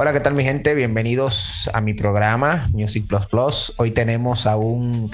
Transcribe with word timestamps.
Hola, 0.00 0.12
¿qué 0.12 0.20
tal 0.20 0.34
mi 0.34 0.44
gente? 0.44 0.74
Bienvenidos 0.74 1.68
a 1.72 1.80
mi 1.80 1.92
programa 1.92 2.68
Music 2.72 3.08
Plus 3.08 3.26
Plus. 3.26 3.72
Hoy 3.78 3.90
tenemos 3.90 4.46
a 4.46 4.56
un 4.56 5.10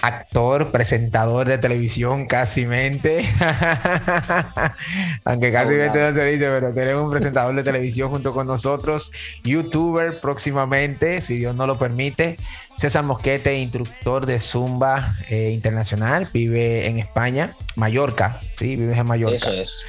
actor, 0.00 0.70
presentador 0.70 1.48
de 1.48 1.58
televisión, 1.58 2.28
casi 2.28 2.66
mente. 2.66 3.28
Aunque 5.24 5.50
casi 5.50 5.70
mente 5.70 5.98
no 5.98 6.14
se 6.14 6.24
dice, 6.24 6.44
pero 6.44 6.72
tenemos 6.72 7.06
un 7.06 7.10
presentador 7.10 7.56
de 7.56 7.64
televisión 7.64 8.10
junto 8.10 8.32
con 8.32 8.46
nosotros, 8.46 9.10
youtuber 9.42 10.20
próximamente, 10.20 11.20
si 11.20 11.38
Dios 11.38 11.56
no 11.56 11.66
lo 11.66 11.76
permite. 11.76 12.36
César 12.76 13.02
Mosquete, 13.02 13.58
instructor 13.58 14.24
de 14.24 14.38
Zumba 14.38 15.16
eh, 15.28 15.50
internacional, 15.50 16.28
vive 16.32 16.86
en 16.86 17.00
España, 17.00 17.56
Mallorca, 17.74 18.38
sí, 18.56 18.76
vive 18.76 18.96
en 18.96 19.06
Mallorca. 19.06 19.34
Eso 19.34 19.52
es. 19.52 19.84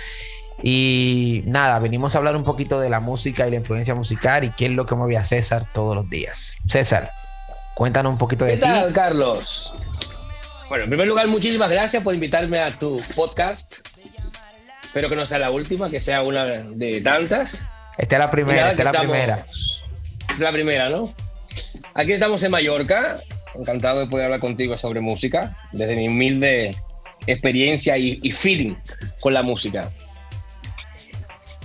Y 0.61 1.43
nada, 1.45 1.77
venimos 1.79 2.15
a 2.15 2.17
hablar 2.17 2.35
un 2.35 2.43
poquito 2.43 2.79
de 2.79 2.89
la 2.89 2.99
música 2.99 3.47
y 3.47 3.51
la 3.51 3.57
influencia 3.57 3.93
musical 3.93 4.43
y 4.43 4.49
qué 4.49 4.65
es 4.65 4.71
lo 4.71 4.85
que 4.85 4.95
mueve 4.95 5.17
a 5.17 5.23
César 5.23 5.65
todos 5.73 5.95
los 5.95 6.09
días. 6.09 6.53
César, 6.67 7.11
cuéntanos 7.75 8.11
un 8.11 8.17
poquito 8.17 8.45
de 8.45 8.53
¿Qué 8.53 8.57
tal, 8.57 8.91
Carlos? 8.91 9.73
Bueno, 10.69 10.85
en 10.85 10.89
primer 10.89 11.07
lugar, 11.07 11.27
muchísimas 11.27 11.69
gracias 11.69 12.03
por 12.03 12.13
invitarme 12.13 12.59
a 12.59 12.71
tu 12.71 13.01
podcast. 13.15 13.87
Espero 14.83 15.09
que 15.09 15.15
no 15.15 15.25
sea 15.25 15.39
la 15.39 15.51
última, 15.51 15.89
que 15.89 16.01
sea 16.01 16.23
una 16.23 16.45
de 16.45 17.01
tantas. 17.01 17.59
Esta 17.97 18.15
es 18.15 18.19
la 18.19 18.31
primera, 18.31 18.71
esta 18.71 18.83
es 18.83 18.91
la 18.91 18.99
primera. 18.99 19.45
La 20.39 20.51
primera, 20.51 20.89
¿no? 20.89 21.13
Aquí 21.93 22.11
estamos 22.13 22.41
en 22.43 22.51
Mallorca. 22.51 23.17
Encantado 23.55 24.01
de 24.01 24.07
poder 24.07 24.25
hablar 24.25 24.39
contigo 24.39 24.77
sobre 24.77 25.01
música, 25.01 25.57
desde 25.71 25.95
mi 25.95 26.07
humilde 26.07 26.75
experiencia 27.25 27.97
y, 27.97 28.19
y 28.21 28.31
feeling 28.31 28.75
con 29.19 29.33
la 29.33 29.41
música. 29.41 29.89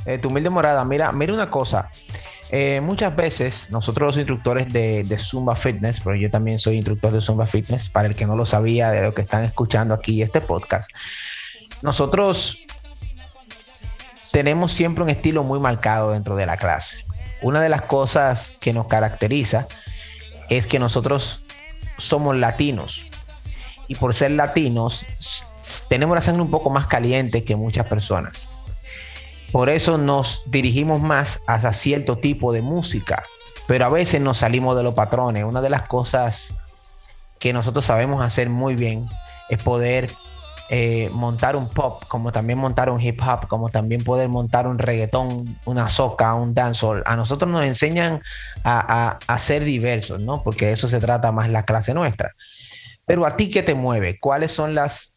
Eh, 0.06 0.18
tu 0.18 0.28
humilde 0.28 0.50
morada, 0.50 0.84
mira, 0.84 1.12
mira 1.12 1.32
una 1.32 1.50
cosa. 1.50 1.90
Eh, 2.54 2.82
muchas 2.82 3.16
veces 3.16 3.70
nosotros 3.70 4.08
los 4.08 4.16
instructores 4.18 4.70
de, 4.72 5.18
Zumba 5.18 5.56
Fitness, 5.56 6.02
pero 6.04 6.16
yo 6.16 6.30
también 6.30 6.58
soy 6.58 6.76
instructor 6.76 7.10
de 7.12 7.22
Zumba 7.22 7.46
Fitness, 7.46 7.88
para 7.88 8.08
el 8.08 8.14
que 8.14 8.26
no 8.26 8.36
lo 8.36 8.44
sabía 8.44 8.90
de 8.90 9.02
lo 9.02 9.14
que 9.14 9.22
están 9.22 9.44
escuchando 9.44 9.94
aquí 9.94 10.20
este 10.20 10.42
podcast, 10.42 10.90
nosotros 11.80 12.58
tenemos 14.32 14.72
siempre 14.72 15.02
un 15.02 15.08
estilo 15.08 15.44
muy 15.44 15.60
marcado 15.60 16.12
dentro 16.12 16.36
de 16.36 16.44
la 16.44 16.58
clase. 16.58 17.04
Una 17.40 17.62
de 17.62 17.70
las 17.70 17.82
cosas 17.82 18.52
que 18.60 18.74
nos 18.74 18.86
caracteriza 18.86 19.64
es 20.50 20.66
que 20.66 20.78
nosotros 20.78 21.40
somos 21.96 22.36
latinos 22.36 23.06
y 23.88 23.94
por 23.94 24.14
ser 24.14 24.32
latinos 24.32 25.06
tenemos 25.88 26.14
la 26.14 26.20
sangre 26.20 26.42
un 26.42 26.50
poco 26.50 26.68
más 26.68 26.86
caliente 26.86 27.44
que 27.44 27.56
muchas 27.56 27.86
personas. 27.86 28.48
Por 29.52 29.68
eso 29.68 29.98
nos 29.98 30.42
dirigimos 30.46 31.00
más 31.02 31.42
hacia 31.46 31.72
cierto 31.74 32.16
tipo 32.16 32.52
de 32.52 32.62
música, 32.62 33.22
pero 33.66 33.84
a 33.84 33.90
veces 33.90 34.20
nos 34.20 34.38
salimos 34.38 34.76
de 34.76 34.82
los 34.82 34.94
patrones. 34.94 35.44
Una 35.44 35.60
de 35.60 35.68
las 35.70 35.86
cosas 35.86 36.54
que 37.38 37.52
nosotros 37.52 37.84
sabemos 37.84 38.22
hacer 38.22 38.48
muy 38.48 38.74
bien 38.74 39.06
es 39.50 39.62
poder 39.62 40.10
eh, 40.70 41.10
montar 41.12 41.54
un 41.54 41.68
pop, 41.68 42.02
como 42.08 42.32
también 42.32 42.58
montar 42.58 42.88
un 42.88 42.98
hip 42.98 43.20
hop, 43.20 43.46
como 43.46 43.68
también 43.68 44.02
poder 44.02 44.30
montar 44.30 44.66
un 44.66 44.78
reggaetón, 44.78 45.58
una 45.66 45.90
soca, 45.90 46.32
un 46.32 46.54
dancehall. 46.54 47.02
A 47.04 47.14
nosotros 47.14 47.50
nos 47.50 47.62
enseñan 47.64 48.22
a, 48.64 49.18
a, 49.26 49.38
ser 49.38 49.64
diversos, 49.64 50.22
¿no? 50.22 50.42
Porque 50.42 50.72
eso 50.72 50.88
se 50.88 50.98
trata 50.98 51.30
más 51.30 51.50
la 51.50 51.64
clase 51.64 51.92
nuestra. 51.92 52.32
Pero 53.04 53.26
a 53.26 53.36
ti, 53.36 53.50
¿qué 53.50 53.62
te 53.62 53.74
mueve? 53.74 54.18
¿Cuáles 54.18 54.52
son 54.52 54.74
las 54.74 55.11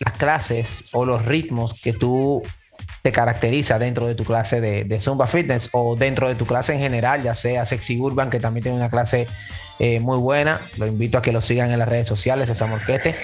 las 0.00 0.16
clases 0.16 0.84
o 0.92 1.04
los 1.04 1.24
ritmos 1.24 1.80
que 1.82 1.92
tú 1.92 2.42
te 3.02 3.12
caracteriza 3.12 3.78
dentro 3.78 4.06
de 4.06 4.14
tu 4.14 4.24
clase 4.24 4.60
de, 4.60 5.00
Zumba 5.00 5.26
Fitness 5.26 5.68
o 5.72 5.96
dentro 5.96 6.28
de 6.28 6.34
tu 6.34 6.46
clase 6.46 6.74
en 6.74 6.80
general, 6.80 7.22
ya 7.22 7.34
sea 7.34 7.66
Sexy 7.66 7.98
Urban, 7.98 8.30
que 8.30 8.40
también 8.40 8.62
tiene 8.62 8.78
una 8.78 8.90
clase 8.90 9.26
eh, 9.78 10.00
muy 10.00 10.18
buena. 10.18 10.60
Lo 10.76 10.86
invito 10.86 11.18
a 11.18 11.22
que 11.22 11.32
lo 11.32 11.40
sigan 11.40 11.70
en 11.70 11.78
las 11.78 11.88
redes 11.88 12.08
sociales, 12.08 12.48
esa 12.48 12.66
morquete. 12.66 13.14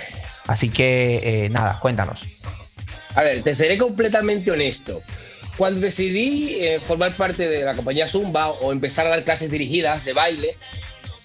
Así 0.46 0.68
que 0.68 1.44
eh, 1.44 1.48
nada, 1.50 1.78
cuéntanos. 1.80 2.22
A 3.14 3.22
ver, 3.22 3.42
te 3.42 3.54
seré 3.54 3.78
completamente 3.78 4.50
honesto. 4.50 5.02
Cuando 5.56 5.80
decidí 5.80 6.56
eh, 6.60 6.80
formar 6.80 7.14
parte 7.14 7.48
de 7.48 7.64
la 7.64 7.74
compañía 7.74 8.08
Zumba 8.08 8.50
o 8.50 8.72
empezar 8.72 9.06
a 9.06 9.10
dar 9.10 9.22
clases 9.22 9.50
dirigidas 9.50 10.04
de 10.04 10.12
baile, 10.12 10.56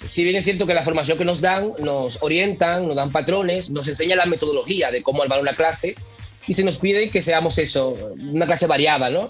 si 0.06 0.24
bien 0.24 0.36
es 0.36 0.46
cierto 0.46 0.66
que 0.66 0.74
la 0.74 0.84
formación 0.84 1.18
que 1.18 1.26
nos 1.26 1.42
dan, 1.42 1.72
nos 1.80 2.22
orientan, 2.22 2.88
nos 2.88 2.96
dan 2.96 3.12
patrones, 3.12 3.70
nos 3.70 3.88
enseña 3.88 4.16
la 4.16 4.26
metodología 4.26 4.92
de 4.92 5.02
cómo 5.02 5.22
armar 5.22 5.42
una 5.42 5.56
clase 5.56 5.96
y 6.48 6.54
se 6.54 6.64
nos 6.64 6.78
pide 6.78 7.10
que 7.10 7.22
seamos 7.22 7.58
eso, 7.58 7.96
una 8.32 8.46
clase 8.46 8.68
variada, 8.68 9.10
¿no? 9.10 9.30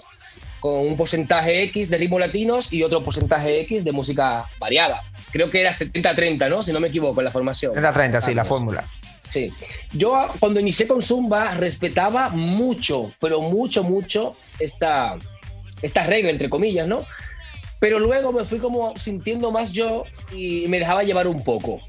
Con 0.60 0.86
un 0.86 0.96
porcentaje 0.96 1.62
X 1.64 1.90
de 1.90 1.98
ritmos 1.98 2.20
latinos 2.20 2.72
y 2.72 2.82
otro 2.82 3.02
porcentaje 3.02 3.60
X 3.60 3.84
de 3.84 3.92
música 3.92 4.44
variada. 4.58 5.00
Creo 5.32 5.48
que 5.48 5.60
era 5.60 5.72
70-30, 5.72 6.48
¿no? 6.48 6.62
Si 6.62 6.72
no 6.72 6.80
me 6.80 6.88
equivoco 6.88 7.20
en 7.20 7.24
la 7.24 7.30
formación. 7.30 7.74
70-30, 7.74 8.20
sí, 8.20 8.34
la 8.34 8.44
fórmula. 8.44 8.84
Sí. 9.28 9.52
Yo 9.92 10.26
cuando 10.38 10.60
inicié 10.60 10.86
con 10.86 11.02
Zumba 11.02 11.54
respetaba 11.54 12.30
mucho, 12.30 13.12
pero 13.20 13.40
mucho, 13.40 13.84
mucho 13.84 14.34
esta, 14.58 15.16
esta 15.82 16.04
regla, 16.04 16.30
entre 16.30 16.50
comillas, 16.50 16.86
¿no? 16.86 17.04
Pero 17.80 17.98
luego 17.98 18.32
me 18.32 18.44
fui 18.44 18.58
como 18.58 18.96
sintiendo 18.98 19.50
más 19.50 19.72
yo 19.72 20.02
y 20.32 20.68
me 20.68 20.78
dejaba 20.78 21.02
llevar 21.02 21.26
un 21.26 21.42
poco. 21.42 21.80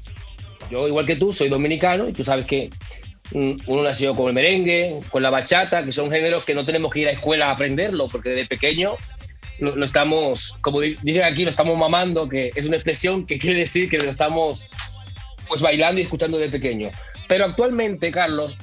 Yo, 0.70 0.88
igual 0.88 1.06
que 1.06 1.16
tú, 1.16 1.32
soy 1.32 1.48
dominicano 1.48 2.08
y 2.08 2.12
tú 2.14 2.24
sabes 2.24 2.46
que 2.46 2.70
mm, 3.32 3.52
uno 3.66 3.82
nació 3.82 4.14
con 4.14 4.28
el 4.28 4.32
merengue, 4.32 4.98
con 5.10 5.22
la 5.22 5.30
bachata, 5.30 5.84
que 5.84 5.92
son 5.92 6.10
géneros 6.10 6.44
que 6.44 6.54
no 6.54 6.64
tenemos 6.64 6.90
que 6.90 7.00
ir 7.00 7.08
a 7.08 7.12
escuela 7.12 7.48
a 7.48 7.52
aprenderlo, 7.52 8.08
porque 8.08 8.30
desde 8.30 8.46
pequeño 8.46 8.96
lo, 9.60 9.84
estamos, 9.84 10.56
como 10.60 10.80
dicen 10.80 11.24
aquí, 11.24 11.44
lo 11.44 11.50
estamos 11.50 11.76
mamando, 11.76 12.28
que 12.28 12.52
es 12.54 12.66
una 12.66 12.76
expresión 12.76 13.26
que 13.26 13.38
quiere 13.38 13.60
decir 13.60 13.88
que 13.88 13.98
lo 13.98 14.10
estamos 14.10 14.70
pues 15.46 15.60
bailando 15.60 16.00
y 16.00 16.04
escuchando 16.04 16.38
de 16.38 16.48
pequeño. 16.48 16.90
Pero 17.28 17.44
actualmente, 17.44 18.10
Carlos, 18.10 18.58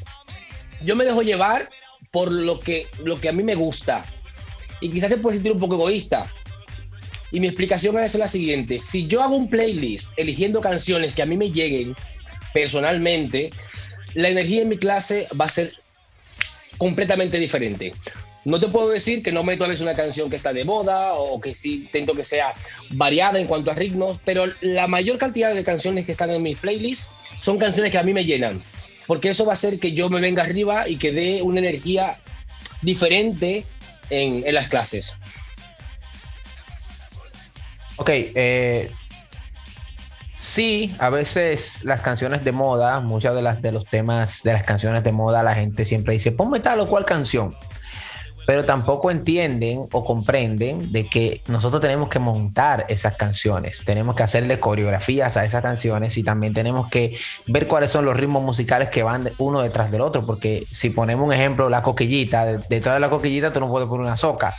yo 0.83 0.95
me 0.95 1.05
dejo 1.05 1.21
llevar 1.21 1.69
por 2.11 2.31
lo 2.31 2.59
que, 2.59 2.87
lo 3.03 3.19
que 3.19 3.29
a 3.29 3.33
mí 3.33 3.43
me 3.43 3.55
gusta. 3.55 4.03
Y 4.81 4.89
quizás 4.89 5.09
se 5.09 5.17
puede 5.17 5.35
sentir 5.35 5.51
un 5.51 5.59
poco 5.59 5.75
egoísta, 5.75 6.27
y 7.31 7.39
mi 7.39 7.47
explicación 7.47 7.97
es 7.99 8.15
la 8.15 8.27
siguiente. 8.27 8.79
Si 8.79 9.07
yo 9.07 9.21
hago 9.21 9.35
un 9.35 9.49
playlist 9.49 10.11
eligiendo 10.17 10.61
canciones 10.61 11.13
que 11.13 11.21
a 11.21 11.25
mí 11.25 11.37
me 11.37 11.51
lleguen 11.51 11.95
personalmente, 12.53 13.51
la 14.15 14.29
energía 14.29 14.63
en 14.63 14.69
mi 14.69 14.77
clase 14.77 15.27
va 15.39 15.45
a 15.45 15.49
ser 15.49 15.73
completamente 16.77 17.37
diferente. 17.37 17.91
No 18.45 18.59
te 18.59 18.67
puedo 18.67 18.89
decir 18.89 19.21
que 19.21 19.31
no 19.31 19.43
meto 19.43 19.65
a 19.65 19.67
veces 19.67 19.81
una 19.81 19.95
canción 19.95 20.29
que 20.29 20.37
está 20.37 20.53
de 20.53 20.63
moda 20.63 21.13
o 21.13 21.39
que 21.41 21.53
sí 21.53 21.75
intento 21.75 22.13
que 22.13 22.23
sea 22.23 22.53
variada 22.91 23.39
en 23.39 23.47
cuanto 23.47 23.69
a 23.69 23.75
ritmos, 23.75 24.19
pero 24.23 24.45
la 24.61 24.87
mayor 24.87 25.17
cantidad 25.17 25.53
de 25.53 25.63
canciones 25.63 26.05
que 26.05 26.13
están 26.13 26.29
en 26.29 26.41
mi 26.41 26.55
playlist 26.55 27.09
son 27.39 27.57
canciones 27.57 27.91
que 27.91 27.97
a 27.97 28.03
mí 28.03 28.13
me 28.13 28.25
llenan, 28.25 28.61
porque 29.07 29.29
eso 29.29 29.45
va 29.45 29.51
a 29.51 29.53
hacer 29.53 29.79
que 29.79 29.91
yo 29.91 30.09
me 30.09 30.21
venga 30.21 30.43
arriba 30.43 30.87
y 30.87 30.95
que 30.95 31.11
dé 31.11 31.41
una 31.41 31.59
energía 31.59 32.17
diferente 32.81 33.65
en, 34.09 34.43
en 34.47 34.55
las 34.55 34.69
clases. 34.69 35.13
Ok, 37.99 38.11
eh, 38.11 38.89
sí, 40.31 40.95
a 40.99 41.09
veces 41.09 41.83
las 41.83 41.99
canciones 41.99 42.45
de 42.45 42.53
moda, 42.53 43.01
muchas 43.01 43.35
de 43.35 43.41
las 43.41 43.61
de 43.61 43.73
los 43.73 43.83
temas 43.83 44.41
de 44.41 44.53
las 44.53 44.63
canciones 44.63 45.03
de 45.03 45.11
moda, 45.11 45.43
la 45.43 45.53
gente 45.53 45.83
siempre 45.83 46.13
dice, 46.13 46.31
ponme 46.31 46.61
tal 46.61 46.79
o 46.79 46.87
cual 46.87 47.03
canción. 47.03 47.53
Pero 48.47 48.63
tampoco 48.63 49.11
entienden 49.11 49.85
o 49.91 50.05
comprenden 50.05 50.93
de 50.93 51.07
que 51.07 51.41
nosotros 51.49 51.81
tenemos 51.81 52.07
que 52.07 52.19
montar 52.19 52.85
esas 52.87 53.17
canciones, 53.17 53.83
tenemos 53.83 54.15
que 54.15 54.23
hacerle 54.23 54.61
coreografías 54.61 55.35
a 55.35 55.43
esas 55.43 55.61
canciones 55.61 56.17
y 56.17 56.23
también 56.23 56.53
tenemos 56.53 56.89
que 56.89 57.17
ver 57.47 57.67
cuáles 57.67 57.91
son 57.91 58.05
los 58.05 58.15
ritmos 58.15 58.41
musicales 58.41 58.87
que 58.87 59.03
van 59.03 59.29
uno 59.39 59.59
detrás 59.59 59.91
del 59.91 59.99
otro, 59.99 60.25
porque 60.25 60.63
si 60.71 60.89
ponemos 60.89 61.27
un 61.27 61.33
ejemplo, 61.33 61.69
la 61.69 61.81
coquillita, 61.81 62.45
detrás 62.45 62.95
de 62.95 63.01
la 63.01 63.09
coquillita 63.09 63.51
tú 63.51 63.59
no 63.59 63.69
puedes 63.69 63.89
poner 63.89 64.05
una 64.05 64.15
soca 64.15 64.55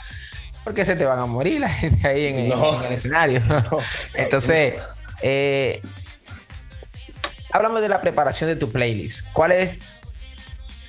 porque 0.65 0.85
se 0.85 0.97
te 0.97 1.05
van 1.05 1.19
a 1.19 1.27
morir 1.27 1.61
la 1.61 1.69
gente 1.81 2.07
ahí 2.07 2.27
en, 2.27 2.37
el 2.39 2.93
escenario. 2.93 3.43
Entonces, 4.15 4.77
eh, 5.23 5.81
háblame 7.53 7.81
de 7.81 7.89
la 7.89 8.01
preparación 8.01 8.51
de 8.51 8.57
tu 8.57 8.71
playlist. 8.71 9.27
¿Cuál 9.33 9.53
es? 9.53 9.73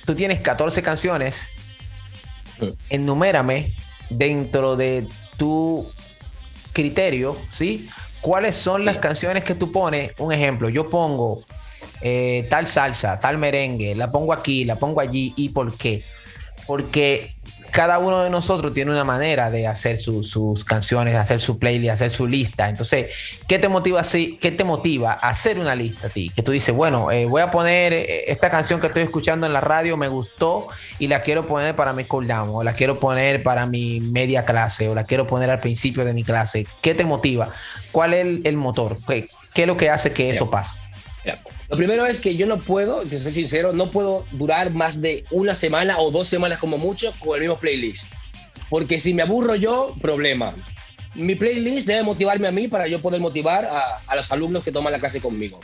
Tú 0.04 0.14
tienes 0.14 0.40
14 0.40 0.82
canciones. 0.82 1.46
Mm. 2.58 2.68
Enumérame 2.90 3.72
dentro 4.10 4.76
de 4.76 5.06
tu 5.36 5.90
criterio, 6.72 7.36
¿sí? 7.50 7.88
¿Cuáles 8.20 8.56
son 8.56 8.84
las 8.84 8.98
canciones 8.98 9.44
que 9.44 9.54
tú 9.54 9.72
pones? 9.72 10.12
Un 10.18 10.32
ejemplo, 10.32 10.68
yo 10.68 10.88
pongo 10.88 11.42
eh, 12.02 12.46
tal 12.50 12.66
salsa, 12.66 13.18
tal 13.20 13.38
merengue, 13.38 13.94
la 13.94 14.10
pongo 14.10 14.32
aquí, 14.32 14.64
la 14.64 14.76
pongo 14.76 15.00
allí, 15.00 15.34
¿y 15.36 15.48
por 15.48 15.76
qué? 15.76 16.04
Porque 16.66 17.34
cada 17.72 17.98
uno 17.98 18.22
de 18.22 18.28
nosotros 18.28 18.74
tiene 18.74 18.90
una 18.90 19.02
manera 19.02 19.50
de 19.50 19.66
hacer 19.66 19.98
sus 19.98 20.64
canciones, 20.64 21.14
de 21.14 21.18
hacer 21.18 21.40
su 21.40 21.58
playlist, 21.58 21.94
hacer 21.94 22.10
su 22.10 22.26
lista. 22.26 22.68
Entonces, 22.68 23.10
¿qué 23.48 23.58
te 23.58 23.68
motiva 23.68 24.00
así? 24.00 24.38
¿Qué 24.40 24.50
te 24.52 24.62
motiva 24.62 25.12
a 25.14 25.30
hacer 25.30 25.58
una 25.58 25.74
lista 25.74 26.08
a 26.08 26.10
ti? 26.10 26.30
Que 26.36 26.42
tú 26.42 26.52
dices, 26.52 26.74
bueno, 26.74 27.10
eh, 27.10 27.24
voy 27.24 27.40
a 27.40 27.50
poner 27.50 27.94
eh, 27.94 28.30
esta 28.30 28.50
canción 28.50 28.78
que 28.78 28.88
estoy 28.88 29.02
escuchando 29.02 29.46
en 29.46 29.54
la 29.54 29.62
radio, 29.62 29.96
me 29.96 30.08
gustó 30.08 30.66
y 30.98 31.08
la 31.08 31.22
quiero 31.22 31.46
poner 31.48 31.74
para 31.74 31.94
mi 31.94 32.04
cooldown, 32.04 32.50
o 32.52 32.62
la 32.62 32.74
quiero 32.74 33.00
poner 33.00 33.42
para 33.42 33.64
mi 33.66 34.00
media 34.00 34.44
clase, 34.44 34.90
o 34.90 34.94
la 34.94 35.04
quiero 35.04 35.26
poner 35.26 35.50
al 35.50 35.60
principio 35.60 36.04
de 36.04 36.12
mi 36.12 36.24
clase. 36.24 36.66
¿Qué 36.82 36.94
te 36.94 37.06
motiva? 37.06 37.48
¿Cuál 37.90 38.12
es 38.12 38.44
el, 38.44 38.56
motor? 38.58 38.98
¿Qué, 39.06 39.26
es 39.54 39.66
lo 39.66 39.78
que 39.78 39.88
hace 39.88 40.12
que 40.12 40.28
eso 40.28 40.50
pase? 40.50 40.81
Lo 41.68 41.76
primero 41.76 42.06
es 42.06 42.20
que 42.20 42.36
yo 42.36 42.46
no 42.46 42.58
puedo, 42.58 43.02
te 43.02 43.18
soy 43.18 43.32
sincero, 43.32 43.72
no 43.72 43.90
puedo 43.90 44.24
durar 44.32 44.70
más 44.72 45.00
de 45.00 45.24
una 45.30 45.54
semana 45.54 45.98
o 45.98 46.10
dos 46.10 46.28
semanas 46.28 46.58
como 46.58 46.78
mucho 46.78 47.12
con 47.18 47.36
el 47.36 47.42
mismo 47.42 47.58
playlist. 47.58 48.12
Porque 48.68 48.98
si 48.98 49.14
me 49.14 49.22
aburro 49.22 49.54
yo, 49.54 49.94
problema. 50.00 50.54
Mi 51.14 51.34
playlist 51.34 51.86
debe 51.86 52.02
motivarme 52.02 52.48
a 52.48 52.52
mí 52.52 52.68
para 52.68 52.88
yo 52.88 53.00
poder 53.00 53.20
motivar 53.20 53.64
a, 53.64 53.98
a 54.06 54.16
los 54.16 54.32
alumnos 54.32 54.64
que 54.64 54.72
toman 54.72 54.92
la 54.92 54.98
clase 54.98 55.20
conmigo. 55.20 55.60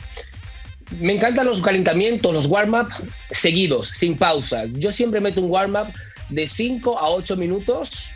Me 0.99 1.13
encantan 1.13 1.45
los 1.45 1.61
calentamientos, 1.61 2.33
los 2.33 2.45
warm-up 2.47 2.87
seguidos, 3.31 3.89
sin 3.89 4.17
pausa. 4.17 4.65
Yo 4.73 4.91
siempre 4.91 5.19
meto 5.19 5.41
un 5.41 5.51
warm-up 5.51 5.87
de 6.29 6.47
5 6.47 6.97
a 6.97 7.09
8 7.09 7.35
minutos. 7.35 8.11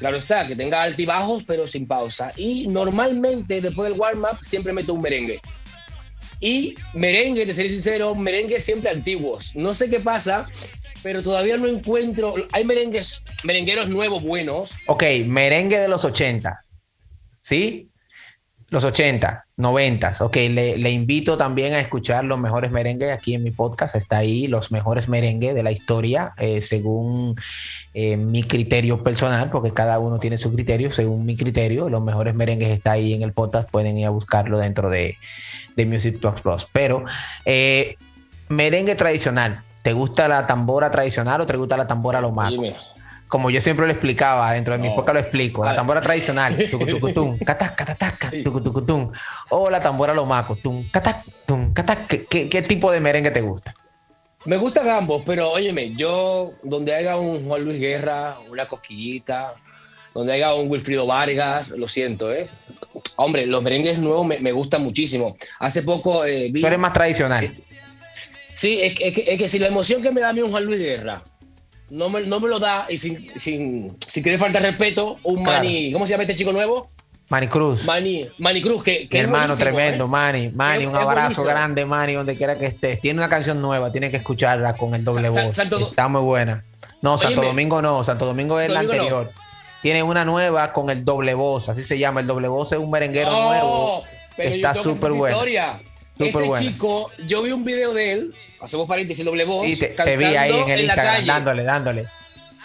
Claro 0.00 0.16
está, 0.16 0.46
que 0.46 0.56
tenga 0.56 0.82
altibajos, 0.82 1.44
pero 1.44 1.68
sin 1.68 1.86
pausa. 1.86 2.32
Y 2.36 2.66
normalmente 2.68 3.60
después 3.60 3.90
del 3.90 4.00
warm-up 4.00 4.38
siempre 4.40 4.72
meto 4.72 4.94
un 4.94 5.02
merengue. 5.02 5.40
Y 6.40 6.74
merengue, 6.94 7.44
de 7.44 7.52
ser 7.52 7.68
sincero, 7.68 8.14
merengue 8.14 8.58
siempre 8.60 8.90
antiguos. 8.90 9.54
No 9.54 9.74
sé 9.74 9.90
qué 9.90 10.00
pasa, 10.00 10.46
pero 11.02 11.22
todavía 11.22 11.58
no 11.58 11.68
encuentro. 11.68 12.34
Hay 12.52 12.64
merengues, 12.64 13.22
merengueros 13.44 13.90
nuevos 13.90 14.22
buenos. 14.22 14.72
Ok, 14.86 15.04
merengue 15.26 15.78
de 15.78 15.88
los 15.88 16.02
80. 16.02 16.64
¿Sí? 17.40 17.89
Los 18.70 18.84
80, 18.84 19.46
90. 19.56 20.12
Ok, 20.20 20.36
le, 20.36 20.90
invito 20.90 21.36
también 21.36 21.74
a 21.74 21.80
escuchar 21.80 22.24
los 22.24 22.38
mejores 22.38 22.70
merengues 22.70 23.10
aquí 23.10 23.34
en 23.34 23.42
mi 23.42 23.50
podcast. 23.50 23.96
Está 23.96 24.18
ahí 24.18 24.46
los 24.46 24.70
mejores 24.70 25.08
merengues 25.08 25.56
de 25.56 25.64
la 25.64 25.72
historia, 25.72 26.34
eh, 26.38 26.62
según 26.62 27.34
eh, 27.94 28.16
mi 28.16 28.44
criterio 28.44 29.02
personal, 29.02 29.50
porque 29.50 29.72
cada 29.72 29.98
uno 29.98 30.20
tiene 30.20 30.38
su 30.38 30.52
criterio. 30.52 30.92
Según 30.92 31.26
mi 31.26 31.36
criterio, 31.36 31.88
los 31.88 32.00
mejores 32.00 32.32
merengues 32.36 32.68
está 32.68 32.92
ahí 32.92 33.12
en 33.12 33.22
el 33.22 33.32
podcast. 33.32 33.68
Pueden 33.68 33.98
ir 33.98 34.06
a 34.06 34.10
buscarlo 34.10 34.56
dentro 34.56 34.88
de, 34.88 35.16
Music 35.76 36.20
Talks 36.20 36.42
Plus. 36.42 36.68
Pero 36.72 37.04
eh, 37.44 37.96
merengue 38.48 38.94
tradicional. 38.94 39.64
¿Te 39.82 39.94
gusta 39.94 40.28
la 40.28 40.46
tambora 40.46 40.90
tradicional 40.90 41.40
o 41.40 41.46
te 41.46 41.56
gusta 41.56 41.76
la 41.76 41.88
tambora 41.88 42.20
lo 42.20 42.30
más? 42.30 42.52
Como 43.30 43.48
yo 43.48 43.60
siempre 43.60 43.86
lo 43.86 43.92
explicaba, 43.92 44.52
dentro 44.52 44.76
de 44.76 44.80
mi 44.80 44.88
podcast 44.90 45.14
lo 45.14 45.20
explico, 45.20 45.64
la 45.64 45.74
tambora 45.74 46.00
tradicional, 46.00 46.56
o 49.50 49.70
la 49.70 49.80
tambora 49.80 50.12
lomaco, 50.12 50.58
¿qué, 52.28 52.48
¿qué 52.48 52.62
tipo 52.62 52.90
de 52.90 53.00
merengue 53.00 53.30
te 53.30 53.40
gusta? 53.40 53.72
Me 54.46 54.56
gustan 54.56 54.88
ambos, 54.88 55.22
pero 55.24 55.48
óyeme, 55.48 55.94
yo 55.94 56.54
donde 56.64 56.92
haya 56.92 57.18
un 57.18 57.46
Juan 57.46 57.64
Luis 57.64 57.80
Guerra, 57.80 58.36
una 58.50 58.66
cosquillita, 58.66 59.54
donde 60.12 60.32
haya 60.32 60.52
un 60.54 60.68
Wilfrido 60.68 61.06
Vargas, 61.06 61.68
lo 61.68 61.86
siento, 61.86 62.32
¿eh? 62.32 62.50
Hombre, 63.16 63.46
los 63.46 63.62
merengues 63.62 63.98
nuevos 64.00 64.26
me, 64.26 64.52
gustan 64.52 64.82
muchísimo. 64.82 65.36
Hace 65.60 65.82
poco 65.84 66.24
eh, 66.24 66.48
vi... 66.50 66.62
Tú 66.62 66.66
eres 66.66 66.78
más 66.80 66.92
tradicional. 66.92 67.48
sí, 68.54 68.80
es, 68.82 68.94
que, 69.38 69.48
si 69.48 69.60
la 69.60 69.68
emoción 69.68 70.02
que 70.02 70.10
me 70.10 70.20
da 70.20 70.30
a 70.30 70.32
mí 70.32 70.40
un 70.40 70.50
Juan 70.50 70.64
Luis 70.64 70.82
Guerra 70.82 71.22
no 71.90 72.08
me, 72.08 72.22
no 72.22 72.40
me 72.40 72.48
lo 72.48 72.58
da 72.58 72.86
y 72.88 72.98
sin, 72.98 73.30
sin, 73.38 73.96
sin 74.00 74.22
querer 74.22 74.38
faltar 74.38 74.62
respeto, 74.62 75.18
un 75.22 75.42
Manny, 75.42 75.92
¿cómo 75.92 76.06
se 76.06 76.12
llama 76.12 76.22
este 76.22 76.34
chico 76.34 76.52
nuevo? 76.52 76.88
Manny 77.28 77.46
Cruz. 77.46 77.84
Manny, 77.84 78.28
Manny 78.38 78.60
Cruz, 78.60 78.82
que, 78.82 79.08
Mi 79.10 79.18
hermano 79.18 79.56
tremendo, 79.56 80.04
¿eh? 80.04 80.08
Manny. 80.08 80.48
Manny, 80.48 80.86
un 80.86 80.96
abrazo 80.96 81.44
grande, 81.44 81.86
Manny, 81.86 82.14
donde 82.14 82.36
quiera 82.36 82.58
que 82.58 82.66
estés. 82.66 83.00
Tiene 83.00 83.20
una 83.20 83.28
canción 83.28 83.62
nueva, 83.62 83.92
tiene 83.92 84.10
que 84.10 84.16
escucharla 84.16 84.76
con 84.76 84.94
el 84.94 85.04
doble 85.04 85.28
voz. 85.28 85.58
Está 85.58 86.08
muy 86.08 86.22
buena. 86.22 86.58
No, 87.02 87.16
Santo 87.18 87.40
Domingo 87.40 87.80
no, 87.80 88.02
Santo 88.04 88.26
Domingo 88.26 88.58
es 88.58 88.72
la 88.72 88.80
anterior. 88.80 89.30
Tiene 89.80 90.02
una 90.02 90.24
nueva 90.24 90.72
con 90.72 90.90
el 90.90 91.04
doble 91.04 91.34
voz, 91.34 91.68
así 91.68 91.82
se 91.82 91.98
llama. 91.98 92.20
El 92.20 92.26
doble 92.26 92.48
voz 92.48 92.72
es 92.72 92.78
un 92.78 92.90
merenguero 92.90 93.30
nuevo. 93.30 94.02
está 94.36 94.74
súper 94.74 95.12
bueno. 95.12 95.40
Ese 96.18 96.52
chico, 96.58 97.10
yo 97.26 97.42
vi 97.42 97.52
un 97.52 97.64
video 97.64 97.94
de 97.94 98.12
él 98.12 98.34
hacemos 98.60 98.86
paréntesis, 98.86 99.24
doble 99.24 99.44
voz. 99.44 99.66
Y 99.66 99.76
te, 99.76 100.16
vi 100.16 100.24
ahí 100.24 100.52
en 100.52 100.68
el 100.68 100.80
Instagram 100.80 101.26
dándole, 101.26 101.62
dándole. 101.64 102.06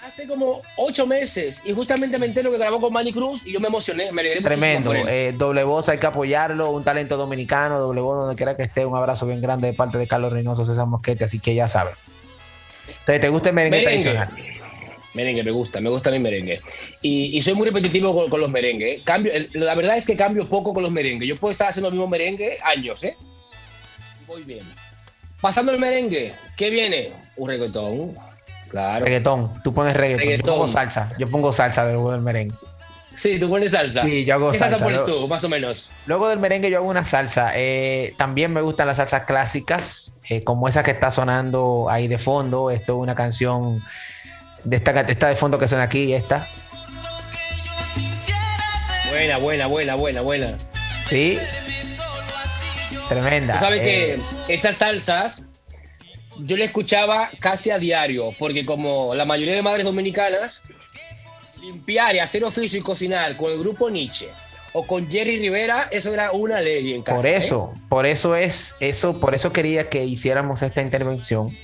Hace 0.03 0.27
como 0.27 0.61
ocho 0.77 1.07
meses 1.07 1.63
y 1.65 1.73
justamente 1.73 2.19
me 2.19 2.27
entero 2.27 2.51
que 2.51 2.59
grabó 2.59 2.79
con 2.79 2.93
Manny 2.93 3.11
Cruz 3.11 3.41
y 3.45 3.53
yo 3.53 3.59
me 3.59 3.67
emocioné, 3.67 4.11
me 4.11 4.21
alegré 4.21 4.41
Tremendo, 4.41 4.93
eh, 4.93 5.33
doble 5.35 5.63
voz 5.63 5.89
hay 5.89 5.97
que 5.97 6.05
apoyarlo, 6.05 6.69
un 6.69 6.83
talento 6.83 7.17
dominicano, 7.17 7.79
doble 7.79 8.01
voz 8.01 8.19
donde 8.19 8.35
quiera 8.35 8.55
que 8.55 8.63
esté, 8.63 8.85
un 8.85 8.95
abrazo 8.95 9.25
bien 9.25 9.41
grande 9.41 9.67
de 9.67 9.73
parte 9.73 9.97
de 9.97 10.07
Carlos 10.07 10.31
Reynoso, 10.31 10.63
César 10.63 10.85
Mosquete, 10.85 11.23
así 11.23 11.39
que 11.39 11.55
ya 11.55 11.67
sabes. 11.67 11.97
Entonces, 12.87 13.21
¿te 13.21 13.29
gusta 13.29 13.49
el 13.49 13.55
merengue, 13.55 13.81
tradicional? 13.81 14.29
Merengue, 15.15 15.43
me 15.43 15.51
gusta, 15.51 15.81
me 15.81 15.89
gusta 15.89 16.11
mi 16.11 16.19
merengue. 16.19 16.61
Y, 17.01 17.41
soy 17.41 17.55
muy 17.55 17.65
repetitivo 17.65 18.29
con, 18.29 18.39
los 18.39 18.49
merengues. 18.51 19.01
Cambio, 19.03 19.33
la 19.53 19.73
verdad 19.73 19.97
es 19.97 20.05
que 20.05 20.15
cambio 20.15 20.47
poco 20.47 20.73
con 20.73 20.83
los 20.83 20.91
merengues. 20.91 21.27
Yo 21.27 21.35
puedo 21.35 21.51
estar 21.51 21.69
haciendo 21.69 21.87
el 21.87 21.93
mismo 21.93 22.07
merengue 22.07 22.57
años, 22.63 23.03
¿eh? 23.03 23.15
Voy 24.27 24.43
bien. 24.43 24.65
Pasando 25.45 25.71
el 25.71 25.77
merengue, 25.77 26.33
¿qué 26.57 26.71
viene? 26.71 27.11
Un 27.35 27.47
reggaetón. 27.47 28.15
Claro. 28.67 29.05
Reggaetón. 29.05 29.53
Tú 29.63 29.75
pones 29.75 29.95
reggaetón. 29.95 30.39
Yo 30.39 30.53
pongo 30.55 30.67
salsa. 30.67 31.11
Yo 31.19 31.29
pongo 31.29 31.53
salsa 31.53 31.83
luego 31.85 32.13
del 32.13 32.21
merengue. 32.21 32.55
Sí, 33.13 33.39
tú 33.39 33.47
pones 33.47 33.73
salsa. 33.73 34.01
Sí, 34.01 34.25
yo 34.25 34.33
hago 34.33 34.49
¿Qué 34.51 34.57
salsa. 34.57 34.83
pones 34.83 35.05
tú, 35.05 35.27
más 35.27 35.43
o 35.43 35.49
menos? 35.49 35.91
Luego 36.07 36.29
del 36.29 36.39
merengue 36.39 36.71
yo 36.71 36.77
hago 36.77 36.87
una 36.87 37.05
salsa. 37.05 37.51
Eh, 37.53 38.15
también 38.17 38.53
me 38.53 38.61
gustan 38.61 38.87
las 38.87 38.97
salsas 38.97 39.25
clásicas, 39.25 40.15
eh, 40.29 40.43
como 40.43 40.67
esa 40.67 40.81
que 40.81 40.89
está 40.89 41.11
sonando 41.11 41.89
ahí 41.91 42.07
de 42.07 42.17
fondo. 42.17 42.71
Esto 42.71 42.93
es 42.93 43.03
una 43.03 43.13
canción 43.13 43.83
de 44.63 44.77
esta, 44.77 44.99
esta 45.01 45.27
de 45.27 45.35
fondo 45.35 45.59
que 45.59 45.67
suena 45.67 45.83
aquí 45.83 46.11
esta. 46.11 46.47
Buena, 49.11 49.37
buena, 49.37 49.67
buena, 49.67 49.95
buena, 49.95 50.21
buena. 50.21 50.57
Sí, 51.07 51.37
Tremenda. 53.09 53.59
sabes 53.59 53.81
que 53.81 54.13
eh. 54.15 54.19
esas 54.47 54.77
salsas 54.77 55.45
yo 56.39 56.57
le 56.57 56.65
escuchaba 56.65 57.29
casi 57.39 57.71
a 57.71 57.79
diario, 57.79 58.33
porque 58.37 58.65
como 58.65 59.13
la 59.15 59.25
mayoría 59.25 59.55
de 59.55 59.61
madres 59.61 59.85
dominicanas, 59.85 60.61
limpiar 61.61 62.15
y 62.15 62.19
hacer 62.19 62.43
oficio 62.43 62.79
y 62.79 62.81
cocinar 62.81 63.35
con 63.37 63.51
el 63.51 63.59
grupo 63.59 63.89
Nietzsche 63.89 64.29
o 64.73 64.85
con 64.85 65.09
Jerry 65.09 65.39
Rivera, 65.39 65.87
eso 65.91 66.13
era 66.13 66.31
una 66.31 66.59
ley 66.61 66.93
en 66.93 67.01
casa. 67.01 67.17
Por 67.17 67.27
eso, 67.27 67.73
¿eh? 67.73 67.81
por 67.89 68.05
eso 68.05 68.35
es, 68.35 68.75
eso, 68.79 69.19
por 69.19 69.33
eso 69.33 69.53
quería 69.53 69.89
que 69.89 70.03
hiciéramos 70.03 70.61
esta 70.61 70.81
intervención 70.81 71.55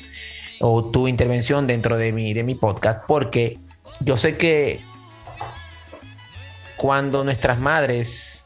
o 0.59 0.85
tu 0.85 1.07
intervención 1.07 1.67
dentro 1.67 1.97
de 1.97 2.13
mi, 2.13 2.33
de 2.33 2.43
mi 2.43 2.55
podcast, 2.55 3.03
porque 3.07 3.57
yo 3.99 4.15
sé 4.15 4.37
que 4.37 4.79
cuando 6.77 7.23
nuestras 7.23 7.59
madres 7.59 8.40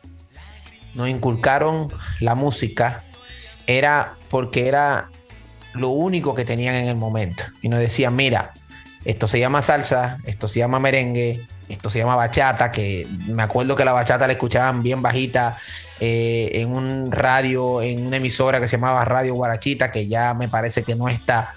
nos 0.96 1.10
inculcaron 1.10 1.90
la 2.20 2.36
música 2.36 3.04
era 3.68 4.16
porque 4.30 4.68
era 4.68 5.10
lo 5.74 5.90
único 5.90 6.34
que 6.36 6.46
tenían 6.46 6.76
en 6.76 6.88
el 6.88 6.96
momento. 6.96 7.44
Y 7.62 7.70
nos 7.70 7.80
decían, 7.80 8.16
mira, 8.16 8.54
esto 9.04 9.28
se 9.28 9.40
llama 9.40 9.62
salsa, 9.62 10.18
esto 10.26 10.48
se 10.48 10.60
llama 10.60 10.80
merengue, 10.80 11.42
esto 11.70 11.90
se 11.90 12.00
llama 12.00 12.16
bachata, 12.16 12.72
que 12.72 13.08
me 13.28 13.44
acuerdo 13.44 13.76
que 13.76 13.86
la 13.86 13.94
bachata 13.94 14.28
la 14.28 14.34
escuchaban 14.34 14.82
bien 14.82 15.02
bajita 15.02 15.58
eh, 16.00 16.50
en 16.54 16.72
un 16.72 17.12
radio, 17.12 17.82
en 17.82 18.06
una 18.08 18.18
emisora 18.18 18.60
que 18.60 18.68
se 18.68 18.78
llamaba 18.78 19.06
Radio 19.06 19.34
Guarachita, 19.36 19.92
que 19.92 20.08
ya 20.08 20.34
me 20.34 20.48
parece 20.48 20.84
que 20.84 20.96
no 20.96 21.08
está. 21.08 21.54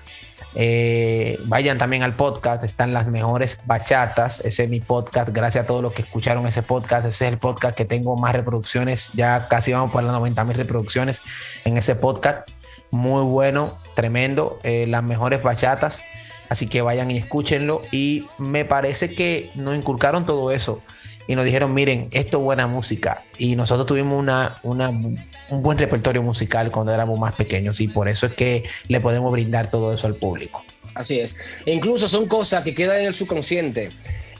Eh, 0.55 1.39
vayan 1.45 1.79
también 1.79 2.03
al 2.03 2.15
podcast, 2.15 2.65
están 2.65 2.93
las 2.93 3.07
mejores 3.07 3.61
bachatas. 3.67 4.41
Ese 4.41 4.65
es 4.65 4.71
mi 4.71 4.81
podcast. 4.81 5.31
Gracias 5.31 5.65
a 5.65 5.67
todos 5.67 5.83
los 5.83 5.93
que 5.93 6.03
escucharon 6.03 6.47
ese 6.47 6.63
podcast. 6.63 7.07
Ese 7.07 7.27
es 7.27 7.33
el 7.33 7.39
podcast 7.39 7.77
que 7.77 7.85
tengo 7.85 8.17
más 8.17 8.35
reproducciones. 8.35 9.11
Ya 9.15 9.49
casi 9.49 9.73
vamos 9.73 9.91
por 9.91 10.03
las 10.03 10.13
90 10.13 10.45
mil 10.45 10.57
reproducciones 10.57 11.21
en 11.65 11.79
ese 11.79 11.95
podcast. 11.95 12.49
Muy 12.91 13.23
bueno, 13.23 13.79
tremendo. 13.95 14.59
Eh, 14.63 14.87
las 14.89 15.03
mejores 15.03 15.43
bachatas. 15.43 16.03
Así 16.49 16.67
que 16.67 16.81
vayan 16.81 17.11
y 17.11 17.19
escúchenlo. 17.19 17.83
Y 17.93 18.27
me 18.39 18.65
parece 18.65 19.15
que 19.15 19.51
nos 19.55 19.77
inculcaron 19.77 20.25
todo 20.25 20.51
eso 20.51 20.83
y 21.29 21.37
nos 21.37 21.45
dijeron, 21.45 21.75
miren, 21.75 22.09
esto 22.11 22.39
es 22.39 22.43
buena 22.43 22.67
música. 22.67 23.23
Y 23.37 23.55
nosotros 23.55 23.87
tuvimos 23.87 24.19
una, 24.19 24.57
un 24.63 25.63
buen 25.63 25.77
repertorio 25.77 26.23
musical 26.23 26.71
cuando 26.73 26.93
éramos 26.93 27.21
más 27.21 27.35
pequeños 27.35 27.81
y 27.81 27.87
por 27.87 28.09
eso 28.09 28.27
es 28.27 28.33
que 28.33 28.65
le 28.89 28.99
podemos 29.01 29.31
brindar 29.31 29.71
todo 29.71 29.93
eso 29.93 30.07
al 30.07 30.15
público. 30.15 30.65
Así 30.95 31.21
es. 31.21 31.37
E 31.67 31.75
incluso 31.75 32.09
son 32.09 32.27
cosas 32.27 32.65
que 32.65 32.75
quedan 32.75 33.01
en 33.01 33.09
el 33.09 33.15
subconsciente. 33.15 33.91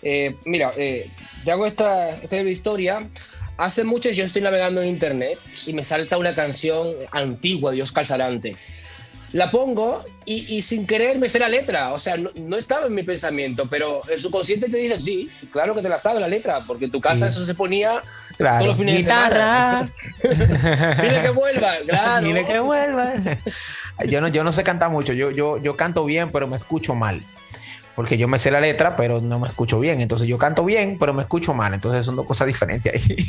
Eh, 0.03 0.35
mira, 0.47 0.71
eh, 0.79 1.07
te 1.45 1.53
hago 1.53 1.67
esta, 1.67 2.17
esta 2.23 2.41
historia. 2.41 3.07
Hace 3.59 3.85
mucho 3.85 4.11
yo 4.11 4.25
estoy 4.25 4.41
navegando 4.41 4.81
en 4.81 4.89
internet 4.89 5.39
y 5.67 5.75
me 5.75 5.85
salta 5.85 6.17
una 6.17 6.35
canción 6.35 6.95
antigua 7.13 7.73
de 7.73 7.83
Oscar 7.83 8.07
Sarante. 8.07 8.57
La 9.33 9.51
pongo 9.51 10.05
y, 10.25 10.61
sin 10.63 10.87
querer 10.87 11.19
me 11.19 11.29
sé 11.29 11.39
la 11.39 11.49
letra. 11.49 11.93
O 11.93 11.99
sea, 11.99 12.17
no, 12.17 12.57
estaba 12.57 12.87
en 12.87 12.95
mi 12.95 13.03
pensamiento, 13.03 13.67
pero 13.69 14.03
el 14.09 14.21
subconsciente 14.21 14.69
te 14.69 14.79
dice, 14.79 14.97
sí, 14.97 15.31
claro 15.53 15.75
que 15.75 15.83
te 15.83 15.89
la 15.89 15.99
sabe 15.99 16.21
la 16.21 16.29
letra, 16.29 16.63
porque 16.67 16.87
en 16.87 16.91
tu 16.91 17.01
casa 17.01 17.29
eso 17.29 17.45
se 17.45 17.55
ponía 17.55 18.01
todos 18.37 18.65
los 18.65 18.77
fines 18.77 18.97
de 18.97 19.03
semana. 19.03 19.89
Dile 20.23 21.23
que 21.23 21.31
vuelva, 21.31 21.73
claro. 21.87 22.27
Dile 22.27 22.47
que 22.47 22.59
vuelva. 22.61 23.15
yo, 24.07 24.21
no, 24.21 24.29
yo 24.29 24.45
no 24.45 24.53
sé 24.53 24.63
cantar 24.65 24.91
mucho, 24.91 25.13
yo, 25.13 25.31
yo, 25.31 25.59
yo 25.59 25.77
canto 25.77 26.05
bien, 26.05 26.31
pero 26.31 26.47
me 26.47 26.57
escucho 26.57 26.95
mal. 26.95 27.21
Porque 27.95 28.17
yo 28.17 28.29
me 28.29 28.39
sé 28.39 28.53
la 28.53 28.61
letra, 28.61 28.97
pero 28.97 29.21
no 29.21 29.41
me 29.41 29.49
escucho 29.49 29.81
bien. 29.81 30.01
Entonces 30.01 30.29
yo 30.29 30.39
canto 30.39 30.65
bien, 30.65 30.99
pero 31.01 31.13
me 31.13 31.23
escucho 31.23 31.53
mal. 31.53 31.75
Entonces 31.75 32.07
son 32.07 32.15
dos 32.15 32.27
cosas 32.27 32.47
diferentes 32.47 32.95
ahí. 32.95 33.27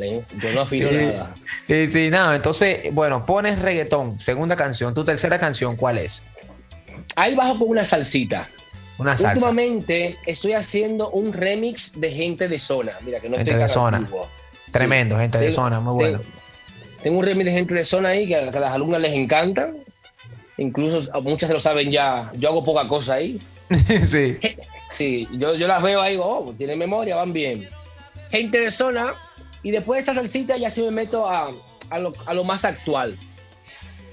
¿Eh? 0.00 0.22
Yo 0.40 0.52
no 0.52 0.60
afino 0.62 0.90
nada. 0.90 1.34
Sí, 1.66 1.88
sí, 1.88 2.10
nada. 2.10 2.36
Entonces, 2.36 2.92
bueno, 2.92 3.24
pones 3.24 3.58
reggaetón, 3.58 4.18
segunda 4.20 4.56
canción. 4.56 4.94
¿Tu 4.94 5.04
tercera 5.04 5.38
canción 5.38 5.76
cuál 5.76 5.98
es? 5.98 6.26
Ahí 7.16 7.34
bajo 7.34 7.58
con 7.58 7.68
una 7.68 7.84
salsita. 7.84 8.48
Una 8.98 9.16
salsa. 9.16 9.32
Últimamente 9.32 10.16
estoy 10.26 10.52
haciendo 10.52 11.10
un 11.10 11.32
remix 11.32 11.98
de 11.98 12.10
gente 12.10 12.48
de 12.48 12.58
zona. 12.58 12.92
Mira, 13.04 13.20
que 13.20 13.28
no 13.28 13.36
gente 13.36 13.56
de 13.56 13.68
zona. 13.68 14.06
Tremendo, 14.70 15.18
gente 15.18 15.38
de 15.38 15.52
zona, 15.52 15.80
muy 15.80 15.94
bueno. 15.94 16.20
Tengo, 17.02 17.18
un 17.18 17.24
remix 17.24 17.46
de 17.46 17.52
gente 17.52 17.74
de 17.74 17.84
zona 17.84 18.10
ahí 18.10 18.28
que 18.28 18.36
a, 18.36 18.42
las 18.42 18.72
alumnas 18.72 19.00
les 19.00 19.14
encanta. 19.14 19.70
Incluso 20.58 21.10
muchas 21.22 21.48
se 21.48 21.54
lo 21.54 21.60
saben 21.60 21.90
ya. 21.90 22.30
Yo 22.36 22.50
hago 22.50 22.62
poca 22.62 22.86
cosa 22.86 23.14
ahí. 23.14 23.40
sí. 24.06 24.38
Sí, 24.92 25.26
yo, 25.32 25.54
yo 25.54 25.66
las 25.66 25.82
veo 25.82 26.00
ahí, 26.02 26.18
oh, 26.20 26.52
tienen 26.58 26.78
memoria, 26.78 27.16
van 27.16 27.32
bien. 27.32 27.66
Gente 28.30 28.60
de 28.60 28.70
zona, 28.70 29.14
y 29.62 29.70
después 29.70 29.98
de 29.98 30.02
esa 30.02 30.14
salsita 30.14 30.56
ya 30.56 30.70
sí 30.70 30.82
me 30.82 30.90
meto 30.90 31.28
a, 31.28 31.50
lo, 31.98 32.44
más 32.44 32.64
actual. 32.64 33.16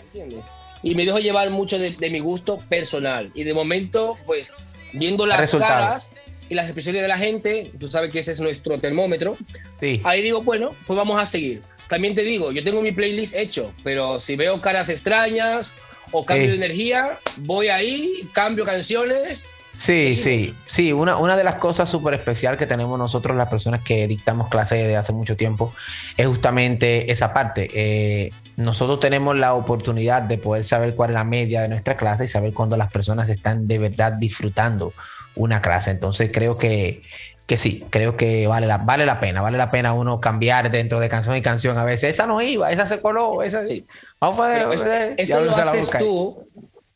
¿Entiendes? 0.07 0.45
Y 0.83 0.95
me 0.95 1.05
dejo 1.05 1.19
llevar 1.19 1.49
mucho 1.49 1.79
de, 1.79 1.95
mi 2.09 2.19
gusto 2.19 2.59
personal. 2.69 3.31
Y 3.33 3.43
de 3.43 3.53
momento, 3.53 4.17
pues, 4.25 4.51
viendo 4.93 5.25
las 5.25 5.51
caras 5.51 6.11
y 6.49 6.55
las 6.55 6.65
expresiones 6.65 7.01
de 7.01 7.07
la 7.07 7.17
gente, 7.17 7.71
tú 7.79 7.89
sabes 7.89 8.11
que 8.11 8.19
ese 8.19 8.33
es 8.33 8.39
nuestro 8.39 8.77
termómetro. 8.79 9.35
Sí. 9.79 10.01
Ahí 10.03 10.21
digo, 10.21 10.43
bueno, 10.43 10.71
pues 10.85 10.97
vamos 10.97 11.21
a 11.21 11.25
seguir. 11.25 11.61
También 11.89 12.15
te 12.15 12.23
digo, 12.23 12.51
yo 12.51 12.63
tengo 12.63 12.81
mi 12.81 12.91
playlist 12.91 13.33
hecho, 13.35 13.73
pero 13.83 14.19
si 14.19 14.35
veo 14.35 14.61
caras 14.61 14.89
extrañas 14.89 15.73
o 16.11 16.25
cambio 16.25 16.49
de 16.49 16.55
energía, 16.55 17.17
voy 17.37 17.69
ahí, 17.69 18.27
cambio 18.33 18.65
canciones 18.65 19.43
Sí, 19.77 20.15
sí, 20.15 20.55
sí. 20.65 20.91
Una, 20.91 21.17
una 21.17 21.37
de 21.37 21.43
las 21.43 21.55
cosas 21.55 21.87
súper 21.87 22.15
especial 22.15 22.57
que 22.57 22.65
tenemos 22.65 22.97
nosotros, 22.97 23.37
las 23.37 23.47
personas 23.47 23.83
que 23.83 24.07
dictamos 24.07 24.49
clases 24.49 24.79
desde 24.79 24.97
hace 24.97 25.13
mucho 25.13 25.37
tiempo, 25.37 25.71
es 26.17 26.25
justamente 26.27 27.11
esa 27.11 27.31
parte. 27.31 27.69
Eh, 27.73 28.31
nosotros 28.55 28.99
tenemos 28.99 29.37
la 29.37 29.53
oportunidad 29.53 30.23
de 30.23 30.39
poder 30.39 30.65
saber 30.65 30.95
cuál 30.95 31.11
es 31.11 31.13
la 31.13 31.23
media 31.23 31.61
de 31.61 31.69
nuestra 31.69 31.95
clase 31.95 32.23
y 32.23 32.27
saber 32.27 32.53
cuándo 32.53 32.75
las 32.75 32.91
personas 32.91 33.29
están 33.29 33.67
de 33.67 33.77
verdad 33.77 34.13
disfrutando 34.13 34.93
una 35.35 35.61
clase. 35.61 35.91
Entonces 35.91 36.31
creo 36.33 36.57
que, 36.57 37.03
que 37.45 37.57
sí, 37.57 37.85
creo 37.91 38.17
que 38.17 38.47
vale 38.47 38.65
la, 38.65 38.79
vale 38.79 39.05
la 39.05 39.19
pena, 39.19 39.43
vale 39.43 39.59
la 39.59 39.69
pena 39.69 39.93
uno 39.93 40.19
cambiar 40.19 40.71
dentro 40.71 40.99
de 40.99 41.07
canción 41.07 41.35
y 41.35 41.43
canción. 41.43 41.77
A 41.77 41.85
veces 41.85 42.15
esa 42.15 42.25
no 42.25 42.41
iba, 42.41 42.71
esa 42.71 42.87
se 42.87 42.99
coló, 42.99 43.43
esa 43.43 43.63
sí. 43.63 43.85
Vamos 44.19 44.39
a 44.39 44.47
ver, 44.47 45.15
eso, 45.17 45.39
lo 45.39 45.55
haces 45.55 45.91
tú. 45.99 46.47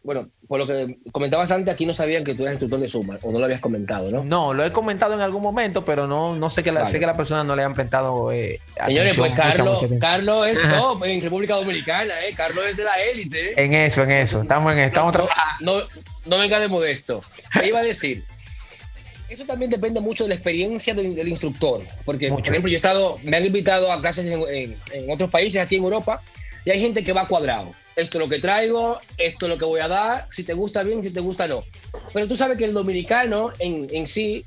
Bueno, 0.04 0.30
por 0.52 0.60
lo 0.60 0.68
que 0.68 0.98
comentabas 1.14 1.50
antes, 1.54 1.74
aquí 1.74 1.86
no 1.86 1.94
sabían 1.94 2.26
que 2.26 2.36
tú 2.36 2.42
eras 2.42 2.56
instructor 2.56 2.78
de 2.82 2.90
Zumba, 2.90 3.18
o 3.22 3.32
no 3.32 3.40
lo 3.40 3.46
habías 3.46 3.62
comentado, 3.62 4.12
¿no? 4.12 4.26
No, 4.26 4.54
lo 4.54 4.66
he 4.66 4.74
comentado 4.74 5.14
en 5.14 5.22
algún 5.22 5.42
momento, 5.42 5.86
pero 5.86 6.08
no, 6.08 6.36
no 6.36 6.50
sé 6.50 6.62
que 6.62 6.74
la, 6.74 6.86
sé 6.86 7.00
que 7.00 7.06
la 7.06 7.16
persona 7.16 7.42
no 7.46 7.56
le 7.56 7.64
han 7.64 7.74
prestado. 7.74 8.34
Eh, 8.34 8.60
Señores, 8.86 9.16
pues 9.16 9.32
Carlos, 9.34 9.82
Carlos 10.02 10.48
es 10.50 10.62
top 10.62 11.06
en 11.06 11.22
República 11.22 11.56
Dominicana, 11.56 12.16
¿eh? 12.26 12.34
Carlos 12.36 12.66
es 12.68 12.76
de 12.76 12.84
la 12.84 12.96
élite. 12.96 13.64
En 13.64 13.74
eso, 13.74 14.04
en 14.04 14.12
eso. 14.12 14.42
Estamos 14.42 14.74
en 14.74 14.80
estamos 14.80 15.16
no, 15.16 15.24
no, 15.62 15.84
no, 16.26 16.38
venga 16.38 16.60
de 16.60 16.68
modesto. 16.68 17.24
Te 17.58 17.70
iba 17.70 17.80
a 17.80 17.84
decir. 17.84 18.22
Eso 19.30 19.46
también 19.46 19.72
depende 19.72 20.02
mucho 20.02 20.26
de 20.26 20.32
la 20.32 20.36
experiencia 20.36 20.94
del, 20.94 21.30
instructor. 21.30 21.82
Porque, 22.04 22.28
por 22.28 22.42
ejemplo, 22.42 22.70
yo 22.70 22.74
he 22.74 22.76
estado, 22.76 23.18
me 23.24 23.38
han 23.38 23.46
invitado 23.46 23.90
a 23.90 24.02
clases 24.02 24.26
en, 24.26 24.76
en 24.92 25.10
otros 25.10 25.32
países, 25.32 25.62
aquí 25.62 25.78
en 25.78 25.86
Europa, 25.86 26.22
y 26.66 26.72
hay 26.72 26.82
gente 26.82 27.06
que 27.06 27.14
va 27.14 27.26
cuadrado 27.26 27.72
esto 27.96 28.18
es 28.18 28.24
lo 28.24 28.30
que 28.30 28.40
traigo, 28.40 29.00
esto 29.18 29.46
es 29.46 29.50
lo 29.50 29.58
que 29.58 29.66
voy 29.66 29.82
a 29.82 29.88
dar, 29.88 30.28
si 30.32 30.44
te 30.44 30.54
gusta 30.54 30.84
bien, 30.84 31.04
si 31.04 31.12
te 31.12 31.20
gusta 31.20 31.48
no. 31.48 31.64
Pero 32.14 32.28
tú 32.28 32.38
sabes 32.38 32.58
que 32.58 32.66
el 32.66 32.74
dominicano 32.74 33.52
en, 33.60 33.88
en 33.92 34.08
sí 34.08 34.46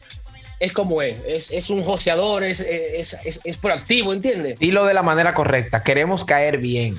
es 0.60 0.72
como 0.72 1.02
es, 1.02 1.18
es, 1.26 1.50
es 1.50 1.70
un 1.70 1.82
joseador, 1.82 2.42
es, 2.44 2.60
es, 2.60 3.16
es, 3.24 3.56
proactivo, 3.58 4.12
¿entiendes? 4.12 4.56
Y 4.60 4.70
lo 4.70 4.86
de 4.86 4.94
la 4.94 5.02
manera 5.02 5.34
correcta, 5.34 5.82
queremos 5.82 6.24
caer 6.24 6.58
bien. 6.58 6.96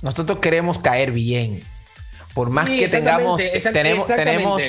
Nosotros 0.00 0.38
queremos 0.38 0.78
caer 0.78 1.12
bien. 1.12 1.62
Por 2.34 2.48
más 2.50 2.68
que 2.68 2.88
tengamos, 2.88 3.40
tenemos, 3.72 4.06
tenemos, 4.06 4.62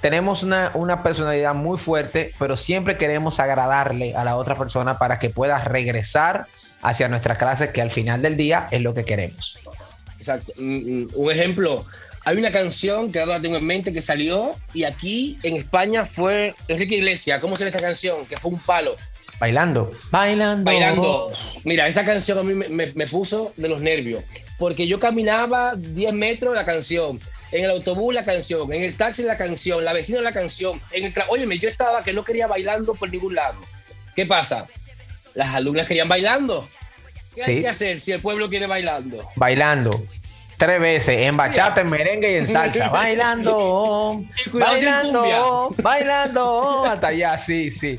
tenemos 0.00 0.42
una, 0.42 0.72
una, 0.74 1.02
personalidad 1.02 1.54
muy 1.54 1.78
fuerte, 1.78 2.34
pero 2.38 2.56
siempre 2.56 2.98
queremos 2.98 3.38
agradarle 3.38 4.14
a 4.16 4.24
la 4.24 4.36
otra 4.36 4.56
persona 4.56 4.98
para 4.98 5.18
que 5.18 5.30
pueda 5.30 5.58
regresar 5.58 6.48
hacia 6.86 7.08
nuestra 7.08 7.36
clase, 7.36 7.72
que 7.72 7.82
al 7.82 7.90
final 7.90 8.22
del 8.22 8.36
día 8.36 8.68
es 8.70 8.80
lo 8.80 8.94
que 8.94 9.04
queremos. 9.04 9.58
Exacto. 10.20 10.52
Mm, 10.56 11.02
mm, 11.02 11.08
un 11.14 11.32
ejemplo, 11.32 11.84
hay 12.24 12.36
una 12.36 12.52
canción 12.52 13.10
que 13.10 13.18
ahora 13.20 13.40
tengo 13.40 13.56
en 13.56 13.66
mente 13.66 13.92
que 13.92 14.00
salió 14.00 14.52
y 14.72 14.84
aquí 14.84 15.36
en 15.42 15.56
España 15.56 16.06
fue 16.06 16.54
Enrique 16.68 16.96
Iglesias. 16.96 17.40
¿Cómo 17.40 17.56
se 17.56 17.64
llama 17.64 17.76
esta 17.76 17.86
canción? 17.86 18.24
Que 18.26 18.36
fue 18.36 18.52
un 18.52 18.60
palo. 18.60 18.94
Bailando. 19.40 19.90
Bailando. 20.12 20.64
Bailando. 20.64 21.32
Mira, 21.64 21.88
esa 21.88 22.04
canción 22.04 22.38
a 22.38 22.42
mí 22.44 22.54
me, 22.54 23.06
puso 23.08 23.52
de 23.56 23.68
los 23.68 23.80
nervios. 23.80 24.22
Porque 24.56 24.86
yo 24.86 25.00
caminaba 25.00 25.74
10 25.76 26.12
metros 26.14 26.54
la 26.54 26.64
canción. 26.64 27.18
En 27.50 27.64
el 27.64 27.70
autobús 27.70 28.14
la 28.14 28.24
canción. 28.24 28.72
En 28.72 28.84
el 28.84 28.96
taxi 28.96 29.24
la 29.24 29.36
canción. 29.36 29.84
La 29.84 29.92
vecina 29.92 30.20
la 30.20 30.32
canción. 30.32 30.80
En 30.92 31.06
el 31.06 31.14
Óyeme, 31.28 31.58
yo 31.58 31.68
estaba 31.68 32.02
que 32.04 32.12
no 32.12 32.24
quería 32.24 32.46
bailando 32.46 32.94
por 32.94 33.10
ningún 33.10 33.34
lado. 33.34 33.58
¿Qué 34.14 34.24
pasa? 34.24 34.66
Las 35.36 35.54
alumnas 35.54 35.86
querían 35.86 36.08
bailando. 36.08 36.66
¿Qué 37.34 37.44
hay 37.44 37.60
que 37.60 37.68
hacer 37.68 38.00
si 38.00 38.12
el 38.12 38.20
pueblo 38.20 38.48
quiere 38.48 38.66
bailando? 38.66 39.28
Bailando. 39.36 39.90
Tres 40.56 40.80
veces, 40.80 41.20
en 41.20 41.36
bachata, 41.36 41.82
en 41.82 41.90
merengue 41.90 42.32
y 42.32 42.36
en 42.36 42.48
salsa. 42.48 42.88
bailando, 42.90 44.22
bailando, 44.54 45.74
bailando, 45.82 46.84
hasta 46.86 47.08
allá, 47.08 47.36
sí, 47.36 47.70
sí. 47.70 47.98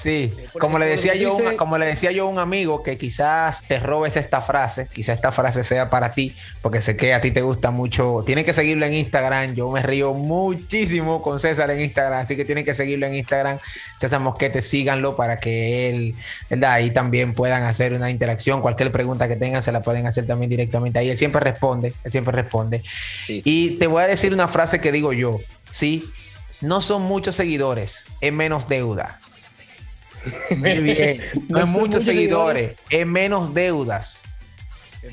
Sí, 0.00 0.32
como 0.58 0.78
le 0.78 0.86
decía 0.86 1.14
yo, 1.14 1.36
como 1.58 1.76
le 1.76 1.84
decía 1.84 2.10
yo 2.10 2.24
a 2.24 2.30
un 2.30 2.38
amigo 2.38 2.82
que 2.82 2.96
quizás 2.96 3.62
te 3.68 3.78
robes 3.78 4.16
esta 4.16 4.40
frase, 4.40 4.88
quizás 4.90 5.16
esta 5.16 5.30
frase 5.30 5.62
sea 5.62 5.90
para 5.90 6.12
ti, 6.12 6.34
porque 6.62 6.80
sé 6.80 6.96
que 6.96 7.12
a 7.12 7.20
ti 7.20 7.30
te 7.30 7.42
gusta 7.42 7.70
mucho. 7.70 8.22
Tienen 8.24 8.46
que 8.46 8.54
seguirlo 8.54 8.86
en 8.86 8.94
Instagram. 8.94 9.54
Yo 9.54 9.68
me 9.70 9.82
río 9.82 10.14
muchísimo 10.14 11.20
con 11.20 11.38
César 11.38 11.70
en 11.70 11.80
Instagram, 11.80 12.20
así 12.20 12.34
que 12.34 12.46
tienen 12.46 12.64
que 12.64 12.72
seguirlo 12.72 13.04
en 13.06 13.14
Instagram. 13.14 13.58
César 13.98 14.20
Mosquete, 14.20 14.62
síganlo 14.62 15.16
para 15.16 15.36
que 15.36 15.90
él, 15.90 16.14
¿verdad? 16.48 16.72
Ahí 16.72 16.90
también 16.90 17.34
puedan 17.34 17.64
hacer 17.64 17.92
una 17.92 18.08
interacción. 18.08 18.62
Cualquier 18.62 18.90
pregunta 18.92 19.28
que 19.28 19.36
tengan 19.36 19.62
se 19.62 19.70
la 19.70 19.82
pueden 19.82 20.06
hacer 20.06 20.26
también 20.26 20.48
directamente 20.48 20.98
ahí. 20.98 21.10
Él 21.10 21.18
siempre 21.18 21.40
responde, 21.40 21.92
él 22.04 22.10
siempre 22.10 22.32
responde. 22.32 22.82
Y 23.28 23.76
te 23.76 23.86
voy 23.86 24.02
a 24.02 24.06
decir 24.06 24.32
una 24.32 24.48
frase 24.48 24.80
que 24.80 24.92
digo 24.92 25.12
yo, 25.12 25.40
sí. 25.70 26.10
No 26.62 26.82
son 26.82 27.02
muchos 27.02 27.36
seguidores, 27.36 28.04
es 28.20 28.32
menos 28.32 28.68
deuda. 28.68 29.19
Muy 30.56 30.78
bien. 30.78 31.20
No, 31.48 31.64
es 31.64 31.70
muchos 31.70 32.04
seguidores, 32.04 32.76
es 32.88 33.06
menos 33.06 33.54
deudas. 33.54 34.22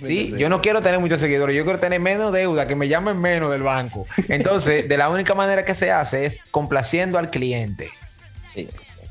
¿Sí? 0.05 0.33
Yo 0.37 0.49
no 0.49 0.61
quiero 0.61 0.81
tener 0.81 0.99
muchos 0.99 1.21
seguidores, 1.21 1.55
yo 1.55 1.63
quiero 1.63 1.79
tener 1.79 2.01
menos 2.01 2.33
deuda, 2.33 2.67
que 2.67 2.75
me 2.75 2.89
llamen 2.89 3.19
menos 3.19 3.51
del 3.51 3.63
banco. 3.63 4.05
Entonces, 4.27 4.87
de 4.87 4.97
la 4.97 5.09
única 5.09 5.33
manera 5.33 5.63
que 5.63 5.73
se 5.75 5.91
hace 5.91 6.25
es 6.25 6.39
complaciendo 6.51 7.17
al 7.17 7.29
cliente. 7.29 7.89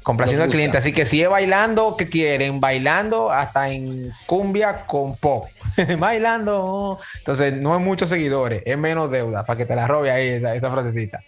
Complaciendo 0.03 0.45
al 0.45 0.51
cliente. 0.51 0.77
Así 0.77 0.93
que 0.93 1.07
si 1.07 1.23
es 1.23 1.31
bailando, 1.31 1.97
¿qué 1.97 2.09
quieren? 2.09 2.61
Bailando 2.61 3.31
hasta 3.31 3.71
en 3.71 4.13
cumbia 4.27 4.85
con 4.87 5.17
pop. 5.17 5.47
bailando. 5.99 7.01
Entonces, 7.19 7.55
no 7.55 7.75
es 7.75 7.81
muchos 7.81 8.11
seguidores, 8.11 8.63
es 8.67 8.77
menos 8.77 9.11
deuda, 9.11 9.45
para 9.47 9.57
que 9.57 9.65
te 9.65 9.75
la 9.75 9.89
robe 9.89 10.11
ahí 10.11 10.29
esa, 10.29 10.55
esa 10.55 10.71
frasecita. 10.71 11.21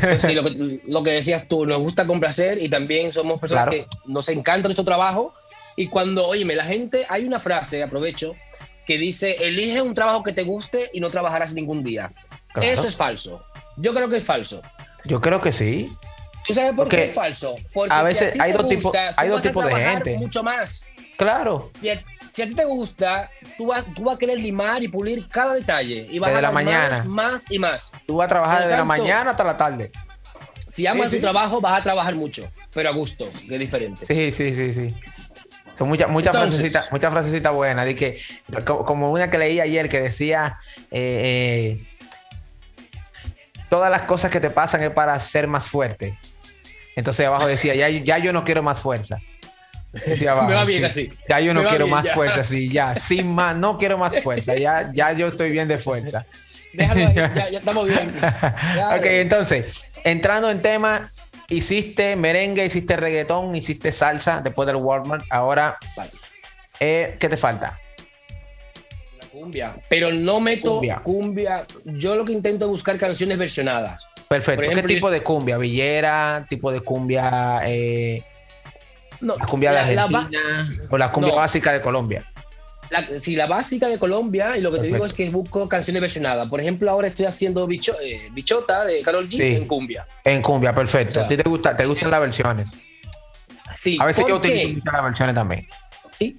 Pues 0.00 0.22
sí, 0.22 0.34
lo 0.86 1.02
que, 1.02 1.10
decías 1.10 1.46
tú, 1.46 1.66
nos 1.66 1.78
gusta 1.78 2.06
complacer 2.06 2.62
y 2.62 2.68
también 2.68 3.12
somos 3.12 3.40
personas 3.40 3.68
que 3.68 3.86
nos 4.06 4.28
encanta 4.28 4.68
nuestro 4.68 4.84
trabajo. 4.84 5.34
Y 5.76 5.88
cuando, 5.88 6.26
oye, 6.26 6.44
la 6.44 6.64
gente, 6.64 7.06
hay 7.08 7.24
una 7.24 7.40
frase, 7.40 7.82
aprovecho, 7.82 8.36
que 8.86 8.98
dice, 8.98 9.36
elige 9.40 9.82
un 9.82 9.94
trabajo 9.94 10.22
que 10.22 10.32
te 10.32 10.42
guste 10.42 10.90
y 10.92 11.00
no 11.00 11.10
trabajarás 11.10 11.54
ningún 11.54 11.82
día. 11.82 12.12
Eso 12.60 12.86
es 12.86 12.96
falso. 12.96 13.44
Yo 13.76 13.92
creo 13.92 14.08
que 14.08 14.18
es 14.18 14.24
falso. 14.24 14.62
Yo 15.04 15.20
creo 15.20 15.40
que 15.40 15.52
sí. 15.52 15.92
¿Tú 16.46 16.54
sabes 16.54 16.72
por 16.74 16.88
qué 16.88 17.04
es 17.04 17.12
falso? 17.12 17.56
Porque 17.72 17.92
a 17.92 18.02
veces 18.02 18.38
hay, 18.38 18.52
dos 18.52 18.68
tipos, 18.68 18.94
hay 19.16 19.28
dos 19.28 19.42
tipos 19.42 19.64
de 19.64 19.74
gente. 19.74 20.16
Mucho 20.18 20.42
más. 20.42 20.88
Claro 21.16 21.70
si 21.72 21.90
a 21.90 22.02
ti 22.34 22.54
te 22.54 22.64
gusta, 22.64 23.30
tú 23.56 23.66
vas, 23.66 23.84
tú 23.94 24.04
vas 24.04 24.16
a 24.16 24.18
querer 24.18 24.40
limar 24.40 24.82
y 24.82 24.88
pulir 24.88 25.26
cada 25.28 25.54
detalle. 25.54 26.06
Y 26.10 26.18
vas 26.18 26.30
desde 26.30 26.38
a 26.38 26.42
la 26.42 26.52
mañana. 26.52 27.04
Más, 27.04 27.50
y 27.50 27.58
más. 27.58 27.92
Tú 28.06 28.16
vas 28.16 28.26
a 28.26 28.28
trabajar 28.28 28.62
desde 28.64 28.76
la 28.76 28.84
mañana 28.84 29.30
hasta 29.30 29.44
la 29.44 29.56
tarde. 29.56 29.90
Si 30.68 30.86
amas 30.86 31.10
tu 31.12 31.20
trabajo, 31.20 31.60
vas 31.60 31.80
a 31.80 31.82
trabajar 31.84 32.16
mucho, 32.16 32.48
pero 32.72 32.88
a 32.88 32.92
gusto, 32.92 33.30
que 33.48 33.54
es 33.54 33.60
diferente. 33.60 34.04
Sí, 34.04 34.32
sí, 34.32 34.52
sí, 34.52 34.74
sí. 34.74 34.94
Son 35.78 35.88
muchas 35.88 36.08
muchas 36.08 36.36
frasecitas 36.36 36.92
muchas 36.92 37.12
frasecitas 37.12 37.52
buenas. 37.52 37.84
De 37.84 37.94
que, 37.94 38.20
como 38.64 39.10
una 39.12 39.30
que 39.30 39.38
leí 39.38 39.60
ayer 39.60 39.88
que 39.88 40.00
decía 40.00 40.58
eh, 40.90 41.78
eh, 41.80 41.86
todas 43.68 43.90
las 43.90 44.02
cosas 44.02 44.30
que 44.30 44.40
te 44.40 44.50
pasan 44.50 44.82
es 44.82 44.90
para 44.90 45.18
ser 45.18 45.46
más 45.46 45.66
fuerte. 45.68 46.18
Entonces 46.96 47.26
abajo 47.26 47.46
decía, 47.46 47.74
ya, 47.74 47.88
ya 47.88 48.18
yo 48.18 48.32
no 48.32 48.44
quiero 48.44 48.62
más 48.62 48.80
fuerza. 48.80 49.18
Me 50.20 50.54
va 50.54 50.64
bien 50.64 50.84
así. 50.84 51.10
Ya 51.28 51.40
yo 51.40 51.54
no 51.54 51.64
quiero 51.64 51.86
más 51.86 52.10
fuerza, 52.10 52.42
sí, 52.42 52.68
ya, 52.68 52.94
sin 52.94 53.28
más, 53.28 53.56
no 53.56 53.78
quiero 53.78 53.98
más 53.98 54.20
fuerza, 54.22 54.54
ya, 54.54 54.90
ya 54.92 55.12
yo 55.12 55.28
estoy 55.28 55.50
bien 55.50 55.68
de 55.68 55.78
fuerza. 55.78 56.26
Déjalo 56.72 57.12
ya, 57.12 57.50
ya 57.50 57.58
estamos 57.58 57.86
bien. 57.86 58.08
Ok, 58.98 59.04
entonces, 59.04 59.86
entrando 60.02 60.50
en 60.50 60.60
tema, 60.60 61.10
hiciste 61.48 62.16
merengue, 62.16 62.64
hiciste 62.64 62.96
reggaetón, 62.96 63.54
hiciste 63.54 63.92
salsa 63.92 64.40
después 64.42 64.66
del 64.66 64.76
Walmart. 64.76 65.24
Ahora, 65.30 65.78
eh, 66.80 67.16
¿qué 67.18 67.28
te 67.28 67.36
falta? 67.36 67.78
La 69.20 69.26
cumbia. 69.28 69.76
Pero 69.88 70.12
no 70.12 70.40
meto 70.40 70.80
cumbia. 71.02 71.66
Yo 71.84 72.16
lo 72.16 72.24
que 72.24 72.32
intento 72.32 72.64
es 72.64 72.70
buscar 72.70 72.98
canciones 72.98 73.38
versionadas. 73.38 74.02
Perfecto. 74.28 74.68
¿Qué 74.70 74.82
tipo 74.82 75.10
de 75.10 75.22
cumbia? 75.22 75.58
¿Villera? 75.58 76.44
¿Tipo 76.48 76.72
de 76.72 76.80
cumbia? 76.80 77.60
Eh, 77.64 78.22
no, 79.20 79.36
la 79.36 79.46
cumbia 79.46 79.72
de 79.72 79.78
Argentina 79.78 80.68
o 80.90 80.98
la 80.98 81.10
cumbia 81.10 81.34
básica 81.34 81.72
de 81.72 81.80
Colombia. 81.80 82.22
La, 82.90 83.18
sí, 83.18 83.34
la 83.34 83.46
básica 83.46 83.88
de 83.88 83.98
Colombia, 83.98 84.56
y 84.56 84.60
lo 84.60 84.70
que 84.70 84.78
te 84.78 84.88
digo 84.88 85.06
es 85.06 85.14
que 85.14 85.28
busco 85.30 85.68
canciones 85.68 86.00
versionadas. 86.00 86.48
Por 86.48 86.60
ejemplo, 86.60 86.90
ahora 86.90 87.08
estoy 87.08 87.24
haciendo 87.24 87.66
eh, 87.68 88.28
Bichota 88.32 88.84
de 88.84 89.02
Carol 89.02 89.28
G 89.28 89.56
en 89.56 89.66
cumbia. 89.66 90.06
En 90.24 90.42
cumbia, 90.42 90.74
perfecto. 90.74 91.20
¿A 91.20 91.26
ti 91.26 91.36
te, 91.36 91.48
gusta, 91.48 91.76
te 91.76 91.86
gustan 91.86 92.10
las 92.10 92.20
versiones? 92.20 92.72
Sí. 93.74 93.96
A 94.00 94.04
veces 94.04 94.24
yo 94.28 94.36
utilizo 94.36 94.82
las 94.92 95.02
versiones 95.02 95.34
también. 95.34 95.66
Sí. 96.10 96.38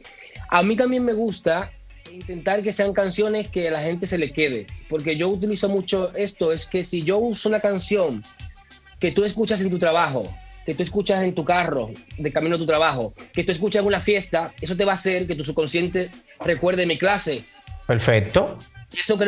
A 0.50 0.62
mí 0.62 0.77
también 0.77 1.03
me 1.03 1.13
gusta 1.13 1.72
intentar 2.12 2.63
que 2.63 2.72
sean 2.72 2.94
canciones 2.94 3.50
que 3.50 3.67
a 3.67 3.72
la 3.72 3.82
gente 3.82 4.08
se 4.08 4.17
le 4.17 4.32
quede. 4.32 4.67
Porque 4.89 5.17
yo 5.17 5.27
utilizo 5.29 5.67
mucho 5.70 6.13
esto, 6.15 6.51
es 6.51 6.67
que 6.67 6.84
si 6.84 7.03
yo 7.03 7.17
uso 7.17 7.50
una 7.50 7.60
canción 7.60 8.24
que 9.00 9.12
tú 9.12 9.24
escuchas 9.24 9.62
en 9.62 9.70
tu 9.70 9.79
trabajo, 9.79 10.34
que 10.65 10.74
tú 10.74 10.84
escuchas 10.84 11.24
en 11.24 11.36
tu 11.36 11.45
carro 11.45 11.91
de 12.17 12.31
camino 12.31 12.55
a 12.55 12.60
tu 12.60 12.65
trabajo, 12.65 13.13
que 13.34 13.43
tú 13.43 13.51
escuchas 13.51 13.81
en 13.81 13.88
una 13.88 14.01
fiesta, 14.01 14.51
eso 14.60 14.75
te 14.75 14.84
va 14.84 14.93
a 14.93 14.95
hacer 14.95 15.27
que 15.27 15.36
tu 15.36 15.45
subconsciente 15.45 16.10
recuerde 16.39 16.86
mi 16.86 16.98
clase. 16.98 17.43
Perfecto. 17.86 18.57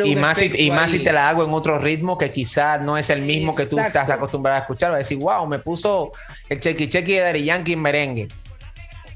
y 0.04 0.16
más, 0.16 0.38
si, 0.38 0.50
y 0.54 0.70
más 0.70 0.90
si 0.90 0.98
te 0.98 1.12
la 1.12 1.28
hago 1.28 1.44
en 1.44 1.52
otro 1.52 1.78
ritmo 1.78 2.18
que 2.18 2.32
quizás 2.32 2.82
no 2.82 2.98
es 2.98 3.10
el 3.10 3.22
mismo 3.22 3.54
que 3.54 3.66
tú 3.66 3.78
estás 3.78 4.10
acostumbrado 4.10 4.58
a 4.58 4.60
escuchar. 4.62 4.90
Va 4.90 4.96
a 4.96 4.98
decir, 4.98 5.18
wow, 5.18 5.46
me 5.46 5.60
puso 5.60 6.10
el 6.48 6.58
chequi 6.58 6.88
chequi 6.88 7.14
de 7.14 7.20
Dari 7.20 7.44
Yankee 7.44 7.74
en 7.74 7.82
merengue. 7.82 8.28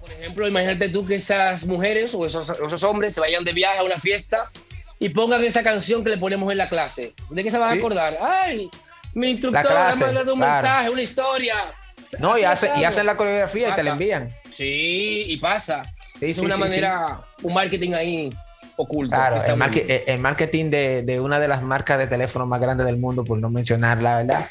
Por 0.00 0.12
ejemplo, 0.12 0.47
imagínate 0.47 0.88
tú 0.91 1.05
que 1.05 1.17
esas 1.17 1.67
mujeres 1.67 2.14
o 2.14 2.25
esos, 2.25 2.49
esos, 2.49 2.83
hombres 2.85 3.14
se 3.14 3.21
vayan 3.21 3.43
de 3.45 3.52
viaje 3.52 3.79
a 3.79 3.83
una 3.83 3.99
fiesta 3.99 4.49
y 5.00 5.09
pongan 5.09 5.43
esa 5.43 5.64
canción 5.64 6.05
que 6.05 6.11
le 6.11 6.19
ponemos 6.19 6.52
en 6.52 6.59
la 6.59 6.69
clase. 6.69 7.14
¿De 7.31 7.43
qué 7.43 7.50
se 7.50 7.59
van 7.59 7.71
a 7.71 7.73
acordar? 7.73 8.17
Ay, 8.21 8.71
mi 9.14 9.31
instructor 9.31 9.64
me 9.64 9.79
ha 9.79 9.95
mandado 9.97 10.35
un 10.35 10.41
mensaje, 10.41 10.91
una 10.91 11.02
historia. 11.02 11.75
No, 12.19 12.39
y, 12.39 12.45
hace, 12.45 12.71
y 12.77 12.85
hacen 12.85 13.07
la 13.07 13.17
coreografía 13.17 13.71
y 13.71 13.73
te 13.73 13.83
la 13.83 13.93
envían. 13.93 14.29
Sí, 14.53 15.25
y 15.29 15.37
pasa. 15.39 15.83
es 16.21 16.39
una 16.39 16.57
manera, 16.57 17.21
un 17.43 17.55
marketing 17.55 17.93
ahí 17.93 18.31
oculto. 18.77 19.15
Claro, 19.15 19.39
el, 19.45 19.57
marketing 20.19 20.71
de, 20.71 21.21
una 21.21 21.39
de 21.39 21.49
las 21.49 21.63
marcas 21.63 21.99
de 21.99 22.07
teléfono 22.07 22.47
más 22.47 22.61
grandes 22.61 22.87
del 22.87 22.99
mundo, 22.99 23.25
por 23.25 23.39
no 23.39 23.51
mencionar 23.51 24.03
la 24.03 24.17
verdad, 24.17 24.47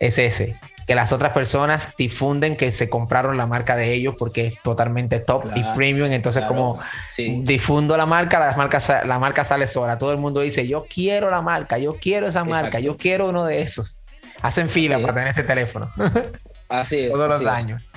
es 0.00 0.18
ese. 0.18 0.58
Que 0.86 0.94
las 0.94 1.10
otras 1.12 1.32
personas 1.32 1.88
difunden 1.98 2.56
que 2.56 2.70
se 2.70 2.88
compraron 2.88 3.36
la 3.36 3.48
marca 3.48 3.74
de 3.74 3.92
ellos 3.92 4.14
porque 4.16 4.46
es 4.46 4.62
totalmente 4.62 5.18
top 5.18 5.46
y 5.56 5.64
premium. 5.74 6.12
Entonces, 6.12 6.44
como 6.44 6.78
difundo 7.16 7.96
la 7.96 8.06
marca, 8.06 8.38
la 8.38 8.56
marca, 8.56 9.04
la 9.04 9.18
marca 9.18 9.44
sale 9.44 9.66
sola. 9.66 9.98
Todo 9.98 10.12
el 10.12 10.18
mundo 10.18 10.42
dice, 10.42 10.68
yo 10.68 10.86
quiero 10.88 11.28
la 11.28 11.42
marca, 11.42 11.76
yo 11.78 11.94
quiero 11.94 12.28
esa 12.28 12.44
marca, 12.44 12.78
yo 12.78 12.96
quiero 12.96 13.28
uno 13.30 13.44
de 13.44 13.62
esos. 13.62 13.98
Hacen 14.42 14.68
fila 14.68 15.00
para 15.00 15.14
tener 15.14 15.28
ese 15.28 15.42
teléfono. 15.42 15.90
Así 16.68 17.00
es. 17.00 17.12
Todos 17.12 17.28
los 17.28 17.46
años. 17.46 17.88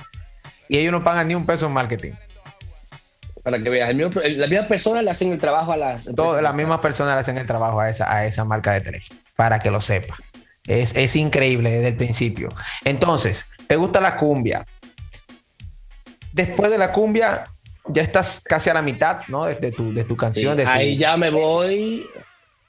Y 0.68 0.78
ellos 0.78 0.92
no 0.92 1.02
pagan 1.02 1.28
ni 1.28 1.34
un 1.34 1.46
peso 1.46 1.66
en 1.66 1.72
marketing. 1.72 2.12
Para 3.42 3.62
que 3.62 3.70
veas, 3.70 3.94
las 3.94 4.50
mismas 4.50 4.66
personas 4.66 5.02
le 5.02 5.10
hacen 5.10 5.32
el 5.32 5.38
trabajo 5.38 5.72
a 5.72 5.76
las. 5.76 6.04
Todas 6.14 6.42
las 6.42 6.54
mismas 6.54 6.80
personas 6.80 7.14
le 7.14 7.20
hacen 7.20 7.38
el 7.38 7.46
trabajo 7.46 7.80
a 7.80 7.88
esa, 7.88 8.14
a 8.14 8.26
esa 8.26 8.44
marca 8.44 8.72
de 8.72 8.82
teléfono. 8.82 9.18
Para 9.34 9.58
que 9.58 9.70
lo 9.70 9.80
sepa. 9.80 10.16
Es, 10.66 10.94
es 10.94 11.16
increíble 11.16 11.70
desde 11.70 11.88
el 11.88 11.96
principio. 11.96 12.50
Entonces, 12.84 13.46
¿te 13.66 13.76
gusta 13.76 14.00
la 14.00 14.16
cumbia? 14.16 14.66
Después 16.32 16.70
de 16.70 16.78
la 16.78 16.92
cumbia, 16.92 17.44
ya 17.88 18.02
estás 18.02 18.40
casi 18.40 18.70
a 18.70 18.74
la 18.74 18.82
mitad, 18.82 19.22
¿no? 19.28 19.46
De, 19.46 19.72
tu, 19.72 19.92
de 19.92 20.04
tu 20.04 20.16
canción. 20.16 20.56
de 20.56 20.66
ahí 20.66 20.96
ya 20.96 21.16
me 21.16 21.30
voy 21.30 22.06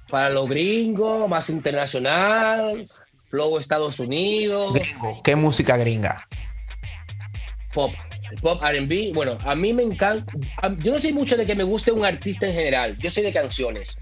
para 0.10 0.30
los 0.30 0.50
gringos, 0.50 1.28
más 1.30 1.50
internacional. 1.50 2.86
Flow 3.32 3.58
Estados 3.58 4.00
Unidos. 4.00 4.78
¿Qué 5.24 5.36
música 5.36 5.78
gringa? 5.78 6.28
Pop. 7.74 7.92
Pop, 8.42 8.62
RB. 8.62 9.14
Bueno, 9.14 9.38
a 9.46 9.56
mí 9.56 9.74
me 9.74 9.84
encanta. 9.84 10.32
Yo 10.80 10.92
no 10.92 11.00
soy 11.00 11.14
mucho 11.14 11.38
de 11.38 11.46
que 11.46 11.56
me 11.56 11.64
guste 11.64 11.92
un 11.92 12.06
artista 12.06 12.48
en 12.48 12.54
general. 12.54 12.98
Yo 13.00 13.10
soy 13.10 13.24
de 13.24 13.34
canciones. 13.34 13.98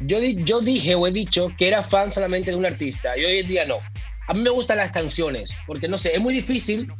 Yo, 0.00 0.18
yo 0.20 0.60
dije 0.60 0.94
o 0.94 1.06
he 1.06 1.12
dicho 1.12 1.50
que 1.56 1.68
era 1.68 1.82
fan 1.82 2.10
solamente 2.10 2.50
de 2.50 2.56
un 2.56 2.66
artista 2.66 3.16
y 3.16 3.24
hoy 3.24 3.38
en 3.38 3.48
día 3.48 3.64
no. 3.64 3.78
A 4.26 4.32
mí 4.34 4.40
me 4.40 4.50
gustan 4.50 4.78
las 4.78 4.90
canciones, 4.90 5.54
porque 5.66 5.86
no 5.86 5.98
sé, 5.98 6.14
es 6.14 6.20
muy 6.20 6.34
difícil 6.34 6.90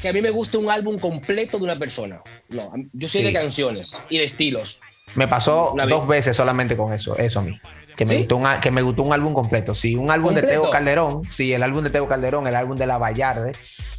que 0.00 0.08
a 0.08 0.12
mí 0.12 0.22
me 0.22 0.30
guste 0.30 0.56
un 0.56 0.70
álbum 0.70 0.98
completo 0.98 1.58
de 1.58 1.64
una 1.64 1.78
persona. 1.78 2.22
No, 2.48 2.72
yo 2.92 3.08
soy 3.08 3.22
de 3.22 3.32
canciones 3.32 4.00
y 4.08 4.18
de 4.18 4.24
estilos. 4.24 4.80
Me 5.14 5.28
pasó 5.28 5.74
dos 5.88 6.08
veces 6.08 6.36
solamente 6.36 6.76
con 6.76 6.92
eso, 6.92 7.16
eso 7.16 7.40
a 7.40 7.42
mí. 7.42 7.60
Que 7.96 8.04
me, 8.04 8.18
gustó 8.18 8.36
un, 8.36 8.46
que 8.60 8.70
me 8.70 8.82
gustó 8.82 9.02
un 9.02 9.12
álbum 9.12 9.34
completo. 9.34 9.74
Sí, 9.74 9.94
un 9.94 10.10
álbum 10.10 10.34
de 10.34 10.42
Teo 10.42 10.68
Calderón. 10.70 11.22
Sí, 11.30 11.52
el 11.52 11.62
álbum 11.62 11.84
de 11.84 11.90
Teo 11.90 12.08
Calderón, 12.08 12.46
el 12.46 12.56
álbum 12.56 12.76
de 12.76 12.86
La 12.86 12.98
Vallarde 12.98 13.52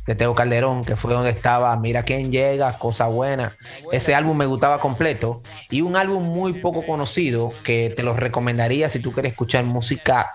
de 0.05 0.15
Teo 0.15 0.35
Calderón, 0.35 0.83
que 0.83 0.95
fue 0.95 1.13
donde 1.13 1.31
estaba 1.31 1.75
Mira 1.77 2.03
quién 2.03 2.31
llega, 2.31 2.77
Cosa 2.77 3.07
Buena. 3.07 3.57
Ese 3.91 4.13
álbum 4.13 4.37
me 4.37 4.45
gustaba 4.45 4.79
completo. 4.79 5.41
Y 5.69 5.81
un 5.81 5.95
álbum 5.95 6.23
muy 6.23 6.53
poco 6.53 6.85
conocido 6.85 7.53
que 7.63 7.93
te 7.95 8.03
lo 8.03 8.13
recomendaría 8.13 8.89
si 8.89 8.99
tú 8.99 9.11
quieres 9.11 9.31
escuchar 9.31 9.63
música 9.65 10.31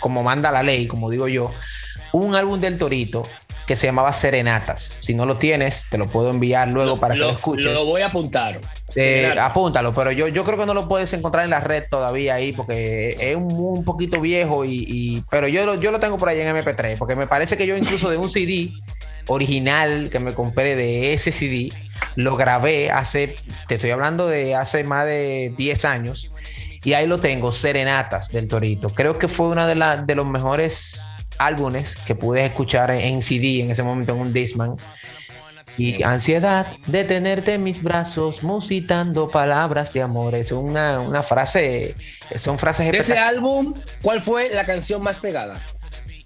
como 0.00 0.22
manda 0.22 0.50
la 0.50 0.62
ley, 0.62 0.86
como 0.86 1.10
digo 1.10 1.28
yo. 1.28 1.52
Un 2.12 2.34
álbum 2.34 2.60
del 2.60 2.78
Torito 2.78 3.22
que 3.66 3.76
se 3.76 3.86
llamaba 3.86 4.12
Serenatas. 4.12 4.92
Si 5.00 5.14
no 5.14 5.26
lo 5.26 5.38
tienes, 5.38 5.86
te 5.90 5.98
lo 5.98 6.06
puedo 6.06 6.30
enviar 6.30 6.68
luego 6.68 6.96
para 6.98 7.14
que 7.14 7.20
lo 7.20 7.30
escuches. 7.30 7.64
Lo 7.64 7.84
voy 7.84 8.02
a 8.02 8.06
apuntar. 8.06 8.60
Eh, 8.94 9.34
apúntalo, 9.38 9.92
pero 9.92 10.12
yo, 10.12 10.28
yo 10.28 10.44
creo 10.44 10.56
que 10.56 10.66
no 10.66 10.74
lo 10.74 10.86
puedes 10.86 11.12
encontrar 11.12 11.44
en 11.44 11.50
la 11.50 11.60
red 11.60 11.84
todavía 11.90 12.34
ahí 12.34 12.52
porque 12.52 13.16
es 13.18 13.36
un, 13.36 13.84
poquito 13.84 14.20
viejo 14.20 14.64
y, 14.64 15.24
pero 15.30 15.48
yo, 15.48 15.74
yo 15.74 15.90
lo 15.90 15.98
tengo 15.98 16.16
por 16.18 16.28
ahí 16.28 16.40
en 16.40 16.54
MP3 16.56 16.96
porque 16.96 17.16
me 17.16 17.26
parece 17.26 17.56
que 17.56 17.66
yo 17.66 17.76
incluso 17.76 18.08
de 18.08 18.16
un 18.16 18.28
CD 18.28 18.70
original 19.26 20.08
que 20.10 20.20
me 20.20 20.34
compré 20.34 20.76
de 20.76 21.12
ese 21.12 21.32
CD 21.32 21.70
lo 22.14 22.36
grabé 22.36 22.90
hace, 22.90 23.34
te 23.66 23.74
estoy 23.74 23.90
hablando 23.90 24.28
de 24.28 24.54
hace 24.54 24.84
más 24.84 25.04
de 25.04 25.52
10 25.56 25.84
años 25.84 26.30
y 26.84 26.94
ahí 26.94 27.08
lo 27.08 27.18
tengo, 27.18 27.50
Serenatas 27.50 28.30
del 28.30 28.46
Torito. 28.46 28.90
Creo 28.90 29.18
que 29.18 29.26
fue 29.26 29.48
una 29.48 29.66
de, 29.66 29.74
las 29.74 30.06
de 30.06 30.14
los 30.14 30.24
mejores 30.24 31.04
álbumes 31.38 31.96
que 32.06 32.14
pude 32.14 32.44
escuchar 32.44 32.90
en 32.90 33.22
CD 33.22 33.60
en 33.60 33.70
ese 33.70 33.82
momento 33.82 34.12
en 34.12 34.20
un 34.20 34.32
Disman. 34.32 34.76
Y 35.78 36.02
ansiedad 36.02 36.68
de 36.86 37.04
tenerte 37.04 37.54
en 37.54 37.62
mis 37.62 37.82
brazos, 37.82 38.42
musitando 38.42 39.28
palabras 39.28 39.92
de 39.92 40.00
amor. 40.00 40.34
Es 40.34 40.50
una, 40.50 41.00
una 41.00 41.22
frase, 41.22 41.94
son 42.34 42.58
frases. 42.58 42.90
De 42.90 42.98
ese 42.98 43.18
álbum, 43.18 43.74
¿cuál 44.00 44.22
fue 44.22 44.48
la 44.48 44.64
canción 44.64 45.02
más 45.02 45.18
pegada? 45.18 45.60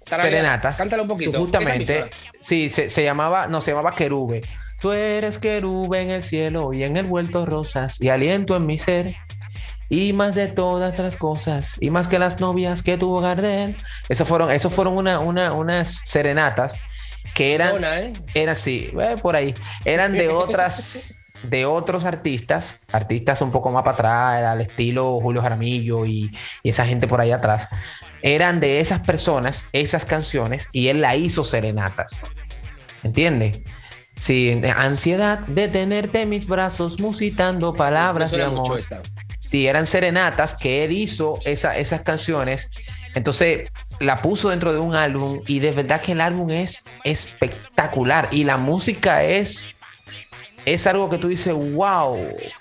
Serenatas. 0.05 0.77
Cántalo 0.77 1.03
un 1.03 1.09
poquito. 1.09 1.37
Justamente, 1.37 2.09
sí, 2.39 2.69
se, 2.69 2.87
se, 2.87 3.03
llamaba, 3.03 3.47
no, 3.47 3.61
se 3.61 3.71
llamaba 3.71 3.95
Querube. 3.95 4.41
Tú 4.81 4.93
eres 4.93 5.37
querube 5.37 6.01
en 6.01 6.09
el 6.09 6.23
cielo 6.23 6.73
y 6.73 6.83
en 6.83 6.97
el 6.97 7.05
vuelto 7.05 7.45
rosas 7.45 8.01
y 8.01 8.09
aliento 8.09 8.55
en 8.55 8.65
mi 8.65 8.79
ser 8.79 9.15
y 9.91 10.13
más 10.13 10.35
de 10.35 10.47
todas 10.47 10.97
las 10.99 11.17
cosas, 11.17 11.75
y 11.81 11.89
más 11.89 12.07
que 12.07 12.17
las 12.17 12.39
novias 12.39 12.81
que 12.81 12.97
tuvo 12.97 13.19
Gardel. 13.19 13.75
Esas 14.07 14.25
fueron, 14.25 14.57
fueron 14.57 14.95
una, 14.95 15.19
una, 15.19 15.51
unas 15.51 16.01
serenatas 16.05 16.79
que 17.33 17.53
eran, 17.53 17.83
¿eh? 17.83 18.13
eran 18.33 18.55
sí, 18.55 18.89
eh, 18.97 19.15
por 19.21 19.35
ahí, 19.35 19.53
eran 19.83 20.13
de 20.13 20.29
otras, 20.29 21.19
de 21.43 21.65
otros 21.65 22.05
artistas, 22.05 22.77
artistas 22.93 23.41
un 23.41 23.51
poco 23.51 23.69
más 23.69 23.83
para 23.83 23.93
atrás, 23.95 24.45
al 24.45 24.61
estilo 24.61 25.19
Julio 25.21 25.41
Jaramillo 25.41 26.05
y, 26.05 26.31
y 26.63 26.69
esa 26.69 26.85
gente 26.85 27.05
por 27.05 27.19
ahí 27.19 27.33
atrás. 27.33 27.67
Eran 28.21 28.61
de 28.61 28.79
esas 28.79 29.01
personas, 29.01 29.65
esas 29.73 30.05
canciones, 30.05 30.69
y 30.71 30.87
él 30.87 31.01
la 31.01 31.17
hizo 31.17 31.43
serenatas. 31.43 32.17
¿Entiendes? 33.03 33.59
Sí, 34.21 34.61
ansiedad 34.75 35.39
de 35.47 35.67
tenerte 35.67 36.21
en 36.21 36.29
mis 36.29 36.45
brazos, 36.45 36.99
musitando 36.99 37.73
palabras 37.73 38.29
de 38.29 38.43
amor. 38.43 38.79
Sí, 39.51 39.67
eran 39.67 39.85
serenatas 39.85 40.55
que 40.55 40.85
él 40.85 40.93
hizo 40.93 41.37
esas 41.43 42.01
canciones. 42.03 42.69
Entonces 43.15 43.69
la 43.99 44.21
puso 44.21 44.49
dentro 44.49 44.71
de 44.71 44.79
un 44.79 44.95
álbum 44.95 45.41
y 45.45 45.59
de 45.59 45.71
verdad 45.71 45.99
que 45.99 46.13
el 46.13 46.21
álbum 46.21 46.49
es 46.51 46.85
espectacular 47.03 48.29
y 48.31 48.45
la 48.45 48.55
música 48.55 49.25
es 49.25 49.65
es 50.65 50.85
algo 50.87 51.09
que 51.09 51.17
tú 51.17 51.27
dices, 51.27 51.53
wow, 51.53 52.17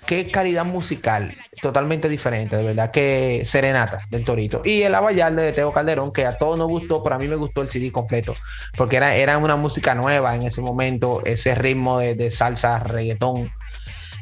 qué 0.07 0.31
calidad 0.31 0.65
musical, 0.65 1.35
totalmente 1.61 2.09
diferente, 2.09 2.57
de 2.57 2.63
verdad, 2.63 2.91
que 2.91 3.43
Serenatas 3.45 4.09
del 4.11 4.25
Torito. 4.25 4.63
Y 4.65 4.83
el 4.83 4.95
Abayalde 4.95 5.43
de 5.43 5.53
Teo 5.53 5.73
Calderón, 5.73 6.13
que 6.13 6.25
a 6.25 6.39
todos 6.39 6.59
nos 6.59 6.69
gustó, 6.69 7.03
pero 7.03 7.17
a 7.17 7.19
mí 7.19 7.29
me 7.29 7.37
gustó 7.37 7.63
el 7.63 7.69
CD 7.69 7.93
completo, 7.93 8.35
porque 8.77 8.97
era, 8.97 9.15
era 9.15 9.39
una 9.39 9.57
música 9.57 9.95
nueva 9.95 10.35
en 10.35 10.43
ese 10.43 10.63
momento, 10.63 11.23
ese 11.25 11.55
ritmo 11.55 11.99
de, 11.99 12.31
salsa, 12.31 12.79
reggaetón, 12.79 13.51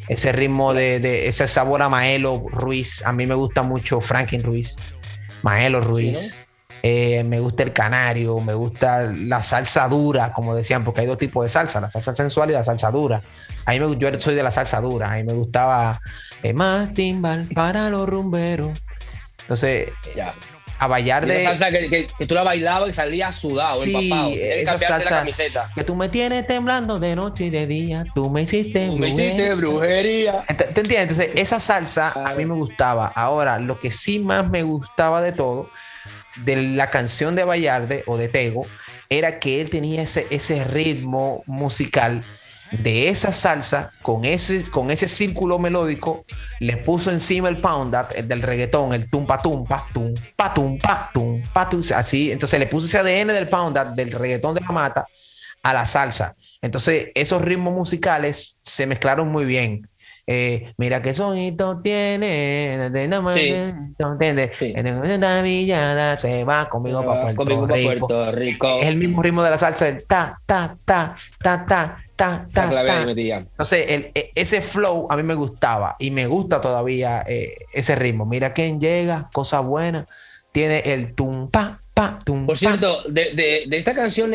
ese 0.09 0.33
ritmo 0.33 0.75
de, 0.75 1.29
ese 1.29 1.47
sabor 1.47 1.83
a 1.83 1.89
Maelo 1.89 2.47
Ruiz, 2.51 3.03
a 3.05 3.13
mí 3.13 3.27
me 3.27 3.35
gusta 3.35 3.63
mucho 3.63 4.01
Franklin 4.01 4.43
Ruiz, 4.43 4.77
Maelo 5.43 5.81
Ruiz. 5.81 6.37
Eh, 6.85 7.25
me 7.25 7.41
gusta 7.41 7.65
el 7.65 7.73
canario, 7.73 8.39
me 8.39 8.55
gusta 8.55 9.03
la 9.03 9.43
salsa 9.43 9.89
dura, 9.89 10.33
como 10.33 10.55
decían, 10.55 10.85
porque 10.85 11.01
hay 11.01 11.09
dos 11.09 11.19
tipos 11.19 11.43
de 11.43 11.49
salsa, 11.49 11.81
la 11.81 11.89
salsa 11.89 12.15
sensual 12.15 12.51
y 12.51 12.53
la 12.53 12.63
salsa 12.63 12.93
dura. 12.93 13.21
A 13.67 13.73
mí 13.73 13.81
me, 13.81 13.97
yo 13.97 14.09
soy 14.21 14.37
de 14.37 14.45
la 14.45 14.53
salsa 14.53 14.81
dura, 14.81 15.13
a 15.13 15.17
mí 15.17 15.25
me 15.25 15.33
gustaba 15.33 16.01
eh, 16.45 16.53
más 16.53 16.95
timbal 16.95 17.49
para 17.53 17.91
los 17.91 18.09
rumberos. 18.09 18.81
Entonces, 19.41 19.89
ya. 20.15 20.35
A 20.79 20.87
bailar 20.87 21.27
de. 21.27 21.43
Esa 21.43 21.57
salsa 21.57 21.71
que, 21.71 22.07
que, 22.07 22.27
tú 22.27 22.35
la 22.35 22.43
bailabas 22.43 22.91
y 22.91 22.93
salías 22.93 23.35
sudado, 23.35 23.83
sí, 23.83 24.09
esa 24.41 24.79
salsa 24.79 25.11
la 25.11 25.17
camiseta. 25.19 25.71
Que 25.75 25.85
tú 25.85 25.95
me 25.95 26.09
tienes 26.09 26.47
temblando 26.47 26.99
de 26.99 27.17
noche 27.17 27.47
y 27.47 27.51
de 27.51 27.67
día, 27.67 28.05
tú 28.15 28.31
me 28.31 28.43
hiciste, 28.43 28.91
me 28.93 29.09
hiciste 29.09 29.55
brujería. 29.55 30.45
¿Te, 30.47 30.65
entiendes? 30.65 31.19
Entonces, 31.19 31.31
esa 31.35 31.61
salsa 31.61 32.13
a 32.15 32.35
mí 32.35 32.47
me 32.47 32.55
gustaba. 32.55 33.07
Ahora, 33.07 33.59
lo 33.59 33.79
que 33.79 33.91
sí 33.91 34.19
más 34.19 34.49
me 34.49 34.63
gustaba 34.63 35.23
de 35.23 35.33
todo 35.33 35.69
de 36.45 36.57
la 36.57 36.91
canción 36.91 37.35
de 37.35 37.45
Vallarde 37.45 38.05
o 38.07 38.17
de 38.17 38.29
Tego 38.29 38.67
era 39.09 39.39
que 39.39 39.61
él 39.61 39.71
tenía 39.71 40.03
ese, 40.03 40.27
ese 40.31 40.63
ritmo 40.63 41.43
musical 41.47 42.23
de 42.71 43.09
esa 43.09 43.33
salsa 43.33 43.91
con 44.03 44.25
ese, 44.25 44.71
con 44.71 44.91
ese 44.91 45.09
círculo 45.09 45.59
melódico, 45.59 46.25
le 46.61 46.77
puso 46.79 47.11
encima 47.11 47.49
el 47.49 47.61
pound 47.61 47.95
el 48.15 48.29
del 48.29 48.43
reggaetón, 48.43 48.93
el 48.93 49.09
tumpa 49.09 49.39
tumpa, 49.39 49.87
tumpa 49.93 50.55
tumpa, 50.55 51.11
tumpa 51.13 51.69
tumpa, 51.69 51.99
así, 51.99 52.31
entonces 52.33 52.59
le 52.61 52.67
puso 52.67 52.87
ese 52.87 52.99
ADN 52.99 53.29
del 53.29 53.49
pound 53.49 53.95
del 53.95 54.13
reggaetón 54.13 54.55
de 54.55 54.61
la 54.61 54.73
mata 54.73 55.07
a 55.63 55.73
la 55.73 55.85
salsa. 55.85 56.37
Entonces 56.63 57.09
esos 57.15 57.43
ritmos 57.43 57.75
musicales 57.75 58.59
se 58.63 58.87
mezclaron 58.87 59.29
muy 59.29 59.45
bien. 59.45 59.89
Eh, 60.31 60.75
mira 60.77 61.01
qué 61.01 61.15
sonito 61.15 61.81
tiene, 61.81 62.91
sí. 63.33 63.55
¿entiendes? 63.99 64.59
Sí. 64.59 64.75
villada 65.43 66.19
se 66.19 66.45
va 66.45 66.69
conmigo, 66.69 67.03
para, 67.03 67.33
Puerto, 67.33 68.33
Rico. 68.33 68.79
Es 68.79 68.89
el 68.89 68.99
mismo 68.99 69.23
ritmo 69.23 69.43
de 69.43 69.49
la 69.49 69.57
salsa, 69.57 69.89
el 69.89 70.05
ta, 70.05 70.39
ta, 70.45 70.77
ta, 70.85 71.15
ta, 71.43 71.65
ta, 71.65 71.97
ta, 72.15 72.45
ta, 72.53 72.71
ta. 72.85 73.11
Entonces, 73.11 73.87
el, 73.89 74.11
e, 74.15 74.31
ese 74.35 74.61
flow 74.61 75.07
a 75.09 75.17
mí 75.17 75.23
me 75.23 75.35
gustaba 75.35 75.97
y 75.99 76.11
me 76.11 76.27
gusta 76.27 76.61
todavía 76.61 77.25
eh, 77.27 77.55
ese 77.73 77.95
ritmo. 77.95 78.27
Mira 78.27 78.53
quién 78.53 78.79
llega, 78.79 79.31
cosa 79.33 79.61
buena, 79.61 80.07
tiene 80.53 80.81
el 80.81 81.15
tum, 81.15 81.51
pa, 81.51 81.81
pa, 81.95 82.19
tum, 82.23 82.45
Por 82.45 82.59
cierto, 82.59 83.03
de, 83.09 83.33
de, 83.33 83.65
de 83.67 83.77
esta 83.79 83.95
canción 83.95 84.35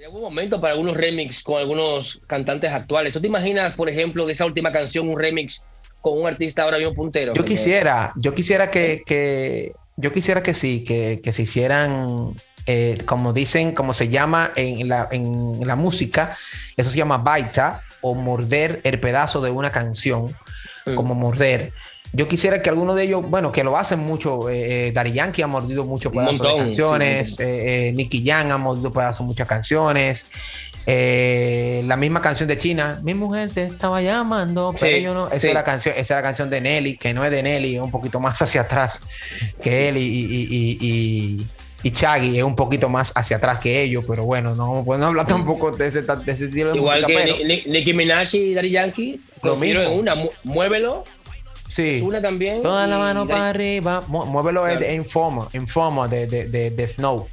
es 0.00 0.06
algún 0.06 0.22
momento 0.22 0.58
para 0.60 0.72
algunos 0.72 0.96
remix 0.96 1.42
con 1.42 1.58
algunos 1.58 2.22
cantantes 2.26 2.72
actuales. 2.72 3.12
¿Tú 3.12 3.20
te 3.20 3.26
imaginas, 3.26 3.74
por 3.74 3.90
ejemplo, 3.90 4.24
de 4.24 4.32
esa 4.32 4.46
última 4.46 4.72
canción 4.72 5.06
un 5.08 5.18
remix 5.18 5.62
con 6.00 6.18
un 6.18 6.26
artista 6.26 6.62
ahora 6.62 6.78
mismo 6.78 6.94
puntero? 6.94 7.34
Yo 7.34 7.44
quisiera, 7.44 8.12
yo 8.16 8.34
quisiera 8.34 8.70
que, 8.70 9.02
que 9.04 9.72
yo 9.96 10.10
quisiera 10.10 10.42
que 10.42 10.54
sí, 10.54 10.84
que, 10.84 11.20
que 11.22 11.34
se 11.34 11.42
hicieran, 11.42 12.34
eh, 12.64 12.96
como 13.04 13.34
dicen, 13.34 13.72
como 13.72 13.92
se 13.92 14.08
llama 14.08 14.52
en 14.56 14.88
la, 14.88 15.06
en 15.10 15.60
la 15.66 15.76
música, 15.76 16.34
eso 16.78 16.88
se 16.88 16.96
llama 16.96 17.18
baita 17.18 17.82
o 18.00 18.14
morder 18.14 18.80
el 18.84 19.00
pedazo 19.00 19.42
de 19.42 19.50
una 19.50 19.70
canción, 19.70 20.34
mm. 20.86 20.94
como 20.94 21.14
morder. 21.14 21.72
Yo 22.12 22.26
quisiera 22.26 22.60
que 22.60 22.68
alguno 22.68 22.94
de 22.94 23.04
ellos, 23.04 23.28
bueno, 23.30 23.52
que 23.52 23.62
lo 23.62 23.76
hacen 23.76 24.00
mucho, 24.00 24.48
eh, 24.48 24.88
eh 24.88 24.92
Dari 24.92 25.12
Yankee 25.12 25.42
ha 25.42 25.46
mordido 25.46 25.84
mucho 25.84 26.10
pedazos 26.10 26.40
de 26.40 26.56
canciones, 26.56 27.38
eh, 27.38 27.88
eh, 27.88 27.92
Nicky 27.92 28.24
Jam 28.24 28.50
ha 28.50 28.58
mordido 28.58 28.92
pedazos 28.92 29.24
muchas 29.24 29.46
canciones, 29.46 30.26
la 30.86 31.96
misma 31.96 32.20
canción 32.20 32.48
de 32.48 32.58
China, 32.58 32.98
mi 33.04 33.14
mujer 33.14 33.52
te 33.52 33.64
estaba 33.64 34.02
llamando, 34.02 34.74
pero 34.78 34.98
yo 34.98 35.14
no, 35.14 35.28
esa 35.28 35.46
es 35.48 35.54
la 35.54 35.62
canción, 35.62 35.94
esa 35.96 36.14
es 36.14 36.18
la 36.18 36.22
canción 36.22 36.50
de 36.50 36.60
Nelly, 36.60 36.96
que 36.96 37.14
no 37.14 37.24
es 37.24 37.30
de 37.30 37.44
Nelly, 37.44 37.76
es 37.76 37.82
un 37.82 37.92
poquito 37.92 38.18
más 38.18 38.42
hacia 38.42 38.62
atrás 38.62 39.02
que 39.62 39.88
él 39.88 39.96
y, 39.96 40.00
y, 40.00 40.78
y, 40.80 41.46
y 41.84 41.90
Chaggy 41.92 42.38
es 42.38 42.42
un 42.42 42.56
poquito 42.56 42.88
más 42.88 43.12
hacia 43.14 43.36
atrás 43.36 43.60
que 43.60 43.82
ellos, 43.82 44.04
pero 44.08 44.24
bueno, 44.24 44.56
no 44.56 44.82
podemos 44.84 45.06
hablar 45.06 45.28
tampoco 45.28 45.70
de 45.70 45.86
ese, 45.86 46.02
de 46.02 46.32
ese 46.32 46.46
estilo 46.46 46.72
de 46.72 46.78
Igual 46.78 47.06
que 47.06 47.62
Nicki 47.66 47.94
Minaj 47.94 48.34
y 48.34 48.54
Daddy 48.54 48.70
Yankee, 48.70 49.20
lo 49.44 49.56
mismo. 49.56 49.82
en 49.82 49.92
una, 49.92 50.16
muévelo 50.42 51.04
Sí. 51.70 52.02
Una 52.04 52.20
también. 52.20 52.62
Toda 52.62 52.86
la 52.86 52.98
mano 52.98 53.26
para 53.26 53.50
arriba. 53.50 54.02
Muévelo 54.08 54.68
en 54.68 55.04
forma, 55.04 55.48
en 55.52 55.68
forma 55.68 56.08
de, 56.08 56.26
de, 56.26 56.70
de, 56.70 56.88
Snow. 56.88 57.28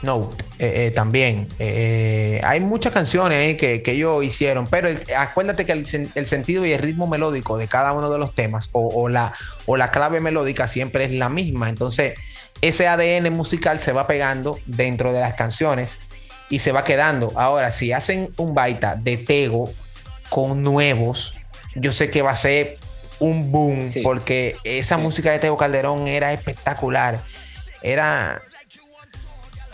Snow 0.00 0.30
eh, 0.60 0.86
eh, 0.86 0.90
también. 0.92 1.48
Eh, 1.58 2.40
hay 2.44 2.60
muchas 2.60 2.92
canciones 2.92 3.38
ahí 3.38 3.56
que, 3.56 3.82
que, 3.82 3.92
ellos 3.92 4.22
hicieron, 4.22 4.68
pero 4.68 4.88
acuérdate 5.16 5.64
que 5.64 5.72
el, 5.72 6.26
sentido 6.26 6.64
y 6.64 6.72
el 6.72 6.78
ritmo 6.78 7.08
melódico 7.08 7.58
de 7.58 7.66
cada 7.66 7.92
uno 7.92 8.10
de 8.10 8.18
los 8.18 8.32
temas 8.32 8.70
o, 8.72 8.86
o, 8.88 9.08
la, 9.08 9.32
o 9.66 9.76
la 9.76 9.90
clave 9.90 10.20
melódica 10.20 10.68
siempre 10.68 11.04
es 11.04 11.10
la 11.10 11.28
misma. 11.28 11.68
Entonces, 11.68 12.14
ese 12.60 12.86
ADN 12.86 13.32
musical 13.32 13.80
se 13.80 13.90
va 13.90 14.06
pegando 14.06 14.56
dentro 14.66 15.12
de 15.12 15.18
las 15.18 15.34
canciones 15.34 15.98
y 16.48 16.60
se 16.60 16.70
va 16.70 16.84
quedando. 16.84 17.32
Ahora, 17.34 17.72
si 17.72 17.90
hacen 17.90 18.30
un 18.36 18.54
baita 18.54 18.94
de 18.94 19.16
Tego 19.16 19.68
con 20.30 20.62
nuevos, 20.62 21.34
yo 21.74 21.90
sé 21.92 22.08
que 22.08 22.22
va 22.22 22.30
a 22.30 22.36
ser 22.36 22.78
un 23.18 23.50
boom, 23.50 23.92
porque 24.02 24.56
esa 24.64 24.98
música 24.98 25.30
de 25.30 25.38
Teo 25.38 25.56
Calderón 25.56 26.08
era 26.08 26.32
espectacular. 26.32 27.20
Era. 27.82 28.40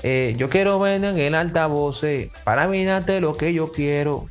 Eh, 0.02 0.34
yo 0.36 0.48
quiero 0.48 0.78
ver 0.80 1.02
en 1.04 1.18
el 1.18 1.34
altavoz 1.34 2.02
eh, 2.02 2.30
para 2.44 2.66
mirarte 2.66 3.20
lo 3.20 3.34
que 3.34 3.52
yo 3.52 3.72
quiero. 3.72 4.26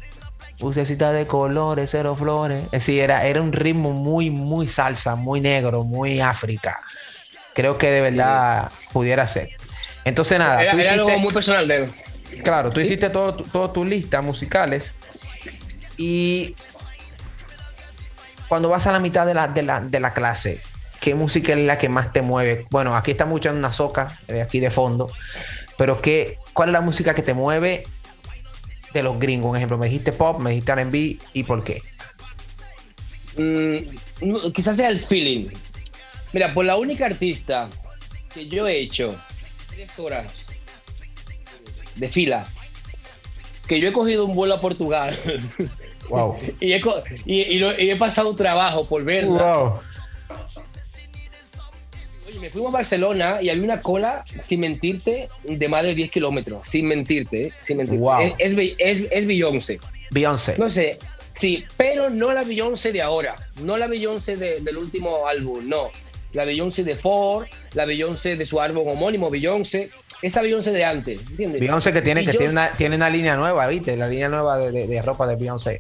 Lucecita 0.59 1.11
de 1.11 1.25
colores, 1.25 1.89
cero 1.91 2.15
flores. 2.15 2.63
Es 2.65 2.71
decir, 2.71 3.01
era, 3.01 3.25
era 3.25 3.41
un 3.41 3.51
ritmo 3.51 3.91
muy, 3.91 4.29
muy 4.29 4.67
salsa, 4.67 5.15
muy 5.15 5.41
negro, 5.41 5.83
muy 5.83 6.21
África. 6.21 6.79
Creo 7.53 7.77
que 7.77 7.89
de 7.89 8.01
verdad 8.01 8.71
pudiera 8.93 9.25
ser. 9.25 9.49
Entonces, 10.05 10.37
nada. 10.37 10.61
Era, 10.63 10.93
algo 10.93 11.17
muy 11.17 11.33
personal 11.33 11.67
de 11.67 11.75
él. 11.77 11.91
Claro, 12.43 12.71
tú 12.71 12.79
hiciste 12.79 13.09
todo, 13.09 13.33
todo 13.35 13.71
tu 13.71 13.83
lista 13.83 14.21
musicales. 14.21 14.93
Y 15.97 16.55
cuando 18.51 18.67
vas 18.67 18.85
a 18.85 18.91
la 18.91 18.99
mitad 18.99 19.25
de 19.25 19.33
la, 19.33 19.47
de 19.47 19.63
la, 19.63 19.79
de 19.79 20.01
la 20.01 20.11
clase, 20.11 20.59
¿qué 20.99 21.15
música 21.15 21.53
es 21.53 21.59
la 21.59 21.77
que 21.77 21.87
más 21.87 22.11
te 22.11 22.21
mueve? 22.21 22.67
Bueno, 22.69 22.97
aquí 22.97 23.15
mucho 23.25 23.49
en 23.49 23.55
una 23.55 23.71
soca, 23.71 24.19
de 24.27 24.41
aquí 24.41 24.59
de 24.59 24.69
fondo, 24.69 25.09
pero 25.77 26.01
¿qué, 26.01 26.35
¿cuál 26.51 26.67
es 26.67 26.73
la 26.73 26.81
música 26.81 27.15
que 27.15 27.21
te 27.21 27.33
mueve 27.33 27.85
de 28.93 29.03
los 29.03 29.17
gringos? 29.17 29.51
Un 29.51 29.55
ejemplo, 29.55 29.77
me 29.77 29.85
dijiste 29.85 30.11
pop, 30.11 30.37
me 30.41 30.49
dijiste 30.49 30.75
RB, 30.75 31.17
¿y 31.31 31.43
por 31.43 31.63
qué? 31.63 31.81
Mm, 33.37 34.51
quizás 34.51 34.75
sea 34.75 34.89
el 34.89 34.99
feeling. 34.99 35.47
Mira, 36.33 36.53
por 36.53 36.65
la 36.65 36.75
única 36.75 37.05
artista 37.05 37.69
que 38.33 38.49
yo 38.49 38.67
he 38.67 38.79
hecho 38.79 39.17
tres 39.69 39.97
horas 39.97 40.47
de 41.95 42.09
fila, 42.09 42.45
que 43.65 43.79
yo 43.79 43.87
he 43.87 43.93
cogido 43.93 44.25
un 44.25 44.35
vuelo 44.35 44.55
a 44.55 44.59
Portugal 44.59 45.17
Wow. 46.11 46.37
y, 46.59 46.73
he, 46.73 46.81
y, 47.25 47.89
he 47.89 47.95
pasado 47.95 48.35
trabajo 48.35 48.85
por 48.85 49.03
verla. 49.03 49.79
Oye, 52.27 52.39
me 52.39 52.49
fuimos 52.49 52.73
a 52.73 52.77
Barcelona 52.77 53.41
y 53.41 53.49
había 53.49 53.63
una 53.63 53.81
cola, 53.81 54.23
sin 54.45 54.59
mentirte, 54.59 55.29
de 55.43 55.69
más 55.69 55.83
de 55.83 55.95
10 55.95 56.11
kilómetros. 56.11 56.67
Sin 56.67 56.87
mentirte, 56.87 57.47
¿eh? 57.47 57.53
sin 57.61 57.77
mentirte. 57.77 58.35
Es, 58.39 58.53
es, 58.77 59.07
es, 59.09 59.27
Beyoncé. 59.27 59.79
Beyoncé. 60.11 60.55
No 60.57 60.69
sé, 60.69 60.97
sí, 61.33 61.63
pero 61.77 62.09
no 62.09 62.33
la 62.33 62.43
Beyoncé 62.43 62.91
de 62.91 63.01
ahora. 63.01 63.35
No 63.61 63.77
la 63.77 63.87
Beyoncé 63.87 64.37
del 64.37 64.77
último 64.77 65.27
álbum, 65.27 65.67
no. 65.67 65.87
La 66.33 66.45
Beyoncé 66.45 66.83
de 66.83 66.95
Ford, 66.95 67.45
la 67.73 67.85
Beyoncé 67.85 68.37
de 68.37 68.45
su 68.45 68.61
álbum 68.61 68.87
homónimo, 68.87 69.29
Beyoncé 69.29 69.89
esa 70.21 70.41
Beyoncé 70.41 70.71
de 70.71 70.85
antes, 70.85 71.21
¿entiendes? 71.29 71.61
Beyoncé 71.61 71.91
que 71.93 72.01
tiene, 72.01 72.25
que 72.25 72.31
tiene, 72.31 72.51
una, 72.51 72.71
tiene 72.71 72.95
una 72.95 73.09
línea 73.09 73.35
nueva, 73.35 73.67
¿viste? 73.67 73.97
La 73.97 74.07
línea 74.07 74.29
nueva 74.29 74.57
de, 74.57 74.87
de 74.87 75.01
ropa 75.01 75.27
de 75.27 75.35
Beyoncé. 75.35 75.79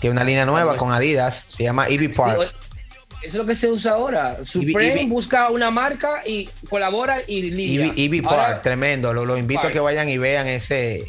Tiene 0.00 0.12
una 0.12 0.24
línea 0.24 0.44
nueva 0.44 0.76
con 0.76 0.92
Adidas, 0.92 1.44
se 1.48 1.64
llama 1.64 1.88
Ivy 1.88 2.08
Park. 2.08 2.40
eso 2.42 2.52
es 3.22 3.34
lo 3.34 3.46
que 3.46 3.56
se 3.56 3.70
usa 3.70 3.92
ahora. 3.92 4.38
Supreme 4.44 5.06
busca 5.06 5.50
una 5.50 5.70
marca 5.70 6.22
y 6.24 6.48
colabora 6.68 7.18
y 7.26 7.50
liga. 7.50 7.92
Ivy, 7.94 8.20
Park, 8.20 8.62
tremendo. 8.62 9.12
Lo, 9.14 9.36
invito 9.36 9.66
a 9.66 9.70
que 9.70 9.80
vayan 9.80 10.08
y 10.08 10.18
vean 10.18 10.46
ese 10.46 11.04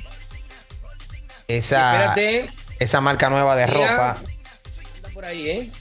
esa, 1.47 2.15
esa 2.79 3.01
marca 3.01 3.29
nueva 3.29 3.55
de 3.55 3.67
ropa. 3.67 4.17
Por 5.13 5.25
ahí, 5.25 5.49
¿eh? 5.49 5.71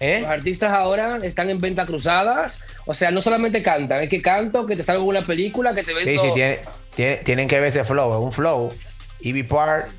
¿Eh? 0.00 0.20
Los 0.20 0.30
artistas 0.30 0.72
ahora 0.72 1.18
están 1.22 1.50
en 1.50 1.58
venta 1.58 1.86
cruzadas. 1.86 2.60
O 2.84 2.94
sea, 2.94 3.10
no 3.10 3.20
solamente 3.20 3.62
cantan, 3.62 4.02
es 4.02 4.08
que 4.08 4.22
canto, 4.22 4.66
que 4.66 4.76
te 4.76 4.82
salgo 4.82 5.04
una 5.04 5.22
película, 5.22 5.74
que 5.74 5.82
te 5.82 5.94
vendo... 5.94 6.10
Sí, 6.10 6.28
sí, 6.28 6.60
tiene, 6.94 7.16
tienen 7.18 7.48
que 7.48 7.60
ver 7.60 7.68
ese 7.68 7.84
flow, 7.84 8.18
es 8.18 8.24
un 8.24 8.32
flow. 8.32 8.72
Ivy 9.20 9.42
Park, 9.44 9.94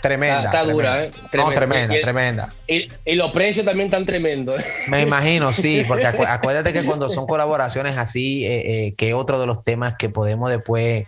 Tremenda. 0.00 0.44
Está, 0.44 0.64
dura, 0.64 1.04
¿eh? 1.04 1.10
Tremenda. 1.30 1.44
No, 1.44 1.52
tremenda, 1.52 2.00
tremenda. 2.00 2.48
Y, 2.66 3.14
los 3.14 3.30
precios 3.32 3.64
también 3.64 3.86
están 3.86 4.04
tremendos. 4.04 4.62
Me 4.88 5.02
imagino, 5.02 5.52
sí, 5.52 5.84
porque 5.88 6.06
acuérdate 6.06 6.72
que 6.72 6.82
cuando 6.82 7.08
son 7.08 7.26
colaboraciones 7.26 7.96
así, 7.96 8.44
eh, 8.44 8.86
eh, 8.86 8.94
que 8.94 9.14
otro 9.14 9.40
de 9.40 9.46
los 9.46 9.62
temas 9.62 9.94
que 9.96 10.08
podemos 10.08 10.50
después, 10.50 11.06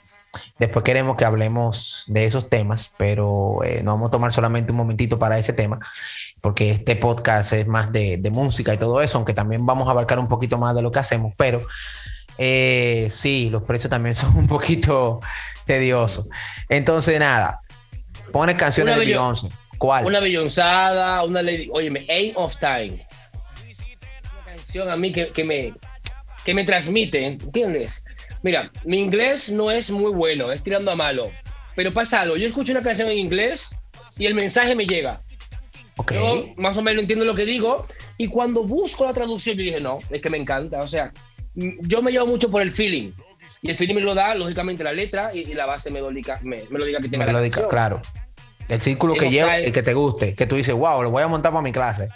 después 0.58 0.84
queremos 0.84 1.16
que 1.16 1.24
hablemos 1.24 2.04
de 2.06 2.26
esos 2.26 2.48
temas, 2.48 2.94
pero 2.96 3.64
eh, 3.64 3.82
no 3.82 3.92
vamos 3.92 4.08
a 4.08 4.10
tomar 4.12 4.32
solamente 4.32 4.70
un 4.70 4.78
momentito 4.78 5.18
para 5.18 5.38
ese 5.38 5.52
tema, 5.52 5.80
porque 6.44 6.70
este 6.70 6.94
podcast 6.94 7.54
es 7.54 7.66
más 7.66 7.90
de, 7.90 8.18
de 8.18 8.30
música 8.30 8.72
y 8.72 8.76
todo 8.76 9.02
eso, 9.02 9.18
aunque 9.18 9.34
también 9.34 9.66
vamos 9.66 9.88
a 9.88 9.90
abarcar 9.90 10.20
un 10.20 10.28
poquito 10.28 10.58
más 10.58 10.76
de 10.76 10.82
lo 10.82 10.92
que 10.92 11.00
hacemos, 11.00 11.32
pero 11.36 11.66
sí, 12.36 13.48
los 13.50 13.64
precios 13.64 13.90
también 13.90 14.14
son 14.14 14.36
un 14.36 14.46
poquito 14.46 15.18
tediosos. 15.66 16.28
Entonces, 16.68 17.18
nada, 17.18 17.60
Pone 18.34 18.56
canciones 18.56 18.96
de 18.96 19.06
Beyoncé. 19.06 19.48
¿Cuál? 19.78 20.06
Una 20.06 20.18
Beyoncé, 20.18 20.60
una 20.60 21.40
Lady. 21.40 21.68
Óyeme, 21.72 22.04
Aim 22.08 22.32
of 22.34 22.56
Time. 22.58 23.06
Una 24.32 24.44
canción 24.44 24.90
a 24.90 24.96
mí 24.96 25.12
que, 25.12 25.44
me, 25.44 25.72
que 26.44 26.52
me 26.52 26.64
transmite, 26.64 27.24
¿entiendes? 27.24 28.04
Mira, 28.42 28.72
mi 28.82 28.98
inglés 28.98 29.52
no 29.52 29.70
es 29.70 29.88
muy 29.92 30.10
bueno, 30.10 30.50
es 30.50 30.64
tirando 30.64 30.90
a 30.90 30.96
malo. 30.96 31.30
Pero 31.76 31.92
pasa 31.92 32.22
algo. 32.22 32.36
Yo 32.36 32.44
escucho 32.44 32.72
una 32.72 32.82
canción 32.82 33.08
en 33.08 33.18
inglés 33.18 33.70
y 34.18 34.26
el 34.26 34.34
mensaje 34.34 34.74
me 34.74 34.84
llega. 34.84 35.22
Okay. 35.96 36.18
Yo 36.18 36.54
más 36.56 36.76
o 36.76 36.82
menos 36.82 37.02
entiendo 37.02 37.24
lo 37.24 37.34
que 37.34 37.44
digo. 37.44 37.86
Y 38.18 38.28
cuando 38.28 38.64
busco 38.64 39.04
la 39.04 39.12
traducción, 39.12 39.56
yo 39.56 39.62
dije, 39.62 39.80
no, 39.80 39.98
es 40.10 40.20
que 40.20 40.30
me 40.30 40.38
encanta. 40.38 40.80
O 40.80 40.88
sea, 40.88 41.12
yo 41.54 42.02
me 42.02 42.10
llevo 42.10 42.26
mucho 42.26 42.50
por 42.50 42.62
el 42.62 42.72
feeling. 42.72 43.12
Y 43.62 43.70
el 43.70 43.78
feeling 43.78 43.94
me 43.94 44.00
lo 44.00 44.14
da, 44.14 44.34
lógicamente, 44.34 44.84
la 44.84 44.92
letra 44.92 45.34
y, 45.34 45.44
la 45.54 45.66
base 45.66 45.90
me 45.90 46.00
lo 46.00 46.10
diga, 46.10 46.38
me, 46.42 46.64
lo 46.68 46.84
diga 46.84 47.00
que 47.00 47.08
tenga 47.08 47.26
la 47.26 47.40
canción. 47.40 47.68
Claro. 47.68 48.02
El 48.68 48.80
círculo 48.80 49.14
que 49.14 49.30
lleva 49.30 49.60
y 49.60 49.72
que 49.72 49.82
te 49.82 49.94
guste, 49.94 50.34
que 50.34 50.46
tú 50.46 50.56
dices, 50.56 50.74
wow, 50.74 51.02
lo 51.02 51.10
voy 51.10 51.22
a 51.22 51.28
montar 51.28 51.52
para 51.52 51.62
mi 51.62 51.72
clase. 51.72 52.08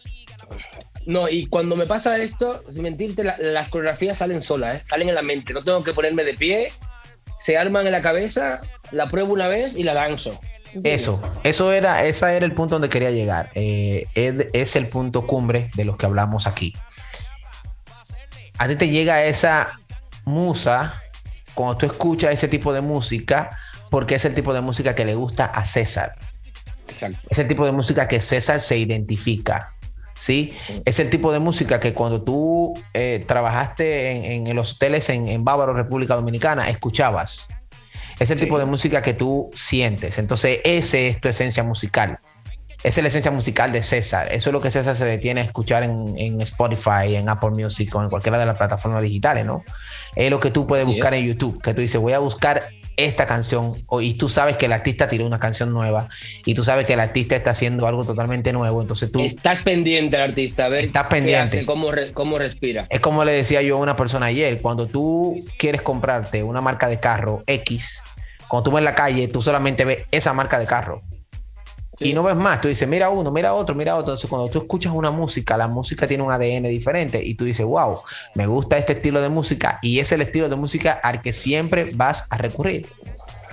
No, 1.07 1.29
y 1.29 1.47
cuando 1.47 1.77
me 1.77 1.87
pasa 1.87 2.19
esto, 2.19 2.63
sin 2.73 2.83
mentirte, 2.83 3.25
las 3.25 3.71
coreografías 3.71 4.19
salen 4.19 4.43
solas, 4.43 4.81
¿eh? 4.81 4.85
salen 4.85 5.09
en 5.09 5.15
la 5.15 5.23
mente. 5.23 5.55
No 5.55 5.65
tengo 5.65 5.83
que 5.83 5.95
ponerme 5.95 6.25
de 6.25 6.35
pie, 6.35 6.69
se 7.39 7.57
arman 7.57 7.87
en 7.87 7.93
la 7.93 8.03
cabeza, 8.03 8.61
la 8.91 9.09
pruebo 9.09 9.33
una 9.33 9.49
vez 9.49 9.75
y 9.75 9.85
la 9.85 9.95
lanzo. 9.95 10.39
Eso, 10.85 11.21
eso 11.45 11.73
era, 11.73 12.05
ese 12.05 12.37
era 12.37 12.45
el 12.45 12.53
punto 12.53 12.75
donde 12.75 12.89
quería 12.89 13.11
llegar. 13.11 13.51
Eh, 13.55 14.07
es, 14.15 14.77
el 14.77 14.87
punto 14.87 15.27
cumbre 15.27 15.71
de 15.75 15.85
los 15.85 15.97
que 15.97 16.07
hablamos 16.07 16.47
aquí. 16.47 16.75
A 18.59 18.69
ti 18.69 18.77
te 18.77 18.89
llega 18.89 19.25
esa 19.25 19.79
musa 20.25 21.03
cuando 21.55 21.79
tú 21.79 21.87
escuchas 21.87 22.33
ese 22.33 22.49
tipo 22.49 22.73
de 22.73 22.81
música, 22.81 23.57
porque 23.91 24.17
es 24.17 24.25
el 24.25 24.35
tipo 24.35 24.53
de 24.53 24.61
música 24.61 24.95
que 24.95 25.05
le 25.05 25.15
gusta 25.15 25.47
a 25.47 25.65
César. 25.65 26.17
Es 27.31 27.39
el 27.39 27.49
tipo 27.49 27.65
de 27.65 27.73
música 27.73 28.09
que 28.09 28.21
César 28.21 28.61
se 28.61 28.77
identifica. 28.79 29.75
¿sí? 30.19 30.53
Es 30.85 30.99
el 31.01 31.11
tipo 31.11 31.33
de 31.33 31.39
música 31.39 31.81
que 31.81 31.95
cuando 31.95 32.23
tú 32.23 32.75
eh, 32.93 33.25
trabajaste 33.27 34.35
en, 34.35 34.55
los 34.55 34.75
hoteles 34.75 35.09
en, 35.09 35.45
Bávaro, 35.45 35.73
República 35.73 36.15
Dominicana, 36.15 36.69
escuchabas. 36.69 37.47
Es 38.19 38.31
el 38.31 38.41
tipo 38.41 38.59
de 38.59 38.65
música 38.65 39.03
que 39.03 39.15
tú 39.15 39.51
sientes. 39.55 40.19
Entonces, 40.19 40.61
esa 40.65 40.99
es 40.99 41.21
tu 41.21 41.29
esencia 41.29 41.63
musical. 41.63 42.19
Esa 42.83 43.01
es 43.01 43.03
la 43.03 43.09
esencia 43.09 43.31
musical 43.31 43.73
de 43.73 43.83
César. 43.83 44.29
Eso 44.31 44.51
es 44.51 44.53
lo 44.53 44.61
que 44.61 44.71
César 44.71 44.95
se 44.95 45.05
detiene 45.05 45.41
a 45.41 45.45
escuchar 45.45 45.83
en, 45.83 46.41
Spotify, 46.43 47.17
en 47.17 47.29
Apple 47.29 47.51
Music 47.51 47.95
o 47.95 48.03
en 48.03 48.09
cualquiera 48.09 48.39
de 48.39 48.47
las 48.47 48.57
plataformas 48.57 49.03
digitales, 49.03 49.45
¿no? 49.45 49.65
Es 50.15 50.31
lo 50.31 50.39
que 50.39 50.51
tú 50.51 50.67
puedes 50.67 50.87
buscar 50.87 51.15
en 51.15 51.27
YouTube, 51.27 51.61
que 51.61 51.75
tú 51.75 51.81
dices, 51.81 52.01
voy 52.01 52.13
a 52.13 52.21
buscar 52.21 52.69
esta 52.99 53.27
canción 53.27 53.75
y 54.01 54.15
tú 54.15 54.29
sabes 54.29 54.57
que 54.57 54.67
el 54.67 54.73
artista 54.73 55.09
tiró 55.09 55.25
una 55.25 55.39
canción 55.39 55.73
nueva 55.73 56.09
y 56.45 56.53
tú 56.55 56.65
sabes 56.65 56.85
que 56.85 56.95
el 56.95 57.01
artista 57.01 57.37
está 57.37 57.53
haciendo 57.53 57.87
algo 57.87 58.05
totalmente 58.05 58.53
nuevo, 58.53 58.83
entonces 58.83 59.11
tú... 59.11 59.21
Estás 59.21 59.63
pendiente 59.63 60.17
al 60.17 60.31
artista, 60.31 60.67
a 60.67 60.69
ver 60.69 60.85
estás 60.85 61.07
pendiente. 61.07 61.65
cómo, 61.65 61.91
cómo 62.13 62.39
respira. 62.39 62.87
Es 62.91 63.01
como 63.01 63.25
le 63.25 63.33
decía 63.33 63.63
yo 63.63 63.77
a 63.77 63.81
una 63.81 63.95
persona 63.95 64.27
ayer, 64.27 64.61
cuando 64.61 64.89
tú 64.89 65.39
quieres 65.59 65.81
comprarte 65.81 66.43
una 66.43 66.61
marca 66.61 66.89
de 66.89 66.99
carro 66.99 67.45
X, 67.47 68.03
cuando 68.49 68.71
tú 68.71 68.75
ves 68.75 68.81
en 68.81 68.85
la 68.87 68.95
calle, 68.97 69.29
tú 69.29 69.41
solamente 69.41 69.85
ves 69.85 70.05
esa 70.11 70.33
marca 70.33 70.59
de 70.59 70.67
carro. 70.67 71.03
Y 72.01 72.13
no 72.13 72.23
ves 72.23 72.37
más, 72.37 72.61
tú 72.61 72.69
dices, 72.69 72.87
mira 72.89 73.11
uno, 73.11 73.31
mira 73.31 73.55
otro, 73.55 73.75
mira 73.75 73.95
otro. 73.95 74.13
Entonces, 74.13 74.31
cuando 74.31 74.49
tú 74.49 74.59
escuchas 74.59 74.93
una 74.95 75.11
música, 75.11 75.57
la 75.57 75.69
música 75.69 76.07
tiene 76.07 76.23
un 76.23 76.31
ADN 76.31 76.65
diferente 76.65 77.23
y 77.25 77.35
tú 77.35 77.45
dices, 77.45 77.67
wow, 77.67 77.99
me 78.35 78.47
gusta 78.47 78.79
este 78.79 78.93
estilo 78.93 79.21
de 79.21 79.29
música 79.29 79.79
y 79.83 79.99
es 79.99 80.13
el 80.13 80.23
estilo 80.23 80.49
de 80.49 80.57
música 80.57 80.93
al 81.03 81.21
que 81.21 81.33
siempre 81.33 81.91
vas 81.95 82.27
a 82.31 82.39
recurrir. 82.39 82.87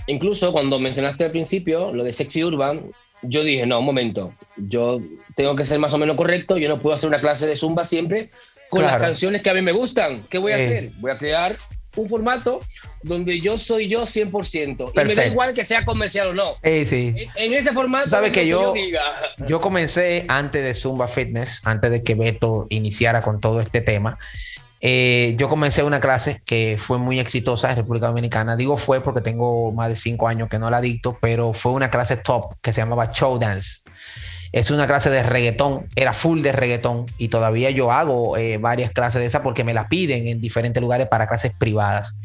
Incluso 0.08 0.52
cuando 0.52 0.80
mencionaste 0.80 1.26
al 1.26 1.32
principio 1.32 1.92
lo 1.92 2.04
de 2.04 2.14
Sexy 2.14 2.44
Urban, 2.44 2.92
yo 3.24 3.44
dije, 3.44 3.66
no, 3.66 3.80
un 3.80 3.86
momento, 3.86 4.34
yo 4.56 5.00
tengo 5.36 5.56
que 5.56 5.66
ser 5.66 5.80
más 5.80 5.94
o 5.94 5.98
menos 5.98 6.16
correcto, 6.16 6.58
yo 6.58 6.70
no 6.70 6.80
puedo 6.80 6.96
hacer 6.96 7.10
una 7.10 7.20
clase 7.20 7.48
de 7.48 7.56
zumba 7.56 7.84
siempre 7.84 8.30
con 8.70 8.84
las 8.84 8.98
canciones 8.98 9.42
que 9.42 9.50
a 9.50 9.54
mí 9.54 9.62
me 9.62 9.72
gustan. 9.72 10.24
¿Qué 10.30 10.38
voy 10.38 10.52
a 10.52 10.60
eh. 10.60 10.66
hacer? 10.66 10.92
Voy 11.00 11.12
a 11.12 11.18
crear 11.18 11.58
un 11.96 12.10
formato 12.10 12.62
donde 13.04 13.40
yo 13.40 13.58
soy 13.58 13.88
yo 13.88 14.04
100%. 14.04 14.92
Y 14.94 15.08
me 15.08 15.16
da 15.16 15.28
igual 15.28 15.54
que 15.54 15.64
sea 15.64 15.86
comercial 15.86 16.30
o 16.30 16.34
no. 16.34 16.56
sí. 16.64 17.14
En, 17.36 17.54
ese 17.54 17.74
formato. 17.74 18.10
Sabes 18.10 18.32
que 18.32 18.48
yo, 18.48 18.74
yo, 19.48 19.60
comencé 19.60 20.26
antes 20.28 20.64
de 20.64 20.74
Zumba 20.74 21.08
Fitness, 21.08 21.62
antes 21.64 21.92
de 21.92 22.04
que 22.04 22.16
Beto 22.16 22.68
iniciara 22.70 23.22
con 23.22 23.40
todo 23.40 23.62
este 23.62 23.82
tema. 23.82 24.18
Eh, 24.82 25.34
yo 25.38 25.50
comencé 25.50 25.82
una 25.84 26.00
clase 26.00 26.42
que 26.46 26.78
fue 26.78 27.00
muy 27.00 27.20
exitosa 27.20 27.72
en 27.72 27.78
República 27.78 28.08
Dominicana. 28.08 28.56
Digo 28.56 28.78
fue 28.78 29.02
porque 29.02 29.22
tengo 29.22 29.72
más 29.72 29.90
de 29.90 29.96
cinco 29.96 30.28
años 30.28 30.50
que 30.50 30.60
no 30.60 30.70
la 30.70 30.82
dicto, 30.82 31.18
pero 31.20 31.54
fue 31.54 31.72
una 31.72 31.90
clase 31.90 32.18
top 32.18 32.56
que 32.62 32.72
se 32.72 32.82
llamaba 32.82 33.12
Show 33.12 33.40
Dance. 33.40 33.82
Es 34.52 34.72
una 34.72 34.88
clase 34.88 35.10
de 35.10 35.24
reggaetón, 35.24 35.88
era 35.96 36.14
full 36.14 36.42
de 36.42 36.52
reggaetón 36.52 37.06
y 37.18 37.28
todavía 37.28 37.70
yo 37.72 37.92
hago 37.92 38.38
eh, 38.38 38.58
varias 38.58 38.92
clases 38.92 39.22
de 39.22 39.28
esa 39.28 39.44
porque 39.44 39.64
me 39.64 39.74
la 39.74 39.88
piden 39.88 40.28
en 40.28 40.42
diferentes 40.42 40.82
lugares 40.82 41.08
para 41.08 41.28
clases 41.28 41.52
privadas. 41.58 42.16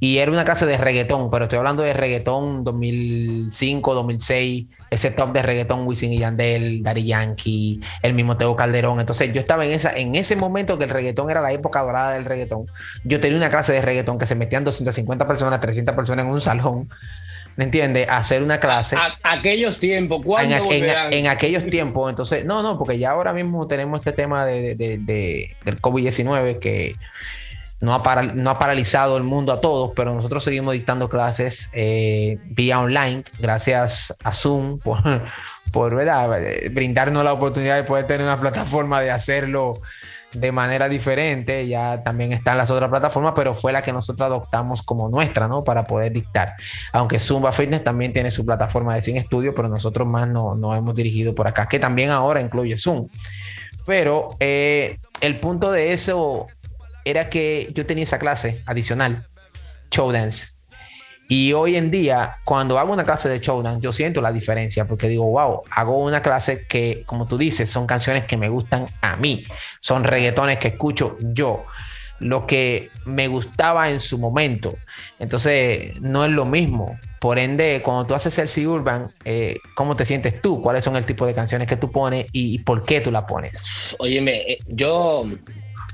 Y 0.00 0.18
era 0.18 0.30
una 0.30 0.44
clase 0.44 0.64
de 0.64 0.78
reggaetón, 0.78 1.28
pero 1.28 1.46
estoy 1.46 1.58
hablando 1.58 1.82
de 1.82 1.92
reggaetón 1.92 2.62
2005, 2.62 3.94
2006, 3.94 4.66
ese 4.90 5.10
top 5.10 5.32
de 5.32 5.42
reggaetón 5.42 5.88
Wisin 5.88 6.12
y 6.12 6.18
Yandel, 6.18 6.84
Daddy 6.84 7.04
Yankee, 7.04 7.80
el 8.02 8.14
mismo 8.14 8.36
Teo 8.36 8.54
Calderón. 8.54 9.00
Entonces 9.00 9.32
yo 9.32 9.40
estaba 9.40 9.66
en 9.66 9.72
esa 9.72 9.90
en 9.96 10.14
ese 10.14 10.36
momento 10.36 10.78
que 10.78 10.84
el 10.84 10.90
reggaetón 10.90 11.30
era 11.30 11.40
la 11.40 11.50
época 11.50 11.82
dorada 11.82 12.12
del 12.12 12.26
reggaetón. 12.26 12.66
Yo 13.02 13.18
tenía 13.18 13.36
una 13.38 13.50
clase 13.50 13.72
de 13.72 13.82
reggaetón 13.82 14.18
que 14.18 14.26
se 14.26 14.36
metían 14.36 14.62
250 14.64 15.26
personas, 15.26 15.60
300 15.60 15.96
personas 15.96 16.24
en 16.24 16.30
un 16.30 16.40
salón 16.40 16.88
¿me 17.58 17.64
entiendes? 17.64 18.06
Hacer 18.08 18.44
una 18.44 18.60
clase. 18.60 18.96
aquellos 19.24 19.80
tiempos, 19.80 20.22
¿cuándo 20.24 20.54
en, 20.70 21.12
en, 21.12 21.26
aquellos 21.26 21.66
tiempos, 21.66 22.08
entonces, 22.08 22.44
no, 22.44 22.62
no, 22.62 22.78
porque 22.78 22.98
ya 22.98 23.10
ahora 23.10 23.32
mismo 23.32 23.66
tenemos 23.66 23.98
este 23.98 24.12
tema 24.12 24.46
de, 24.46 24.76
del 24.76 25.80
COVID-19 25.80 26.60
que 26.60 26.94
no 27.80 27.92
ha, 27.96 28.22
no 28.22 28.50
ha 28.50 28.58
paralizado 28.60 29.16
el 29.16 29.24
mundo 29.24 29.52
a 29.52 29.60
todos, 29.60 29.90
pero 29.96 30.14
nosotros 30.14 30.44
seguimos 30.44 30.74
dictando 30.74 31.08
clases 31.08 31.68
eh, 31.72 32.38
vía 32.44 32.78
online, 32.78 33.24
gracias 33.40 34.14
a 34.22 34.32
Zoom, 34.32 34.78
por, 34.84 35.02
por 35.72 35.96
¿verdad? 35.96 36.40
brindarnos 36.70 37.24
la 37.24 37.32
oportunidad 37.32 37.74
de 37.74 37.82
poder 37.82 38.06
tener 38.06 38.22
una 38.22 38.40
plataforma 38.40 39.00
de 39.00 39.10
hacerlo 39.10 39.72
de 40.32 40.52
manera 40.52 40.88
diferente, 40.88 41.66
ya 41.66 42.02
también 42.02 42.32
están 42.32 42.58
las 42.58 42.70
otras 42.70 42.90
plataformas, 42.90 43.32
pero 43.34 43.54
fue 43.54 43.72
la 43.72 43.82
que 43.82 43.92
nosotros 43.92 44.26
adoptamos 44.26 44.82
como 44.82 45.08
nuestra, 45.08 45.48
¿no? 45.48 45.64
Para 45.64 45.86
poder 45.86 46.12
dictar. 46.12 46.54
Aunque 46.92 47.18
Zumba 47.18 47.52
Fitness 47.52 47.82
también 47.82 48.12
tiene 48.12 48.30
su 48.30 48.44
plataforma 48.44 48.94
de 48.94 49.02
Sin 49.02 49.16
Estudio, 49.16 49.54
pero 49.54 49.68
nosotros 49.68 50.06
más 50.06 50.28
nos 50.28 50.58
no 50.58 50.74
hemos 50.74 50.94
dirigido 50.94 51.34
por 51.34 51.48
acá, 51.48 51.66
que 51.66 51.78
también 51.78 52.10
ahora 52.10 52.40
incluye 52.40 52.76
Zoom. 52.76 53.08
Pero 53.86 54.28
eh, 54.40 54.96
el 55.20 55.40
punto 55.40 55.72
de 55.72 55.92
eso 55.94 56.46
era 57.04 57.30
que 57.30 57.68
yo 57.74 57.86
tenía 57.86 58.04
esa 58.04 58.18
clase 58.18 58.62
adicional, 58.66 59.26
Show 59.90 60.12
Dance 60.12 60.57
y 61.30 61.52
hoy 61.52 61.76
en 61.76 61.90
día, 61.90 62.36
cuando 62.44 62.78
hago 62.78 62.90
una 62.90 63.04
clase 63.04 63.28
de 63.28 63.38
showdown, 63.38 63.82
yo 63.82 63.92
siento 63.92 64.22
la 64.22 64.32
diferencia 64.32 64.86
porque 64.86 65.08
digo, 65.08 65.26
wow, 65.26 65.62
hago 65.70 65.98
una 65.98 66.22
clase 66.22 66.64
que, 66.66 67.02
como 67.04 67.26
tú 67.26 67.36
dices, 67.36 67.68
son 67.68 67.86
canciones 67.86 68.24
que 68.24 68.38
me 68.38 68.48
gustan 68.48 68.86
a 69.02 69.16
mí, 69.16 69.44
son 69.80 70.04
reggaetones 70.04 70.58
que 70.58 70.68
escucho 70.68 71.18
yo, 71.20 71.66
lo 72.18 72.46
que 72.46 72.88
me 73.04 73.28
gustaba 73.28 73.90
en 73.90 74.00
su 74.00 74.16
momento. 74.16 74.74
Entonces, 75.18 76.00
no 76.00 76.24
es 76.24 76.30
lo 76.30 76.46
mismo. 76.46 76.98
Por 77.20 77.38
ende, 77.38 77.82
cuando 77.84 78.06
tú 78.06 78.14
haces 78.14 78.38
el 78.38 78.48
C 78.48 78.66
Urban, 78.66 79.10
eh, 79.26 79.58
¿cómo 79.74 79.96
te 79.96 80.06
sientes 80.06 80.40
tú? 80.40 80.62
¿Cuáles 80.62 80.82
son 80.82 80.96
el 80.96 81.04
tipo 81.04 81.26
de 81.26 81.34
canciones 81.34 81.68
que 81.68 81.76
tú 81.76 81.92
pones 81.92 82.24
y, 82.32 82.60
por 82.60 82.84
qué 82.84 83.02
tú 83.02 83.10
la 83.10 83.26
pones? 83.26 83.94
Óyeme, 83.98 84.52
eh, 84.52 84.58
yo 84.66 85.26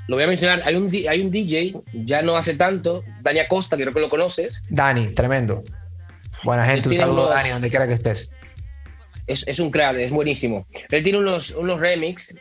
lo 0.07 0.15
voy 0.15 0.23
a 0.23 0.27
mencionar, 0.27 0.61
hay 0.63 0.75
un, 0.75 0.91
hay 1.09 1.21
un 1.21 1.31
DJ, 1.31 1.75
ya 1.93 2.21
no 2.21 2.35
hace 2.35 2.53
tanto, 2.53 3.03
Dani 3.21 3.39
Acosta, 3.39 3.75
creo 3.75 3.91
que 3.91 3.99
lo 3.99 4.09
conoces. 4.09 4.61
Dani, 4.69 5.07
tremendo. 5.13 5.63
Buena 6.43 6.65
gente, 6.65 6.89
un 6.89 6.95
saludo 6.95 7.29
Dani, 7.29 7.49
donde 7.49 7.69
quiera 7.69 7.87
que 7.87 7.93
estés. 7.93 8.29
Es, 9.25 9.47
es, 9.47 9.59
un 9.59 9.71
crack, 9.71 9.95
es 9.97 10.11
buenísimo. 10.11 10.67
Él 10.91 11.03
tiene 11.03 11.17
unos, 11.17 11.51
unos 11.51 11.79
remix 11.79 12.35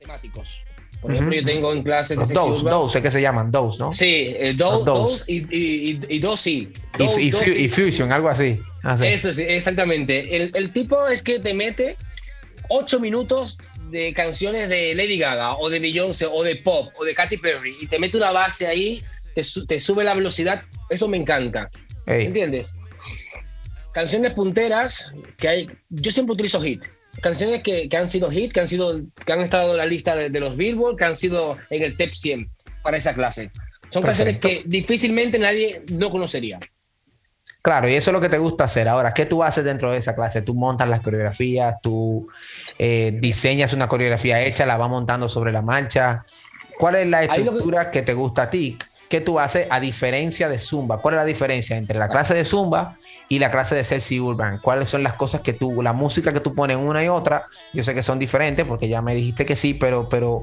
temáticos. 0.00 0.64
Por 1.00 1.12
ejemplo, 1.12 1.36
yo 1.36 1.44
tengo 1.44 1.72
en 1.72 1.84
clases 1.84 2.18
de 2.18 2.34
dos, 2.34 2.64
dos, 2.64 2.90
sé 2.90 3.00
que 3.00 3.12
se 3.12 3.20
llaman 3.20 3.52
dos, 3.52 3.78
¿no? 3.78 3.92
Sí, 3.92 4.34
eh, 4.36 4.52
dos, 4.56 4.84
dos 4.84 5.24
y, 5.28 5.44
y, 5.56 6.00
y, 6.08 6.18
dos 6.18 6.40
sí. 6.40 6.72
y, 6.98 7.28
y, 7.28 7.68
Fusion, 7.68 8.10
algo 8.10 8.28
así. 8.28 8.58
Ah, 8.82 8.96
Eso 9.00 9.32
sí, 9.32 9.44
exactamente. 9.46 10.34
El, 10.34 10.50
el 10.54 10.72
tipo 10.72 11.06
es 11.06 11.22
que 11.22 11.38
te 11.38 11.54
mete 11.54 11.94
ocho 12.68 12.98
minutos 12.98 13.58
de 13.90 14.12
canciones 14.14 14.68
de 14.68 14.94
Lady 14.94 15.18
Gaga 15.18 15.56
o 15.56 15.68
de 15.68 15.80
Beyoncé 15.80 16.26
o 16.26 16.42
de 16.42 16.56
pop 16.56 16.92
o 16.96 17.04
de 17.04 17.14
Katy 17.14 17.38
Perry 17.38 17.76
y 17.80 17.86
te 17.86 17.98
mete 17.98 18.16
una 18.16 18.30
base 18.30 18.66
ahí, 18.66 19.02
te, 19.34 19.42
te 19.66 19.78
sube 19.78 20.04
la 20.04 20.14
velocidad, 20.14 20.62
eso 20.90 21.08
me 21.08 21.16
encanta. 21.16 21.70
¿Entiendes? 22.06 22.74
Canciones 23.92 24.32
punteras 24.32 25.10
que 25.36 25.48
hay, 25.48 25.70
yo 25.90 26.10
siempre 26.10 26.34
utilizo 26.34 26.60
hit 26.60 26.84
canciones 27.20 27.62
que, 27.62 27.88
que, 27.88 27.96
han 27.96 28.08
sido 28.08 28.30
hit, 28.30 28.52
que 28.52 28.60
han, 28.60 28.68
sido, 28.68 29.00
que 29.24 29.32
han 29.32 29.40
estado 29.40 29.72
en 29.72 29.78
la 29.78 29.86
lista 29.86 30.14
de, 30.16 30.40
los 30.40 30.56
Billboard, 30.56 30.96
que 30.96 31.04
han 31.04 31.16
sido 31.16 31.56
en 31.70 31.82
el 31.82 31.96
top 31.96 32.14
100 32.14 32.50
para 32.82 32.96
esa 32.96 33.14
clase. 33.14 33.50
Son 33.90 34.02
canciones 34.02 34.38
que 34.38 34.62
difícilmente 34.66 35.38
nadie 35.38 35.82
no 35.92 36.10
conocería. 36.10 36.60
Claro, 37.68 37.86
y 37.86 37.96
eso 37.96 38.10
es 38.10 38.12
lo 38.14 38.20
que 38.22 38.30
te 38.30 38.38
gusta 38.38 38.64
hacer. 38.64 38.88
Ahora, 38.88 39.12
¿qué 39.12 39.26
tú 39.26 39.44
haces 39.44 39.62
dentro 39.62 39.90
de 39.92 39.98
esa 39.98 40.14
clase? 40.14 40.40
Tú 40.40 40.54
montas 40.54 40.88
las 40.88 41.00
coreografías, 41.00 41.76
tú 41.82 42.26
eh, 42.78 43.14
diseñas 43.20 43.74
una 43.74 43.88
coreografía 43.88 44.40
hecha, 44.40 44.64
la 44.64 44.78
vas 44.78 44.88
montando 44.88 45.28
sobre 45.28 45.52
la 45.52 45.60
marcha. 45.60 46.24
¿Cuál 46.78 46.94
es 46.94 47.08
la 47.08 47.24
estructura 47.24 47.90
que... 47.90 48.00
te 48.00 48.14
gusta 48.14 48.44
a 48.44 48.48
ti? 48.48 48.78
¿Qué 49.10 49.20
tú 49.20 49.38
haces 49.38 49.66
a 49.68 49.80
diferencia 49.80 50.48
de 50.48 50.58
Zumba? 50.58 51.02
¿Cuál 51.02 51.16
es 51.16 51.18
la 51.18 51.24
diferencia 51.26 51.76
entre 51.76 51.98
la 51.98 52.08
clase 52.08 52.32
de 52.32 52.46
Zumba 52.46 52.96
y 53.28 53.38
la 53.38 53.50
clase 53.50 53.74
de 53.74 53.84
Sexy 53.84 54.18
Urban? 54.18 54.60
¿Cuáles 54.62 54.88
son 54.88 55.02
las 55.02 55.12
cosas 55.12 55.42
que 55.42 55.52
tú, 55.52 55.82
la 55.82 55.92
música 55.92 56.32
que 56.32 56.40
tú 56.40 56.54
pones 56.54 56.78
una 56.78 57.04
y 57.04 57.08
otra? 57.08 57.48
Yo 57.74 57.84
sé 57.84 57.92
que 57.92 58.02
son 58.02 58.18
diferentes 58.18 58.64
porque 58.64 58.88
ya 58.88 59.02
me 59.02 59.14
dijiste 59.14 59.44
que 59.44 59.56
sí, 59.56 59.74
pero, 59.74 60.08
pero 60.08 60.42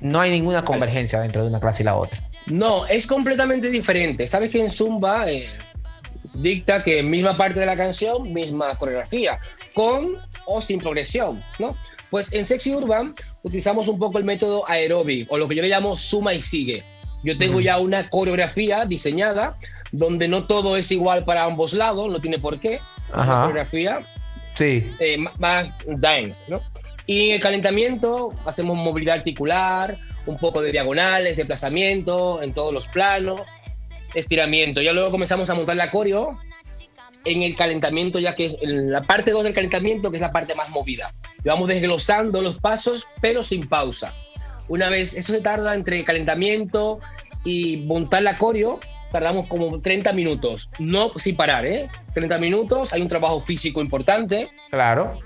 no 0.00 0.20
hay 0.20 0.32
ninguna 0.32 0.66
convergencia 0.66 1.22
dentro 1.22 1.40
de 1.40 1.48
una 1.48 1.60
clase 1.60 1.82
y 1.82 1.86
la 1.86 1.94
otra. 1.94 2.20
No, 2.48 2.84
es 2.88 3.06
completamente 3.06 3.70
diferente. 3.70 4.26
Sabes 4.26 4.50
que 4.50 4.60
en 4.60 4.70
Zumba 4.70 5.30
eh, 5.30 5.48
dicta 6.34 6.82
que 6.82 7.02
misma 7.02 7.36
parte 7.36 7.60
de 7.60 7.66
la 7.66 7.76
canción, 7.76 8.32
misma 8.32 8.76
coreografía, 8.76 9.38
con 9.72 10.16
o 10.46 10.60
sin 10.60 10.78
progresión, 10.78 11.42
¿no? 11.58 11.76
Pues 12.10 12.32
en 12.32 12.46
Sexy 12.46 12.74
Urban 12.74 13.14
utilizamos 13.42 13.88
un 13.88 13.98
poco 13.98 14.18
el 14.18 14.24
método 14.24 14.68
aeróbic 14.68 15.30
o 15.30 15.38
lo 15.38 15.48
que 15.48 15.56
yo 15.56 15.62
le 15.62 15.68
llamo 15.68 15.96
suma 15.96 16.34
y 16.34 16.40
sigue. 16.40 16.84
Yo 17.24 17.36
tengo 17.38 17.60
ya 17.60 17.78
una 17.78 18.08
coreografía 18.08 18.84
diseñada 18.84 19.56
donde 19.90 20.28
no 20.28 20.44
todo 20.44 20.76
es 20.76 20.90
igual 20.92 21.24
para 21.24 21.44
ambos 21.44 21.72
lados, 21.72 22.10
no 22.10 22.20
tiene 22.20 22.38
por 22.38 22.60
qué. 22.60 22.80
Una 23.12 23.24
coreografía 23.24 24.06
sí. 24.54 24.92
Eh, 24.98 25.16
más 25.38 25.72
dance, 25.86 26.44
¿no? 26.48 26.60
Y 27.06 27.28
en 27.28 27.34
el 27.34 27.40
calentamiento 27.40 28.30
hacemos 28.46 28.76
movilidad 28.76 29.16
articular, 29.16 29.96
un 30.26 30.38
poco 30.38 30.62
de 30.62 30.72
diagonales, 30.72 31.36
desplazamiento 31.36 32.42
en 32.42 32.54
todos 32.54 32.72
los 32.72 32.88
planos, 32.88 33.42
estiramiento. 34.14 34.80
Ya 34.80 34.92
luego 34.92 35.10
comenzamos 35.10 35.50
a 35.50 35.54
montar 35.54 35.76
la 35.76 35.90
coreo 35.90 36.38
en 37.24 37.42
el 37.42 37.56
calentamiento, 37.56 38.18
ya 38.18 38.34
que 38.34 38.46
es 38.46 38.56
la 38.62 39.02
parte 39.02 39.30
2 39.30 39.44
del 39.44 39.54
calentamiento, 39.54 40.10
que 40.10 40.18
es 40.18 40.20
la 40.20 40.30
parte 40.30 40.54
más 40.54 40.70
movida. 40.70 41.12
Y 41.42 41.48
vamos 41.48 41.68
desglosando 41.68 42.42
los 42.42 42.58
pasos, 42.58 43.06
pero 43.20 43.42
sin 43.42 43.66
pausa. 43.66 44.12
Una 44.68 44.88
vez, 44.88 45.14
esto 45.14 45.32
se 45.32 45.40
tarda 45.40 45.74
entre 45.74 46.04
calentamiento 46.04 47.00
y 47.44 47.78
montar 47.86 48.22
la 48.22 48.36
coreo, 48.36 48.80
tardamos 49.12 49.46
como 49.46 49.78
30 49.78 50.12
minutos, 50.12 50.68
no 50.78 51.12
sin 51.18 51.36
parar, 51.36 51.66
¿eh? 51.66 51.88
30 52.14 52.38
minutos, 52.38 52.92
hay 52.92 53.02
un 53.02 53.08
trabajo 53.08 53.40
físico 53.42 53.80
importante. 53.80 54.48
Claro. 54.70 55.18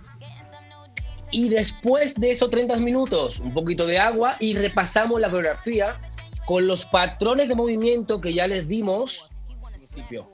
Y 1.31 1.49
después 1.49 2.15
de 2.15 2.31
esos 2.31 2.51
30 2.51 2.79
minutos, 2.79 3.39
un 3.39 3.53
poquito 3.53 3.87
de 3.87 3.99
agua 3.99 4.37
y 4.41 4.55
repasamos 4.55 5.21
la 5.21 5.31
coreografía 5.31 6.01
con 6.49 6.67
los 6.67 6.87
patrones 6.87 7.47
de 7.47 7.55
movimiento 7.55 8.23
que 8.23 8.33
ya 8.33 8.47
les 8.47 8.67
dimos 8.67 9.29
al 9.63 9.71
principio. 9.75 10.27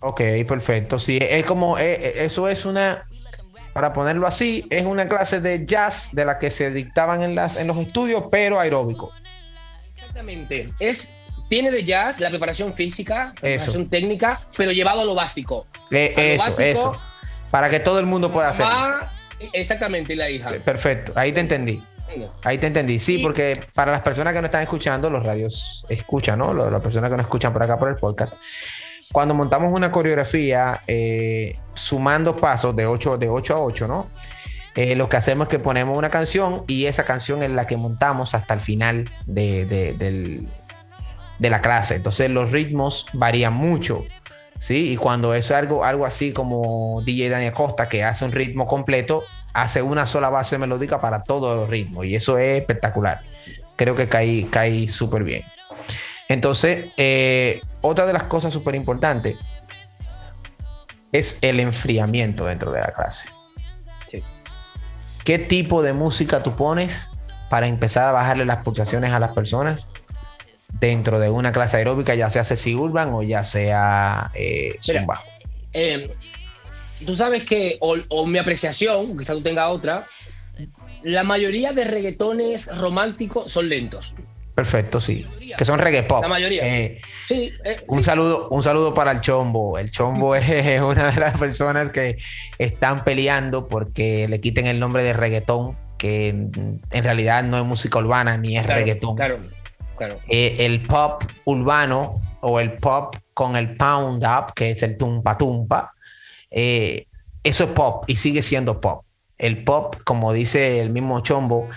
Ok, 0.00 0.20
perfecto. 0.46 0.98
Sí, 0.98 1.18
es 1.18 1.46
como, 1.46 1.78
eh, 1.78 1.94
eh, 1.94 2.12
eso 2.26 2.46
es 2.46 2.66
una, 2.66 3.06
para 3.72 3.94
ponerlo 3.94 4.26
así, 4.26 4.66
es 4.68 4.84
una 4.84 5.08
clase 5.08 5.40
de 5.40 5.64
jazz 5.64 6.10
de 6.12 6.26
la 6.26 6.38
que 6.38 6.50
se 6.50 6.70
dictaban 6.70 7.22
en, 7.22 7.34
las, 7.34 7.56
en 7.56 7.68
los 7.68 7.78
estudios, 7.78 8.24
pero 8.30 8.60
aeróbico. 8.60 9.08
Exactamente. 9.94 10.74
Es, 10.78 11.10
tiene 11.48 11.70
de 11.70 11.84
jazz 11.84 12.20
la 12.20 12.28
preparación 12.28 12.74
física, 12.74 13.32
la 13.36 13.40
preparación 13.40 13.88
técnica, 13.88 14.42
pero 14.58 14.72
llevado 14.72 15.00
a 15.00 15.04
lo 15.06 15.14
básico. 15.14 15.66
Eh, 15.90 16.12
eso, 16.38 16.60
eso. 16.60 17.00
Para 17.50 17.70
que 17.70 17.80
todo 17.80 17.98
el 17.98 18.04
mundo 18.04 18.30
pueda 18.30 18.50
hacerlo. 18.50 19.08
Exactamente, 19.54 20.14
la 20.14 20.28
hija. 20.28 20.50
Perfecto, 20.62 21.14
ahí 21.16 21.32
te 21.32 21.40
entendí. 21.40 21.82
Ahí 22.44 22.58
te 22.58 22.66
entendí, 22.66 22.98
sí, 22.98 23.18
porque 23.18 23.52
para 23.74 23.92
las 23.92 24.00
personas 24.02 24.32
que 24.34 24.40
no 24.40 24.46
están 24.46 24.62
escuchando, 24.62 25.10
los 25.10 25.24
radios 25.24 25.84
escuchan, 25.88 26.38
¿no? 26.38 26.52
Las 26.52 26.80
personas 26.80 27.10
que 27.10 27.16
no 27.16 27.22
escuchan 27.22 27.52
por 27.52 27.62
acá 27.62 27.78
por 27.78 27.88
el 27.88 27.96
podcast, 27.96 28.34
cuando 29.12 29.34
montamos 29.34 29.72
una 29.72 29.90
coreografía 29.90 30.82
eh, 30.86 31.56
sumando 31.74 32.36
pasos 32.36 32.76
de 32.76 32.86
8, 32.86 33.18
de 33.18 33.28
8 33.28 33.54
a 33.54 33.60
8, 33.60 33.88
¿no? 33.88 34.10
Eh, 34.76 34.94
lo 34.94 35.08
que 35.08 35.16
hacemos 35.16 35.46
es 35.46 35.50
que 35.50 35.58
ponemos 35.58 35.98
una 35.98 36.10
canción 36.10 36.62
y 36.68 36.86
esa 36.86 37.04
canción 37.04 37.42
es 37.42 37.50
la 37.50 37.66
que 37.66 37.76
montamos 37.76 38.34
hasta 38.34 38.54
el 38.54 38.60
final 38.60 39.10
de, 39.26 39.66
de, 39.66 41.50
la 41.50 41.60
clase. 41.60 41.96
Entonces 41.96 42.30
los 42.30 42.52
ritmos 42.52 43.06
varían 43.12 43.52
mucho. 43.52 44.04
¿sí? 44.60 44.92
Y 44.92 44.96
cuando 44.96 45.34
es 45.34 45.50
algo, 45.50 45.84
algo 45.84 46.06
así 46.06 46.32
como 46.32 47.02
DJ 47.04 47.30
Daniel 47.30 47.52
Costa, 47.52 47.88
que 47.88 48.04
hace 48.04 48.24
un 48.24 48.30
ritmo 48.30 48.68
completo, 48.68 49.24
hace 49.52 49.82
una 49.82 50.06
sola 50.06 50.30
base 50.30 50.58
melódica 50.58 51.00
para 51.00 51.22
todos 51.22 51.56
los 51.56 51.68
ritmos. 51.68 52.06
Y 52.06 52.14
eso 52.14 52.38
es 52.38 52.60
espectacular. 52.60 53.22
Creo 53.76 53.94
que 53.94 54.08
caí, 54.08 54.44
caí 54.44 54.88
súper 54.88 55.24
bien. 55.24 55.42
Entonces, 56.28 56.92
eh, 56.96 57.60
otra 57.80 58.06
de 58.06 58.12
las 58.12 58.24
cosas 58.24 58.52
súper 58.52 58.74
importantes 58.74 59.36
es 61.12 61.38
el 61.42 61.58
enfriamiento 61.58 62.44
dentro 62.44 62.70
de 62.70 62.80
la 62.80 62.92
clase. 62.92 63.26
¿Qué 65.24 65.38
tipo 65.38 65.82
de 65.82 65.92
música 65.92 66.42
tú 66.42 66.56
pones 66.56 67.10
para 67.50 67.66
empezar 67.66 68.08
a 68.08 68.12
bajarle 68.12 68.44
las 68.44 68.64
pulsaciones 68.64 69.12
a 69.12 69.18
las 69.18 69.32
personas 69.32 69.84
dentro 70.80 71.18
de 71.18 71.30
una 71.30 71.52
clase 71.52 71.76
aeróbica, 71.76 72.14
ya 72.14 72.30
sea 72.30 72.44
Ceci 72.44 72.74
Urban 72.74 73.12
o 73.12 73.22
ya 73.22 73.44
sea 73.44 74.30
eh, 74.34 74.76
Zumba? 74.80 75.20
Eh, 75.72 76.14
tú 77.04 77.14
sabes 77.14 77.46
que, 77.46 77.78
o, 77.80 78.26
mi 78.26 78.38
apreciación, 78.38 79.16
quizá 79.16 79.32
tú 79.32 79.42
tengas 79.42 79.70
otra, 79.70 80.06
la 81.02 81.24
mayoría 81.24 81.72
de 81.72 81.84
reggaetones 81.84 82.66
románticos 82.76 83.50
son 83.50 83.68
lentos. 83.68 84.14
Perfecto, 84.54 85.00
sí. 85.00 85.24
Que 85.56 85.64
son 85.64 85.78
reggae 85.78 86.02
pop. 86.02 86.22
La 86.22 86.28
mayoría. 86.28 86.66
Eh, 86.66 87.00
sí, 87.26 87.52
eh, 87.64 87.76
un 87.88 88.04
saludo, 88.04 88.48
un 88.50 88.62
saludo 88.62 88.92
para 88.92 89.12
el 89.12 89.20
Chombo. 89.22 89.78
El 89.78 89.90
Chombo 89.90 90.34
es 90.36 90.82
una 90.82 91.10
de 91.10 91.20
las 91.20 91.38
personas 91.38 91.90
que 91.90 92.18
están 92.58 93.02
peleando 93.02 93.68
porque 93.68 94.28
le 94.28 94.40
quiten 94.40 94.66
el 94.66 94.78
nombre 94.78 95.02
de 95.02 95.14
reggaetón, 95.14 95.78
que 95.96 96.28
en 96.28 97.04
realidad 97.04 97.42
no 97.44 97.58
es 97.58 97.64
música 97.64 98.00
urbana 98.00 98.36
ni 98.36 98.58
es 98.58 98.66
reggaetón. 98.66 99.16
Claro, 99.16 99.38
claro. 99.96 100.18
Eh, 100.28 100.56
el 100.58 100.82
pop 100.82 101.24
urbano 101.44 102.20
o 102.42 102.60
el 102.60 102.72
pop 102.74 103.16
con 103.32 103.56
el 103.56 103.74
pound 103.74 104.24
up, 104.24 104.52
que 104.54 104.70
es 104.70 104.82
el 104.82 104.98
tumpa 104.98 105.38
tumpa, 105.38 105.94
eso 106.50 107.64
es 107.64 107.70
pop 107.70 108.04
y 108.06 108.16
sigue 108.16 108.42
siendo 108.42 108.80
pop. 108.80 109.04
El 109.38 109.64
pop, 109.64 109.96
como 110.04 110.32
dice 110.32 110.80
el 110.80 110.90
mismo 110.90 111.20
Chombo, 111.20 111.68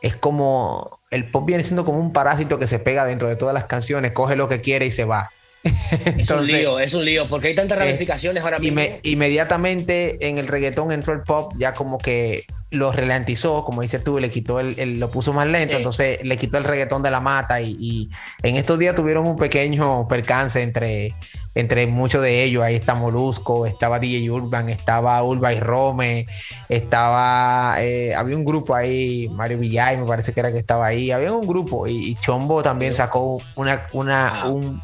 es 0.00 0.16
como 0.16 1.00
el 1.10 1.30
pop 1.30 1.44
viene 1.46 1.64
siendo 1.64 1.84
como 1.84 1.98
un 1.98 2.12
parásito 2.12 2.58
que 2.58 2.66
se 2.66 2.78
pega 2.78 3.04
dentro 3.04 3.28
de 3.28 3.36
todas 3.36 3.52
las 3.52 3.64
canciones, 3.64 4.12
coge 4.12 4.36
lo 4.36 4.48
que 4.48 4.60
quiere 4.60 4.86
y 4.86 4.90
se 4.90 5.04
va. 5.04 5.30
Es 5.62 6.30
un 6.30 6.46
lío, 6.46 6.78
es 6.78 6.94
un 6.94 7.04
lío, 7.04 7.28
porque 7.28 7.48
hay 7.48 7.54
tantas 7.54 7.78
eh, 7.78 7.84
ramificaciones 7.84 8.42
ahora 8.42 8.58
mismo. 8.58 8.80
inmediatamente 9.02 10.28
en 10.28 10.38
el 10.38 10.48
reggaetón 10.48 10.92
entró 10.92 11.12
el 11.12 11.22
pop, 11.22 11.52
ya 11.58 11.74
como 11.74 11.98
que 11.98 12.44
lo 12.70 12.92
ralentizó, 12.92 13.64
como 13.64 13.82
dices 13.82 14.02
tú, 14.04 14.18
le 14.20 14.30
quitó 14.30 14.60
el, 14.60 15.00
lo 15.00 15.10
puso 15.10 15.32
más 15.32 15.46
lento, 15.48 15.76
entonces 15.76 16.22
le 16.22 16.36
quitó 16.36 16.56
el 16.56 16.64
reggaetón 16.64 17.02
de 17.02 17.10
la 17.10 17.20
mata 17.20 17.60
y, 17.60 18.08
en 18.42 18.56
estos 18.56 18.78
días 18.78 18.94
tuvieron 18.94 19.26
un 19.26 19.36
pequeño 19.36 20.06
percance 20.06 20.62
entre, 20.62 21.12
entre 21.54 21.86
muchos 21.88 22.22
de 22.22 22.44
ellos. 22.44 22.62
Ahí 22.62 22.76
está 22.76 22.94
Molusco, 22.94 23.66
estaba 23.66 23.98
DJ 23.98 24.30
Urban, 24.30 24.68
estaba 24.68 25.22
Urba 25.22 25.52
y 25.52 25.58
Rome, 25.58 26.26
estaba, 26.68 27.74
eh, 27.78 28.14
había 28.14 28.36
un 28.36 28.44
grupo 28.44 28.74
ahí, 28.74 29.28
Mario 29.30 29.58
Villay 29.58 29.96
me 29.96 30.06
parece 30.06 30.32
que 30.32 30.40
era 30.40 30.52
que 30.52 30.58
estaba 30.58 30.86
ahí, 30.86 31.10
había 31.10 31.32
un 31.32 31.46
grupo 31.46 31.88
y, 31.88 32.14
Chombo 32.20 32.62
también 32.62 32.94
sacó 32.94 33.40
una, 33.56 33.86
una, 33.92 34.42
ah. 34.42 34.48
un, 34.48 34.80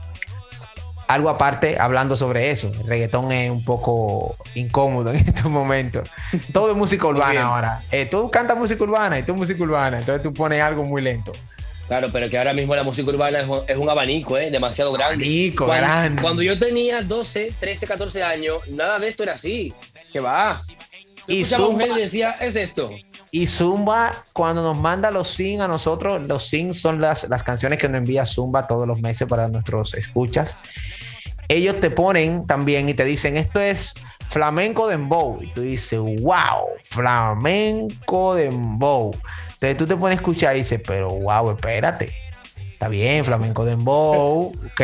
algo 1.08 1.28
aparte 1.28 1.78
hablando 1.78 2.16
sobre 2.16 2.50
eso. 2.50 2.70
El 2.80 2.86
reggaetón 2.86 3.32
es 3.32 3.50
un 3.50 3.64
poco 3.64 4.36
incómodo 4.54 5.10
en 5.14 5.16
estos 5.16 5.46
momentos. 5.46 6.10
Todo 6.52 6.70
es 6.70 6.76
música 6.76 7.06
urbana 7.08 7.44
ahora. 7.44 7.82
Eh, 7.90 8.06
tú 8.10 8.30
cantas 8.30 8.56
música 8.56 8.82
urbana 8.82 9.18
y 9.18 9.22
tú 9.22 9.34
música 9.34 9.62
urbana, 9.62 9.98
entonces 9.98 10.22
tú 10.22 10.32
pones 10.32 10.60
algo 10.60 10.84
muy 10.84 11.02
lento. 11.02 11.32
Claro, 11.86 12.08
pero 12.12 12.28
que 12.28 12.36
ahora 12.36 12.52
mismo 12.52 12.74
la 12.74 12.82
música 12.82 13.08
urbana 13.08 13.46
es 13.68 13.76
un, 13.76 13.88
abanico, 13.88 14.36
¿eh? 14.36 14.50
Demasiado 14.50 14.92
grande. 14.92 15.24
Abanico, 15.24 15.66
cuando, 15.66 15.86
grande. 15.86 16.22
Cuando 16.22 16.42
yo 16.42 16.58
tenía 16.58 17.02
12, 17.02 17.54
13, 17.60 17.86
14 17.86 18.22
años, 18.24 18.66
nada 18.68 18.98
de 18.98 19.06
esto 19.06 19.22
era 19.22 19.34
así. 19.34 19.72
Que 20.12 20.18
va. 20.18 20.60
y 21.28 21.44
Zumba, 21.44 21.86
decía, 21.94 22.32
es 22.40 22.56
esto. 22.56 22.90
Y 23.30 23.46
Zumba, 23.46 24.12
cuando 24.32 24.62
nos 24.62 24.78
manda 24.78 25.10
los 25.10 25.28
sing 25.28 25.60
a 25.60 25.68
nosotros, 25.68 26.26
los 26.26 26.48
sing 26.48 26.72
son 26.72 27.00
las, 27.00 27.28
las 27.28 27.42
canciones 27.42 27.78
que 27.78 27.88
nos 27.88 27.98
envía 27.98 28.24
Zumba 28.24 28.66
todos 28.66 28.86
los 28.86 29.00
meses 29.00 29.28
para 29.28 29.48
nuestros 29.48 29.94
escuchas. 29.94 30.58
Ellos 31.48 31.78
te 31.80 31.90
ponen 31.90 32.46
también 32.46 32.88
y 32.88 32.94
te 32.94 33.04
dicen, 33.04 33.36
esto 33.36 33.60
es 33.60 33.94
flamenco 34.30 34.88
dembow. 34.88 35.38
Y 35.42 35.48
tú 35.48 35.62
dices, 35.62 35.98
wow, 35.98 36.66
flamenco 36.84 38.34
dembow. 38.34 39.14
Entonces 39.54 39.76
tú 39.76 39.86
te 39.86 39.96
pones 39.96 40.18
a 40.18 40.20
escuchar 40.20 40.56
y 40.56 40.60
dices, 40.60 40.80
pero 40.84 41.08
wow, 41.10 41.50
espérate 41.50 42.25
Está 42.76 42.88
bien, 42.88 43.24
flamenco 43.24 43.64
dembow, 43.64 44.48
ok, 44.48 44.82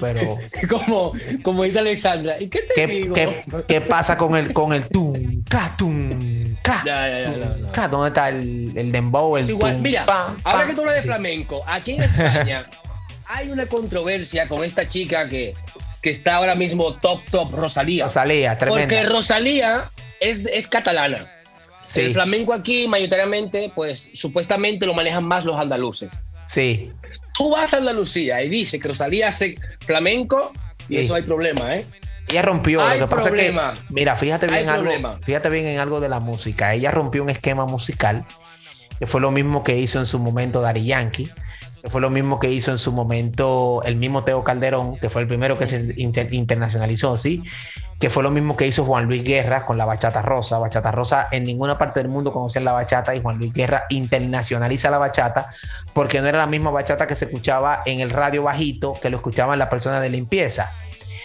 pero... 0.00 0.36
como, 0.68 1.12
como 1.44 1.62
dice 1.62 1.78
Alexandra, 1.78 2.40
¿y 2.40 2.48
qué 2.48 2.62
te 2.62 2.74
¿Qué, 2.74 2.86
digo? 2.88 3.14
¿qué, 3.14 3.44
qué, 3.68 3.80
pasa 3.80 4.16
con 4.16 4.34
el, 4.34 4.52
con 4.52 4.72
el 4.72 4.88
tum, 4.88 5.44
ca, 5.44 5.72
tum, 5.78 6.56
ca, 6.60 6.82
Ya, 6.84 7.08
ya, 7.08 7.18
ya, 7.20 7.24
tum, 7.32 7.40
ya, 7.40 7.66
ya. 7.66 7.72
ca? 7.72 7.86
¿Dónde 7.86 8.08
está 8.08 8.30
el, 8.30 8.72
el 8.76 8.90
dembow, 8.90 9.36
el 9.36 9.44
Es 9.44 9.50
igual, 9.50 9.74
tum, 9.74 9.82
mira, 9.82 10.06
ahora 10.42 10.66
que 10.66 10.74
tú 10.74 10.80
hablas 10.80 10.96
de 10.96 11.02
flamenco, 11.02 11.60
aquí 11.68 11.92
en 11.92 12.02
España 12.02 12.66
hay 13.28 13.48
una 13.52 13.66
controversia 13.66 14.48
con 14.48 14.64
esta 14.64 14.88
chica 14.88 15.28
que, 15.28 15.54
que 16.02 16.10
está 16.10 16.34
ahora 16.34 16.56
mismo 16.56 16.96
top, 16.96 17.20
top, 17.30 17.54
Rosalía. 17.54 18.06
Rosalía, 18.06 18.58
tremenda. 18.58 18.88
Porque 18.88 19.04
Rosalía 19.04 19.88
es, 20.18 20.40
es 20.52 20.66
catalana. 20.66 21.30
Sí. 21.84 22.00
El 22.00 22.12
flamenco 22.12 22.52
aquí, 22.52 22.88
mayoritariamente, 22.88 23.70
pues 23.72 24.10
supuestamente 24.14 24.84
lo 24.84 24.94
manejan 24.94 25.22
más 25.22 25.44
los 25.44 25.56
andaluces. 25.60 26.10
Sí, 26.50 26.90
Tú 27.34 27.50
vas 27.50 27.72
a 27.74 27.78
Andalucía 27.78 28.42
y 28.42 28.48
dices 28.48 28.80
que 28.80 28.88
Rosalía 28.88 29.28
hace 29.28 29.56
flamenco 29.80 30.52
y 30.88 30.96
Sí. 30.96 31.00
eso 31.02 31.14
hay 31.14 31.22
problema, 31.22 31.76
¿eh? 31.76 31.86
ella 32.28 32.42
rompió. 32.42 32.82
Hay 32.82 33.00
lo 33.00 33.08
que 33.08 33.16
pasa 33.16 33.28
problema. 33.28 33.72
es 33.72 33.80
que, 33.80 33.92
mira, 33.94 34.14
fíjate 34.14 34.46
Hay 34.50 34.60
bien, 34.62 34.68
algo, 34.68 34.82
problema. 34.84 35.18
fíjate 35.22 35.50
bien 35.50 35.66
en 35.66 35.78
algo 35.80 36.00
de 36.00 36.08
la 36.08 36.20
música. 36.20 36.74
Ella 36.74 36.90
rompió 36.92 37.22
un 37.22 37.30
esquema 37.30 37.66
musical, 37.66 38.24
que 38.98 39.06
fue 39.06 39.20
lo 39.20 39.30
mismo 39.30 39.64
que 39.64 39.76
hizo 39.76 39.98
en 39.98 40.06
su 40.06 40.18
momento 40.18 40.60
Dari 40.60 40.84
Yankee, 40.84 41.28
que 41.82 41.88
fue 41.90 42.00
lo 42.00 42.08
mismo 42.10 42.38
que 42.38 42.50
hizo 42.52 42.70
en 42.70 42.78
su 42.78 42.92
momento 42.92 43.82
el 43.84 43.96
mismo 43.96 44.22
Teo 44.22 44.44
Calderón, 44.44 44.96
que 44.98 45.08
fue 45.10 45.22
el 45.22 45.28
primero 45.28 45.58
que 45.58 45.66
se 45.66 45.92
inter- 45.96 46.32
internacionalizó, 46.32 47.16
¿sí? 47.18 47.42
Que 48.00 48.08
fue 48.08 48.22
lo 48.22 48.30
mismo 48.30 48.56
que 48.56 48.66
hizo 48.66 48.86
Juan 48.86 49.04
Luis 49.04 49.22
Guerra 49.22 49.66
con 49.66 49.76
la 49.76 49.84
bachata 49.84 50.22
rosa. 50.22 50.56
Bachata 50.56 50.90
rosa 50.90 51.28
en 51.30 51.44
ninguna 51.44 51.76
parte 51.76 52.00
del 52.00 52.08
mundo 52.08 52.32
conocían 52.32 52.64
la 52.64 52.72
bachata 52.72 53.14
y 53.14 53.20
Juan 53.20 53.36
Luis 53.36 53.52
Guerra 53.52 53.84
internacionaliza 53.90 54.88
la 54.88 54.96
bachata 54.96 55.50
porque 55.92 56.22
no 56.22 56.26
era 56.26 56.38
la 56.38 56.46
misma 56.46 56.70
bachata 56.70 57.06
que 57.06 57.14
se 57.14 57.26
escuchaba 57.26 57.82
en 57.84 58.00
el 58.00 58.08
radio 58.08 58.42
bajito 58.42 58.94
que 58.94 59.10
lo 59.10 59.18
escuchaban 59.18 59.58
las 59.58 59.68
personas 59.68 60.00
de 60.00 60.08
limpieza. 60.08 60.72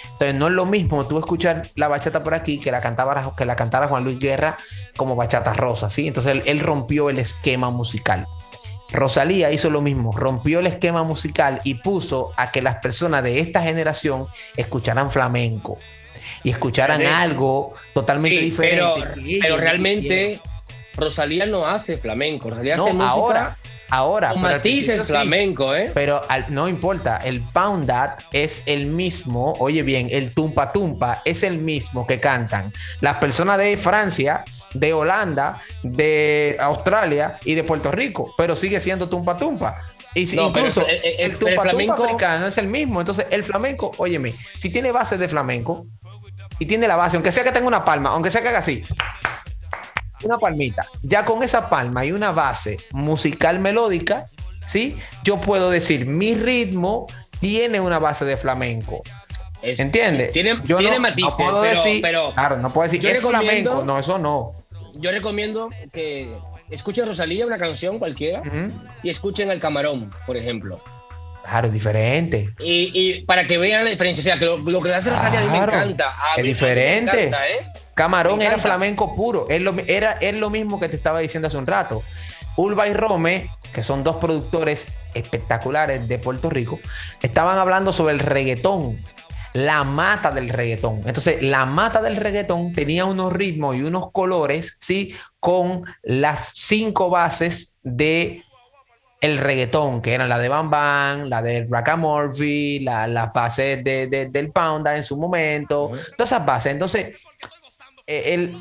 Entonces 0.03 0.35
no 0.35 0.47
es 0.47 0.53
lo 0.53 0.65
mismo 0.65 1.05
tú 1.05 1.17
escuchar 1.17 1.63
la 1.75 1.87
bachata 1.87 2.23
por 2.23 2.33
aquí 2.33 2.59
que 2.59 2.71
la 2.71 2.81
cantaba 2.81 3.33
que 3.37 3.45
la 3.45 3.55
cantara 3.55 3.87
Juan 3.87 4.03
Luis 4.03 4.19
Guerra 4.19 4.57
como 4.97 5.15
bachata 5.15 5.53
rosa, 5.53 5.89
¿sí? 5.89 6.07
Entonces 6.07 6.33
él, 6.33 6.43
él 6.45 6.59
rompió 6.59 7.09
el 7.09 7.19
esquema 7.19 7.69
musical. 7.69 8.27
Rosalía 8.91 9.49
hizo 9.51 9.69
lo 9.69 9.81
mismo, 9.81 10.11
rompió 10.11 10.59
el 10.59 10.67
esquema 10.67 11.03
musical 11.03 11.61
y 11.63 11.75
puso 11.75 12.31
a 12.35 12.51
que 12.51 12.61
las 12.61 12.75
personas 12.75 13.23
de 13.23 13.39
esta 13.39 13.61
generación 13.61 14.27
escucharan 14.57 15.09
flamenco 15.09 15.77
y 16.45 16.51
escucharan 16.51 17.01
Flamenco. 17.01 17.21
algo 17.23 17.73
totalmente 17.93 18.37
Sí, 18.37 18.43
diferente. 18.45 18.83
pero, 19.15 19.39
pero 19.41 19.57
realmente. 19.57 20.39
Rosalía 20.97 21.45
no 21.45 21.65
hace 21.67 21.97
flamenco. 21.97 22.49
Rosalía 22.49 22.77
no, 22.77 22.85
hace 22.85 22.93
música 22.93 23.11
ahora, 23.11 23.57
ahora, 23.89 24.33
matices 24.35 25.01
sí. 25.01 25.07
flamenco, 25.07 25.75
¿eh? 25.75 25.91
Pero 25.93 26.21
al- 26.29 26.45
no 26.49 26.69
importa, 26.69 27.17
el 27.17 27.41
pound 27.41 27.87
that 27.87 28.19
es 28.31 28.63
el 28.65 28.85
mismo, 28.85 29.53
oye 29.59 29.83
bien, 29.83 30.07
el 30.09 30.33
tumpa 30.33 30.71
tumpa 30.71 31.21
es 31.25 31.43
el 31.43 31.57
mismo 31.57 32.07
que 32.07 32.21
cantan 32.21 32.71
las 33.01 33.17
personas 33.17 33.57
de 33.57 33.75
Francia, 33.75 34.45
de 34.73 34.93
Holanda, 34.93 35.61
de 35.83 36.55
Australia 36.61 37.33
y 37.43 37.55
de 37.55 37.65
Puerto 37.65 37.91
Rico, 37.91 38.33
pero 38.37 38.55
sigue 38.55 38.79
siendo 38.79 39.09
tumpa 39.09 39.35
tumpa. 39.35 39.81
Y 40.13 40.27
si- 40.27 40.37
No, 40.37 40.47
incluso 40.47 40.79
el- 40.87 40.95
el- 40.95 41.01
el, 41.19 41.31
el 41.31 41.37
tumpa 41.37 41.61
flamenco- 41.63 41.95
tumpa 41.95 42.05
africano 42.11 42.47
es 42.47 42.57
el 42.57 42.67
mismo. 42.67 43.01
Entonces, 43.01 43.25
el 43.31 43.43
flamenco, 43.43 43.91
óyeme, 43.97 44.33
si 44.55 44.69
tiene 44.69 44.93
base 44.93 45.17
de 45.17 45.27
flamenco 45.27 45.87
y 46.59 46.65
tiene 46.65 46.87
la 46.87 46.95
base, 46.95 47.17
aunque 47.17 47.31
sea 47.31 47.43
que 47.43 47.51
tenga 47.51 47.67
una 47.67 47.83
palma, 47.85 48.09
aunque 48.09 48.31
sea 48.31 48.41
que 48.41 48.49
haga 48.49 48.59
así, 48.59 48.83
una 50.23 50.37
palmita. 50.37 50.85
Ya 51.03 51.25
con 51.25 51.43
esa 51.43 51.69
palma 51.69 52.05
y 52.05 52.11
una 52.11 52.31
base 52.31 52.77
musical 52.91 53.59
melódica, 53.59 54.25
¿sí? 54.65 54.97
Yo 55.23 55.37
puedo 55.37 55.69
decir, 55.69 56.05
mi 56.05 56.33
ritmo 56.35 57.07
tiene 57.39 57.79
una 57.79 57.99
base 57.99 58.25
de 58.25 58.37
flamenco. 58.37 59.03
Es- 59.61 59.79
¿Entiendes? 59.79 60.31
Tiene, 60.31 60.59
Yo 60.65 60.77
tiene 60.77 60.95
no, 60.95 61.01
matices, 61.01 61.31
no 61.31 61.37
puedo 61.37 61.61
pero, 61.61 61.73
decir, 61.83 62.01
pero 62.01 62.33
claro, 62.33 62.57
no 62.57 62.71
puedo 62.73 62.83
decir, 62.83 62.99
yo 63.01 63.09
es 63.09 63.19
flamenco. 63.21 63.83
No, 63.83 63.99
eso 63.99 64.17
no. 64.17 64.53
yo 64.95 65.11
recomiendo 65.11 65.69
que 65.91 66.37
escuchen 66.69 67.05
Rosalía, 67.05 67.45
una 67.45 67.57
canción 67.57 67.99
cualquiera, 67.99 68.41
y 69.03 69.09
escuchen 69.09 69.51
El 69.51 69.59
Camarón, 69.59 70.09
por 70.25 70.37
ejemplo. 70.37 70.81
Claro, 71.47 71.67
es 71.67 71.73
diferente. 71.73 72.49
Y, 72.59 72.91
y 72.93 73.21
para 73.21 73.45
que 73.47 73.57
vean 73.57 73.83
la 73.83 73.89
diferencia. 73.91 74.21
O 74.21 74.23
sea, 74.23 74.39
que 74.39 74.45
lo, 74.45 74.57
lo 74.57 74.81
que 74.81 74.93
hace 74.93 75.09
Rosalía 75.11 75.39
a 75.39 75.43
mí 75.43 75.49
me 75.49 75.57
encanta. 75.59 76.13
A 76.17 76.35
es 76.37 76.43
mí- 76.43 76.49
diferente. 76.49 77.11
Me 77.15 77.23
encanta, 77.23 77.47
¿eh? 77.49 77.65
Camarón 77.93 78.39
Me 78.39 78.45
era 78.45 78.57
flamenco 78.57 79.15
puro. 79.15 79.47
Es 79.49 79.61
lo, 79.61 79.73
era, 79.87 80.13
es 80.13 80.35
lo 80.35 80.49
mismo 80.49 80.79
que 80.79 80.89
te 80.89 80.95
estaba 80.95 81.19
diciendo 81.19 81.47
hace 81.47 81.57
un 81.57 81.65
rato. 81.67 82.03
Ulva 82.57 82.87
y 82.87 82.93
Rome, 82.93 83.49
que 83.73 83.83
son 83.83 84.03
dos 84.03 84.15
productores 84.17 84.87
espectaculares 85.13 86.07
de 86.07 86.17
Puerto 86.19 86.49
Rico, 86.49 86.79
estaban 87.21 87.57
hablando 87.57 87.91
sobre 87.93 88.13
el 88.13 88.19
reggaetón, 88.19 89.01
la 89.53 89.83
mata 89.83 90.31
del 90.31 90.49
reggaetón. 90.49 91.01
Entonces, 91.05 91.41
la 91.41 91.65
mata 91.65 92.01
del 92.01 92.15
reggaetón 92.17 92.73
tenía 92.73 93.05
unos 93.05 93.31
ritmos 93.33 93.75
y 93.75 93.81
unos 93.83 94.11
colores, 94.11 94.77
¿sí? 94.79 95.13
Con 95.39 95.83
las 96.03 96.51
cinco 96.55 97.09
bases 97.09 97.75
de 97.83 98.43
el 99.25 99.37
reggaetón, 99.37 100.01
que 100.01 100.13
eran 100.13 100.29
la 100.29 100.37
de 100.39 100.49
Bam 100.49 100.69
Bam, 100.69 101.23
la 101.29 101.41
del 101.41 101.67
Rackamorphy, 101.69 102.79
la, 102.79 103.07
las 103.07 103.31
bases 103.33 103.83
de, 103.83 104.07
de- 104.07 104.27
del 104.27 104.51
Pounda 104.51 104.95
en 104.95 105.03
su 105.03 105.17
momento, 105.17 105.91
todas 106.17 106.31
esas 106.31 106.45
bases. 106.45 106.71
Entonces, 106.71 107.17
eh, 108.07 108.33
el, 108.33 108.57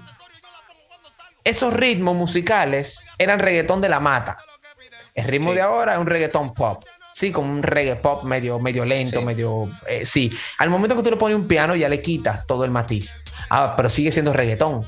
esos 1.45 1.73
ritmos 1.75 2.17
musicales 2.17 3.05
eran 3.19 3.39
reggaetón 3.39 3.81
de 3.81 3.89
la 3.89 4.01
mata. 4.01 4.37
El 5.15 5.25
ritmo 5.27 5.51
Sí. 5.51 5.57
de 5.57 5.63
ahora 5.63 5.93
es 5.95 5.99
un 5.99 6.07
reggaetón 6.07 6.55
pop. 6.55 6.83
Sí, 7.13 7.31
como 7.31 7.53
un 7.53 7.63
reggae 7.63 7.95
pop 7.97 8.25
medio, 8.25 8.59
medio 8.59 8.85
lento, 8.85 9.21
Sí. 9.21 9.25
medio. 9.25 9.69
eh, 9.87 10.05
sí. 10.05 10.33
Al 10.59 10.71
momento 10.71 10.97
que 10.97 11.03
tú 11.03 11.11
le 11.11 11.17
pones 11.17 11.37
un 11.37 11.47
piano, 11.47 11.77
ya 11.77 11.89
le 11.89 12.03
quitas 12.03 12.47
todo 12.47 12.65
el 12.65 12.71
matiz. 12.73 13.15
Ah, 13.51 13.75
pero 13.77 13.89
sigue 13.89 14.11
siendo 14.11 14.33
reggaetón. 14.33 14.85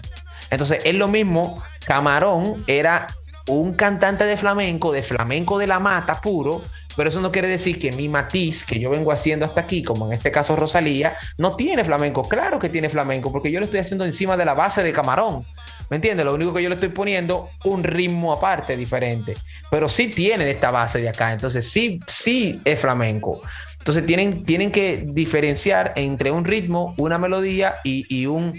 Entonces, 0.51 0.81
es 0.85 0.95
lo 0.95 1.07
mismo. 1.07 1.63
Camarón 1.85 2.65
era 2.67 3.07
un 3.49 3.75
cantante 3.75 4.25
de 4.25 4.37
flamenco, 4.37 4.93
de 4.93 5.03
flamenco 5.03 5.59
de 5.59 5.67
la 5.67 5.79
mata 5.79 6.21
puro, 6.21 6.63
pero 6.97 7.11
eso 7.11 7.21
no 7.21 7.31
quiere 7.31 7.49
decir 7.49 7.79
que 7.79 7.93
mi 7.93 8.09
matiz 8.09 8.65
que 8.65 8.81
yo 8.81 8.91
vengo 8.91 9.13
haciendo 9.13 9.45
hasta 9.45 9.61
aquí, 9.61 9.83
como 9.83 10.07
en 10.07 10.15
este 10.15 10.33
caso 10.33 10.57
Rosalía, 10.57 11.15
no 11.37 11.55
tiene 11.55 11.85
flamenco. 11.85 12.27
Claro 12.27 12.59
que 12.59 12.71
tiene 12.71 12.89
flamenco, 12.89 13.31
porque 13.31 13.53
yo 13.53 13.61
lo 13.61 13.67
estoy 13.67 13.81
haciendo 13.81 14.05
encima 14.05 14.37
de 14.37 14.47
la 14.47 14.55
base 14.55 14.83
de 14.83 14.93
camarón. 14.93 15.45
¿Me 15.91 15.97
entiendes? 15.97 16.25
Lo 16.25 16.35
único 16.35 16.55
que 16.55 16.63
yo 16.63 16.71
le 16.71 16.75
estoy 16.75 16.89
poniendo 16.89 17.51
un 17.65 17.85
ritmo 17.85 18.33
aparte, 18.33 18.77
diferente. 18.77 19.37
Pero 19.71 19.89
sí 19.89 20.09
tienen 20.09 20.49
esta 20.49 20.71
base 20.71 21.01
de 21.01 21.11
acá. 21.11 21.33
Entonces 21.33 21.71
sí, 21.71 22.01
sí 22.07 22.61
es 22.65 22.81
flamenco. 22.81 23.43
Entonces 23.79 24.05
tienen, 24.07 24.45
tienen 24.45 24.73
que 24.73 25.05
diferenciar 25.07 25.93
entre 25.97 26.31
un 26.31 26.45
ritmo, 26.45 26.95
una 26.97 27.19
melodía 27.19 27.77
y, 27.85 28.05
y 28.09 28.27
un 28.27 28.55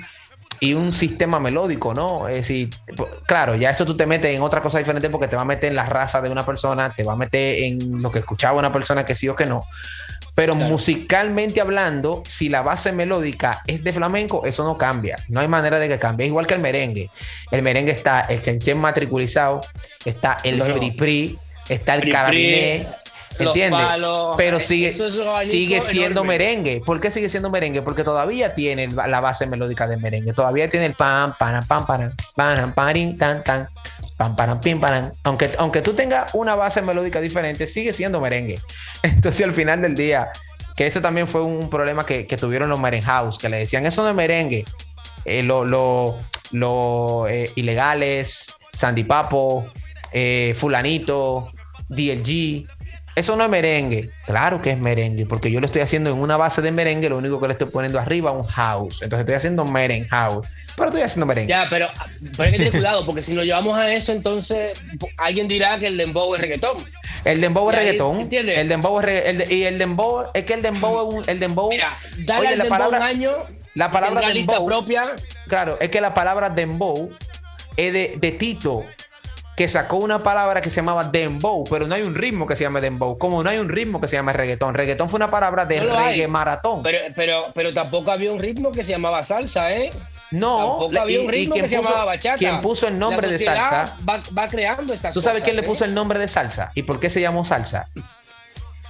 y 0.60 0.74
un 0.74 0.92
sistema 0.94 1.40
melódico, 1.40 1.94
¿no? 1.94 2.28
Es 2.28 2.38
decir, 2.38 2.70
p- 2.86 3.04
claro, 3.26 3.56
ya 3.56 3.70
eso 3.72 3.86
tú 3.86 3.96
te 3.96 4.06
metes 4.06 4.36
en 4.36 4.42
otra 4.42 4.62
cosa 4.62 4.80
diferente 4.80 5.10
porque 5.10 5.28
te 5.28 5.36
va 5.36 5.44
a 5.44 5.46
meter 5.46 5.70
en 5.70 5.76
la 5.76 5.86
raza 5.86 6.22
de 6.22 6.30
una 6.30 6.46
persona, 6.46 6.90
te 6.90 7.04
va 7.04 7.14
a 7.14 7.16
meter 7.16 7.64
en 7.64 8.02
lo 8.02 8.12
que 8.12 8.20
escuchaba 8.20 8.58
una 8.58 8.74
persona 8.74 9.06
que 9.06 9.16
sí 9.16 9.28
o 9.30 9.36
que 9.36 9.46
no. 9.46 9.62
Pero 10.36 10.54
Claro. 10.54 10.70
musicalmente 10.70 11.62
hablando, 11.62 12.22
si 12.28 12.48
la 12.50 12.62
base 12.62 12.92
melódica 12.92 13.60
es 13.66 13.84
de 13.84 13.92
flamenco, 13.92 14.46
eso 14.46 14.64
no 14.64 14.78
cambia. 14.78 15.18
No 15.30 15.40
hay 15.42 15.48
manera 15.48 15.80
de 15.80 15.88
que 15.88 15.98
cambie. 15.98 16.26
Es 16.28 16.30
igual 16.30 16.46
que 16.46 16.54
el 16.54 16.60
merengue. 16.60 17.10
El 17.52 17.64
merengue 17.64 17.92
está 17.92 18.22
el 18.22 18.42
chenchen 18.42 18.78
matriculizado, 18.78 19.62
está 20.06 20.40
el 20.44 20.60
Bueno. 20.60 20.80
pri 20.96 21.38
está 21.70 21.96
el 21.96 22.12
carabiné, 22.12 22.88
¿entiendes? 23.46 23.82
palos, 23.82 24.36
Pero 24.38 24.58
eh, 24.58 24.62
sigue, 24.62 24.88
es 24.90 24.98
sigue 25.50 25.82
siendo 25.82 26.22
enorme. 26.22 26.38
merengue. 26.38 26.82
¿Por 26.86 27.00
qué 27.00 27.12
sigue 27.12 27.30
siendo 27.30 27.50
merengue? 27.50 27.82
Porque 27.82 28.04
todavía 28.04 28.54
tiene 28.54 28.88
la 28.88 29.20
base 29.20 29.46
melódica 29.46 29.88
del 29.88 30.00
merengue. 30.00 30.34
Todavía 30.34 30.70
tiene 30.70 30.88
el 30.88 30.94
pam, 30.94 31.34
pam, 31.38 31.66
pam, 31.66 31.86
pam, 31.86 32.12
pam, 32.36 32.74
pam, 32.74 33.18
tan, 33.18 33.44
tan, 33.44 33.70
pam, 34.18 34.36
pam, 34.36 34.62
pim, 34.62 34.80
pam. 34.80 35.12
Aunque, 35.24 35.52
aunque 35.58 35.82
tú 35.82 35.94
tengas 35.94 36.34
una 36.34 36.56
base 36.56 36.82
melódica 36.82 37.22
diferente, 37.22 37.68
sigue 37.68 37.94
siendo 37.94 38.20
merengue. 38.22 38.60
Entonces, 39.04 39.46
al 39.46 39.54
final 39.54 39.82
del 39.82 39.96
día, 39.96 40.30
que 40.76 40.88
eso 40.88 41.02
también 41.02 41.28
fue 41.28 41.42
un 41.42 41.70
problema 41.70 42.06
que, 42.06 42.26
que 42.26 42.38
tuvieron 42.38 42.70
los 42.70 42.80
merenhouse, 42.80 43.38
que 43.38 43.50
le 43.50 43.58
decían, 43.58 43.86
eso 43.86 44.04
no 44.04 44.10
es 44.10 44.16
merengue. 44.16 44.66
Eh, 45.26 45.44
lo, 45.44 45.66
lo, 45.66 46.16
lo, 46.52 47.28
eh, 47.28 47.52
ilegales, 47.56 48.54
Sandy 48.74 49.04
Papo, 49.04 49.66
eh, 50.14 50.56
Fulanito, 50.58 51.50
DLG, 51.90 52.66
eso 53.18 53.36
no 53.36 53.44
es 53.44 53.50
merengue. 53.50 54.12
Claro 54.28 54.62
que 54.62 54.72
es 54.72 54.78
merengue, 54.78 55.26
porque 55.26 55.50
yo 55.50 55.60
lo 55.60 55.66
estoy 55.66 55.82
haciendo 55.82 56.12
en 56.12 56.18
una 56.18 56.38
base 56.38 56.62
de 56.62 56.72
merengue, 56.72 57.10
lo 57.10 57.18
único 57.18 57.40
que 57.40 57.48
le 57.48 57.54
estoy 57.54 57.68
poniendo 57.68 58.00
arriba 58.00 58.30
un 58.30 58.44
house. 58.44 59.02
Entonces 59.02 59.22
estoy 59.22 59.34
haciendo 59.34 59.66
merengue 59.66 60.08
house, 60.10 60.48
pero 60.76 60.90
estoy 60.90 61.02
haciendo 61.02 61.26
merengue. 61.26 61.50
Ya, 61.50 61.66
pero, 61.68 61.88
pero 62.38 62.44
hay 62.44 62.52
que 62.52 62.58
tener 62.60 62.74
cuidado, 62.74 63.04
porque 63.08 63.24
si 63.24 63.34
nos 63.34 63.44
llevamos 63.44 63.76
a 63.76 63.92
eso, 63.92 64.12
entonces 64.12 64.80
alguien 65.18 65.48
dirá 65.48 65.80
que 65.80 65.88
el 65.88 65.98
dembow 65.98 66.36
es 66.36 66.42
reggaetón. 66.42 66.78
El 67.26 67.42
dembow 67.42 67.72
es 67.72 67.76
reggaetón. 67.76 68.22
¿Entiendes? 68.22 68.56
El 68.56 68.70
dembow 68.70 69.00
es 69.00 69.06
reggaetón. 69.06 69.52
y 69.52 69.64
el 69.64 69.78
dembow 69.80 70.26
es 70.36 70.44
que 70.44 70.54
el 70.54 70.62
dembow 70.62 71.10
es 71.10 71.16
un, 71.16 71.30
el 71.30 71.40
dembow. 71.40 71.70
Mira, 71.70 71.98
dale 72.20 72.50
al 72.50 72.58
la 72.60 72.64
dembow 72.66 72.78
palabra, 72.78 72.98
un 73.00 73.04
año. 73.04 73.32
La 73.74 73.92
palabra 73.92 74.22
dembow, 74.22 74.36
lista 74.36 74.64
propia. 74.64 75.12
Claro, 75.48 75.78
es 75.80 75.90
que 75.90 76.02
la 76.02 76.14
palabra 76.14 76.52
dembow 76.52 77.10
es 77.78 77.94
de, 77.94 78.14
de 78.18 78.32
Tito 78.34 78.86
que 79.58 79.68
sacó 79.68 79.98
una 79.98 80.22
palabra 80.22 80.62
que 80.62 80.70
se 80.70 80.76
llamaba 80.76 81.06
dembow, 81.06 81.64
pero 81.68 81.88
no 81.88 81.96
hay 81.96 82.04
un 82.04 82.14
ritmo 82.14 82.46
que 82.46 82.56
se 82.56 82.64
llame 82.64 82.80
dembow, 82.80 83.18
como 83.18 83.42
no 83.44 83.50
hay 83.50 83.58
un 83.58 83.70
ritmo 83.70 84.00
que 84.00 84.08
se 84.08 84.16
llame 84.16 84.32
reggaetón. 84.32 84.76
Reggaetón 84.76 85.10
fue 85.10 85.18
una 85.18 85.32
palabra 85.32 85.66
de 85.66 85.80
reggae 85.80 86.28
maratón. 86.28 86.84
Pero, 86.84 87.00
pero, 87.16 87.46
pero 87.56 87.74
tampoco 87.74 88.12
había 88.12 88.32
un 88.32 88.40
ritmo 88.40 88.72
que 88.72 88.84
se 88.84 88.92
llamaba 88.92 89.24
salsa, 89.24 89.76
¿eh? 89.76 89.90
No, 90.30 90.60
tampoco 90.60 91.00
había 91.02 91.22
un 91.22 91.30
ritmo 91.30 91.56
que 91.56 91.68
se 91.68 91.78
llamaba 91.78 92.06
bachata. 92.06 92.38
Quien 92.38 92.62
puso 92.62 92.88
el 92.88 93.00
nombre 93.00 93.28
de 93.28 93.40
salsa. 93.40 93.96
Va, 94.08 94.22
va 94.38 94.48
creando 94.48 94.94
estas 94.94 95.12
¿Tú 95.12 95.24
sabes 95.24 95.44
quién 95.44 95.56
le 95.56 95.64
puso 95.64 95.86
¿eh? 95.86 95.88
el 95.88 95.96
nombre 95.96 96.20
de 96.20 96.28
salsa? 96.28 96.72
¿Y 96.76 96.84
por 96.84 97.00
qué 97.00 97.10
se 97.10 97.20
llamó 97.20 97.44
salsa? 97.44 97.90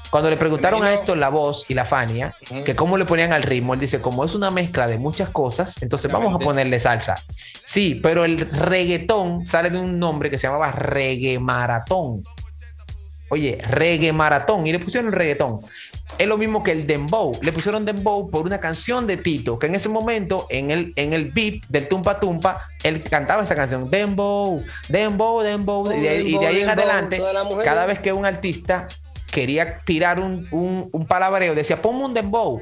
Cuando 0.10 0.30
le 0.30 0.38
preguntaron 0.38 0.84
a 0.84 0.94
Héctor 0.94 1.18
la 1.18 1.30
voz 1.30 1.66
y 1.70 1.74
la 1.74 1.84
Fania, 1.84 2.34
que 2.66 2.76
cómo 2.76 2.98
le 2.98 3.06
ponían 3.06 3.34
al 3.34 3.44
ritmo, 3.44 3.74
él 3.74 3.80
dice, 3.80 4.00
como 4.00 4.24
es 4.24 4.36
una 4.36 4.50
mezcla 4.50 4.88
de 4.88 4.98
muchas 4.98 5.30
cosas, 5.30 5.82
entonces 5.82 6.12
vamos 6.12 6.34
a 6.34 6.40
ponerle 6.40 6.80
salsa. 6.80 7.16
Sí, 7.64 8.00
pero 8.02 8.24
el 8.24 8.40
reggaetón 8.40 9.44
sale 9.44 9.70
de 9.70 9.80
un 9.80 10.00
nombre 10.00 10.30
que 10.30 10.38
se 10.38 10.48
llamaba 10.48 10.72
reggae 10.72 11.40
maratón. 11.40 12.24
Oye, 13.30 13.58
reggae 13.68 14.14
maratón, 14.14 14.66
y 14.66 14.72
le 14.72 14.80
pusieron 14.80 15.12
reggaetón. 15.12 15.60
Es 16.18 16.26
lo 16.26 16.38
mismo 16.38 16.64
que 16.64 16.72
el 16.72 16.88
dembow. 16.88 17.38
Le 17.42 17.52
pusieron 17.52 17.84
dembow 17.84 18.30
por 18.30 18.46
una 18.46 18.60
canción 18.62 19.06
de 19.06 19.18
Tito, 19.18 19.60
que 19.60 19.68
en 19.68 19.76
ese 19.76 19.90
momento, 19.90 20.48
en 20.50 20.72
el, 20.72 20.94
en 20.96 21.12
el 21.12 21.26
beat 21.26 21.56
del 21.68 21.90
Tumpa 21.90 22.22
Tumpa, 22.22 22.62
él 22.84 23.04
cantaba 23.04 23.44
esa 23.44 23.56
canción, 23.56 23.90
dembow, 23.90 24.64
dembow, 24.88 25.42
dembow, 25.42 25.92
y 25.92 26.00
de, 26.00 26.22
y 26.22 26.38
de 26.38 26.48
ahí 26.48 26.62
en 26.62 26.70
adelante, 26.70 27.22
cada 27.66 27.86
vez 27.86 28.00
que 28.00 28.14
un 28.14 28.26
artista 28.26 28.88
quería 29.38 29.78
tirar 29.86 30.20
un, 30.20 30.48
un, 30.50 31.06
palabreo, 31.06 31.54
decía, 31.54 31.80
ponme 31.80 32.06
un 32.06 32.14
dembow, 32.16 32.60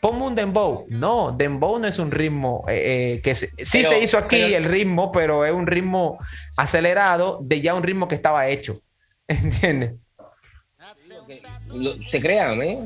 ponme 0.00 0.24
un 0.24 0.34
dembow. 0.34 0.86
No, 0.88 1.32
dembow 1.32 1.78
no 1.78 1.86
es 1.86 1.98
un 1.98 2.10
ritmo 2.10 2.64
eh, 2.66 3.16
eh, 3.16 3.20
que 3.20 3.34
sí 3.34 3.46
se 3.62 4.00
hizo 4.00 4.16
aquí 4.16 4.54
el 4.54 4.64
ritmo, 4.64 5.12
pero 5.12 5.44
es 5.44 5.52
un 5.52 5.66
ritmo 5.66 6.18
acelerado 6.56 7.40
de 7.42 7.60
ya 7.60 7.74
un 7.74 7.82
ritmo 7.82 8.08
que 8.08 8.14
estaba 8.14 8.48
hecho. 8.48 8.80
¿Entiendes? 9.28 9.96
Se 12.08 12.22
crean, 12.22 12.62
¿eh? 12.62 12.78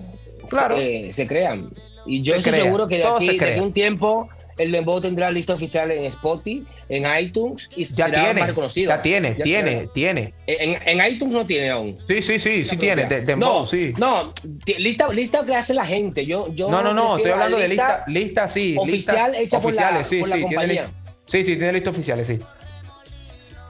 Claro. 0.49 0.77
Se, 1.13 1.25
crean. 1.29 1.71
Y 2.07 2.23
yo 2.23 2.35
estoy 2.35 2.55
seguro 2.55 2.89
que 2.89 2.99
de 2.99 3.07
aquí, 3.07 3.39
de 3.39 3.61
un 3.61 3.73
tiempo, 3.73 4.29
el 4.59 4.73
Dembow 4.73 5.01
tendrá 5.01 5.31
lista 5.31 5.55
oficial 5.55 5.91
en 5.91 6.05
Spotify, 6.05 6.65
en 6.89 7.05
iTunes 7.21 7.69
y 7.77 7.85
ya 7.85 8.07
será 8.07 8.25
tiene, 8.25 8.41
más 8.41 8.49
reconocido. 8.51 8.89
Ya 8.91 9.03
tiene, 9.03 9.33
tiene, 9.33 9.89
tiene. 9.95 10.35
En, 10.47 10.79
en, 10.87 11.13
iTunes 11.13 11.35
no 11.35 11.47
tiene 11.47 11.71
aún. 11.71 11.97
Sí, 12.07 12.23
sí, 12.23 12.39
sí, 12.39 12.65
sí 12.65 12.77
tiene. 12.77 13.07
no, 13.37 13.67
sí. 13.67 13.93
No, 13.99 14.33
lista, 14.79 15.13
lista 15.13 15.45
que 15.47 15.55
hace 15.55 15.75
la 15.75 15.87
gente. 15.87 16.27
Yo, 16.27 16.53
yo 16.55 16.71
no, 16.71 16.83
no, 16.83 16.93
no, 16.93 17.17
estoy 17.17 17.33
hablando 17.33 17.59
de 17.59 17.69
lista, 17.69 18.05
lista, 18.07 18.49
sí. 18.49 18.77
Oficial 18.79 19.35
hecha 19.35 19.61
por 19.61 19.75
la, 19.75 20.05
sí, 20.05 20.21
por 20.21 20.29
la 20.29 20.41
compañía. 20.41 20.91
sí, 21.27 21.45
sí, 21.45 21.57
tiene 21.57 21.73
lista 21.73 21.91
oficiales, 21.91 22.27
sí. 22.27 22.39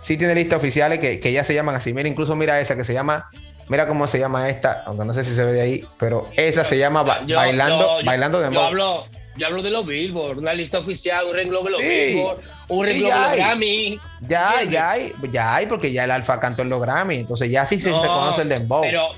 Sí 0.01 0.16
tiene 0.16 0.34
listas 0.34 0.59
oficiales 0.59 1.01
que, 1.01 1.20
que 1.20 1.32
ya 1.32 1.45
se 1.45 1.53
llaman 1.53 1.74
así. 1.74 1.93
Mira, 1.93 2.09
incluso 2.09 2.34
mira 2.34 2.59
esa 2.61 2.74
que 2.76 2.84
se 2.84 2.95
llama 2.95 3.28
Mira 3.68 3.86
cómo 3.86 4.07
se 4.07 4.18
llama 4.18 4.49
esta, 4.49 4.82
aunque 4.86 5.05
no 5.05 5.12
sé 5.12 5.22
si 5.22 5.34
se 5.34 5.45
ve 5.45 5.53
de 5.53 5.61
ahí, 5.61 5.84
pero 5.99 6.24
esa 6.36 6.64
se 6.64 6.78
llama 6.78 7.03
Bailando, 7.03 7.99
bailando 8.03 8.41
de 8.41 8.51
Yo 8.53 8.62
hablo, 8.62 9.07
yo 9.39 9.47
hablo 9.47 9.62
de 9.62 9.70
los 9.70 9.86
Billboard, 9.86 10.39
una 10.39 10.53
lista 10.53 10.80
oficial, 10.80 11.26
un 11.26 11.34
renglón 11.34 11.64
de 11.64 11.70
los 11.70 11.80
Billboard, 11.80 12.39
un 12.68 12.86
renglón 12.86 13.11
de 13.11 13.28
los 13.28 13.36
Grammy. 13.36 14.01
Ya, 14.22 14.64
ya 14.64 14.91
hay, 14.91 15.12
ya 15.30 15.55
hay, 15.55 15.66
porque 15.66 15.93
ya 15.93 16.05
el 16.05 16.11
Alfa 16.11 16.41
cantó 16.41 16.62
en 16.62 16.68
los 16.68 16.82
Grammy, 16.82 17.16
entonces 17.16 17.51
ya 17.51 17.64
sí 17.64 17.78
se 17.78 17.91
reconoce 17.91 18.43
el 18.43 18.49
dembow. 18.49 18.82
Pero, 18.82 19.09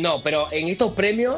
no, 0.00 0.20
pero 0.22 0.52
en 0.52 0.68
estos 0.68 0.92
premios 0.92 1.36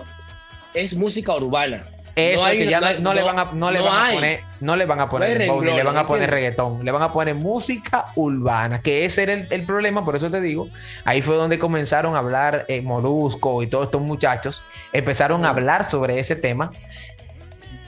es 0.75 0.97
música 0.97 1.35
urbana. 1.35 1.85
Eso 2.17 2.47
es 2.49 2.57
que 2.57 2.67
ya 2.67 2.81
no, 2.81 3.15
le 3.15 3.23
van 3.23 3.39
a, 3.39 3.45
no 3.53 3.71
le 3.71 3.81
van 3.81 4.11
a 4.11 4.15
poner, 4.15 4.41
no 4.61 4.77
le 4.77 4.85
van 4.85 5.01
a 5.01 5.09
poner 5.09 5.39
le 5.39 5.83
van 5.83 5.97
a 5.97 6.07
poner 6.07 6.29
reggaetón, 6.29 6.85
le 6.85 6.91
van 6.91 7.03
a 7.03 7.13
poner 7.13 7.35
música 7.35 8.07
urbana, 8.17 8.83
que 8.83 9.05
ese 9.05 9.23
era 9.23 9.35
el, 9.35 9.63
problema, 9.63 10.05
por 10.05 10.17
eso 10.17 10.29
te 10.29 10.41
digo, 10.41 10.69
ahí 11.05 11.23
fue 11.23 11.37
donde 11.37 11.59
comenzaron 11.59 12.17
a 12.17 12.19
hablar 12.19 12.65
eh, 12.69 12.83
Molusco 12.83 13.63
y 13.63 13.69
todos 13.69 13.87
estos 13.87 14.03
muchachos, 14.03 14.63
empezaron 14.93 15.45
a 15.45 15.51
hablar 15.51 15.85
sobre 15.85 16.19
ese 16.19 16.37
tema 16.37 16.73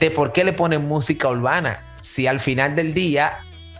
de 0.03 0.11
por 0.11 0.33
qué 0.33 0.43
le 0.43 0.51
ponen 0.51 0.85
música 0.85 1.29
urbana, 1.29 1.79
si 2.01 2.27
al 2.27 2.41
final 2.41 2.75
del 2.75 2.93
día 2.93 3.39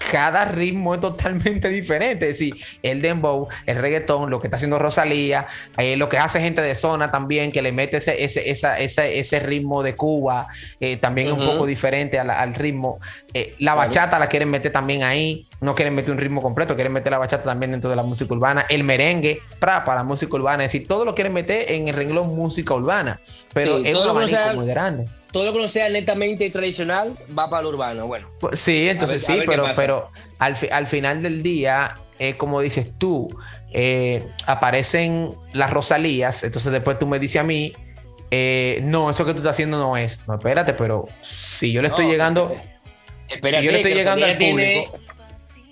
cada 0.09 0.45
ritmo 0.45 0.95
es 0.95 1.01
totalmente 1.01 1.67
diferente. 1.67 2.29
Es 2.29 2.39
decir, 2.39 2.53
el 2.81 3.01
dembow, 3.01 3.49
el 3.65 3.75
reggaetón, 3.75 4.29
lo 4.29 4.39
que 4.39 4.47
está 4.47 4.55
haciendo 4.55 4.79
Rosalía, 4.79 5.47
eh, 5.77 5.97
lo 5.97 6.07
que 6.07 6.17
hace 6.17 6.39
gente 6.39 6.61
de 6.61 6.75
zona 6.75 7.11
también, 7.11 7.51
que 7.51 7.61
le 7.61 7.73
mete 7.73 7.97
ese, 7.97 8.23
ese, 8.23 8.49
esa, 8.49 8.79
ese, 8.79 9.39
ritmo 9.41 9.83
de 9.83 9.95
Cuba, 9.95 10.47
eh, 10.79 10.95
también 10.95 11.27
es 11.27 11.33
un 11.33 11.45
poco 11.45 11.65
diferente 11.65 12.17
al, 12.17 12.55
ritmo. 12.55 12.99
Eh, 13.33 13.53
la 13.59 13.75
bachata 13.75 14.17
la 14.17 14.27
quieren 14.27 14.49
meter 14.49 14.71
también 14.71 15.03
ahí, 15.03 15.45
no 15.59 15.75
quieren 15.75 15.93
meter 15.93 16.11
un 16.11 16.19
ritmo 16.19 16.41
completo, 16.41 16.75
quieren 16.75 16.93
meter 16.93 17.11
la 17.11 17.17
bachata 17.17 17.43
también 17.43 17.71
dentro 17.71 17.89
de 17.89 17.97
la 17.97 18.03
música 18.03 18.33
urbana, 18.33 18.65
el 18.69 18.85
merengue 18.85 19.39
para, 19.59 19.83
para 19.83 19.97
la 19.99 20.03
música 20.05 20.33
urbana, 20.37 20.63
es 20.63 20.71
decir, 20.71 20.87
todo 20.87 21.03
lo 21.03 21.15
quieren 21.15 21.33
meter 21.33 21.69
en 21.69 21.89
el 21.89 21.93
renglón 21.93 22.33
música 22.33 22.73
urbana, 22.73 23.19
pero 23.53 23.79
es 23.79 23.97
un 23.97 24.09
abanico 24.09 24.37
muy 24.55 24.67
grande 24.67 25.05
todo 25.33 25.45
lo 25.45 25.53
que 25.53 25.59
no 25.59 25.67
sea 25.67 25.89
netamente 25.89 26.49
tradicional 26.51 27.11
va 27.37 27.49
para 27.49 27.63
lo 27.63 27.69
urbano. 27.69 28.07
Bueno. 28.07 28.29
Pues 28.39 28.59
sí, 28.59 28.87
entonces 28.87 29.25
sí, 29.25 29.41
pero, 29.45 29.65
pero 29.75 30.11
al, 30.37 30.55
al, 30.71 30.85
final 30.85 31.23
del 31.23 31.41
día, 31.41 31.95
eh, 32.19 32.37
como 32.37 32.61
dices 32.61 32.91
tú, 32.99 33.27
eh, 33.71 34.23
aparecen 34.45 35.31
las 35.51 35.71
Rosalías, 35.71 36.43
entonces 36.43 36.71
después 36.71 36.99
tú 36.99 37.07
me 37.07 37.17
dices 37.17 37.41
a 37.41 37.43
mí, 37.43 37.73
eh, 38.29 38.79
no, 38.83 39.09
eso 39.09 39.25
que 39.25 39.31
tú 39.33 39.39
estás 39.39 39.55
haciendo 39.55 39.79
no 39.79 39.97
es. 39.97 40.27
No, 40.27 40.35
espérate, 40.35 40.75
pero 40.75 41.07
si 41.21 41.71
yo 41.71 41.81
le 41.81 41.87
estoy 41.87 42.05
llegando. 42.05 42.55
Espérate, 43.27 43.59
si 43.59 43.65
yo 43.65 43.71
le 43.71 43.77
estoy 43.77 43.93
llegando 43.95 44.25
al 44.25 44.37
público. 44.37 44.99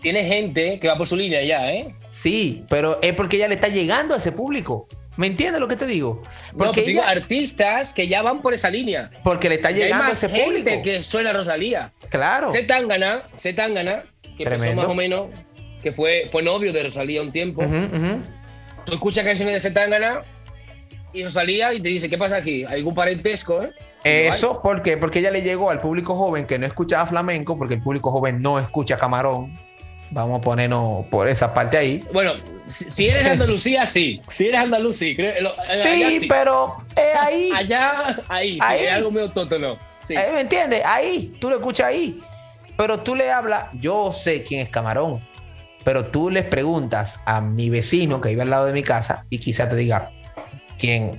Tiene, 0.02 0.24
gente 0.26 0.80
que 0.80 0.88
va 0.88 0.98
por 0.98 1.06
su 1.06 1.16
línea 1.16 1.44
ya, 1.44 1.72
¿eh? 1.72 1.94
Sí, 2.10 2.66
pero 2.68 2.98
es 3.04 3.14
porque 3.14 3.38
ya 3.38 3.48
le 3.48 3.54
está 3.54 3.68
llegando 3.68 4.16
a 4.16 4.18
ese 4.18 4.32
público. 4.32 4.88
¿Me 5.18 5.28
entiendes 5.28 5.60
lo 5.60 5.68
que 5.68 5.76
te 5.76 5.86
digo? 5.86 6.24
Porque 6.58 6.84
digo 6.84 7.02
artistas 7.04 7.94
que 7.94 8.08
ya 8.08 8.22
van 8.22 8.42
por 8.42 8.54
esa 8.54 8.70
línea. 8.70 9.10
Porque 9.24 9.50
le 9.50 9.56
está 9.56 9.72
llegando 9.72 10.06
hay 10.06 10.12
ese 10.12 10.30
gente 10.30 10.82
que 10.82 11.04
suena 11.04 11.34
Rosalía. 11.34 11.92
Claro. 12.10 12.52
Zetangana, 12.52 13.22
Zetangana, 13.38 14.00
que 14.38 14.44
empezó 14.44 14.74
más 14.74 14.86
o 14.86 14.96
menos, 14.96 15.28
que 15.82 15.92
fue, 15.92 16.30
fue 16.32 16.42
novio 16.44 16.72
de 16.72 16.84
Rosalía 16.84 17.22
un 17.22 17.32
tiempo. 17.32 17.62
Tú 18.86 18.94
escuchas 18.94 19.26
canciones 19.26 19.56
de 19.56 19.70
Zetangana 19.70 20.22
y 21.14 21.24
Rosalía 21.24 21.74
y 21.74 21.82
te 21.82 21.90
dice, 21.90 22.10
¿qué 22.10 22.18
pasa 22.18 22.38
aquí? 22.38 22.64
¿Algún 22.64 22.96
parentesco? 22.96 23.64
Eh? 23.64 23.70
Eso, 24.04 24.60
¿por 24.62 24.82
qué? 24.82 24.98
Porque 24.98 25.20
ella 25.20 25.30
le 25.30 25.42
llegó 25.42 25.70
al 25.70 25.80
público 25.80 26.16
joven 26.16 26.48
que 26.48 26.58
no 26.58 26.66
escuchaba 26.66 27.06
flamenco, 27.06 27.58
porque 27.58 27.76
el 27.76 27.82
público 27.82 28.12
joven 28.12 28.42
no 28.42 28.60
escucha 28.60 28.98
camarón. 28.98 29.56
Vamos 30.12 30.40
a 30.40 30.42
ponernos 30.42 31.06
por 31.08 31.28
esa 31.28 31.54
parte 31.54 31.78
ahí. 31.78 32.04
Bueno, 32.14 32.34
si 32.72 33.08
eres 33.08 33.26
Andalucía, 33.32 33.86
sí. 33.86 34.22
Si 34.30 34.48
eres 34.48 34.62
andaluz, 34.62 34.98
sí. 34.98 35.16
sí, 35.16 36.28
pero 36.28 36.78
ahí. 37.20 37.50
Allá, 37.56 38.22
ahí. 38.28 38.60
ahí. 38.62 38.86
es 38.86 38.94
algo 38.94 39.12
medio 39.12 39.30
tótono. 39.30 39.78
Sí. 40.04 40.16
Eh, 40.16 40.30
¿Me 40.34 40.42
entiendes? 40.42 40.84
Ahí, 40.86 41.34
tú 41.40 41.50
lo 41.50 41.58
escuchas 41.58 41.88
ahí. 41.88 42.20
Pero 42.78 43.02
tú 43.02 43.16
le 43.16 43.32
hablas, 43.32 43.66
yo 43.74 44.12
sé 44.12 44.44
quién 44.44 44.62
es 44.62 44.70
Camarón, 44.70 45.22
pero 45.84 46.06
tú 46.06 46.30
les 46.30 46.46
preguntas 46.46 47.20
a 47.26 47.42
mi 47.42 47.70
vecino 47.70 48.22
que 48.22 48.30
vive 48.30 48.42
al 48.42 48.50
lado 48.50 48.66
de 48.66 48.74
mi 48.74 48.84
casa 48.84 49.26
y 49.30 49.40
quizá 49.40 49.70
te 49.70 49.76
diga 49.76 50.10
quién, 50.80 51.12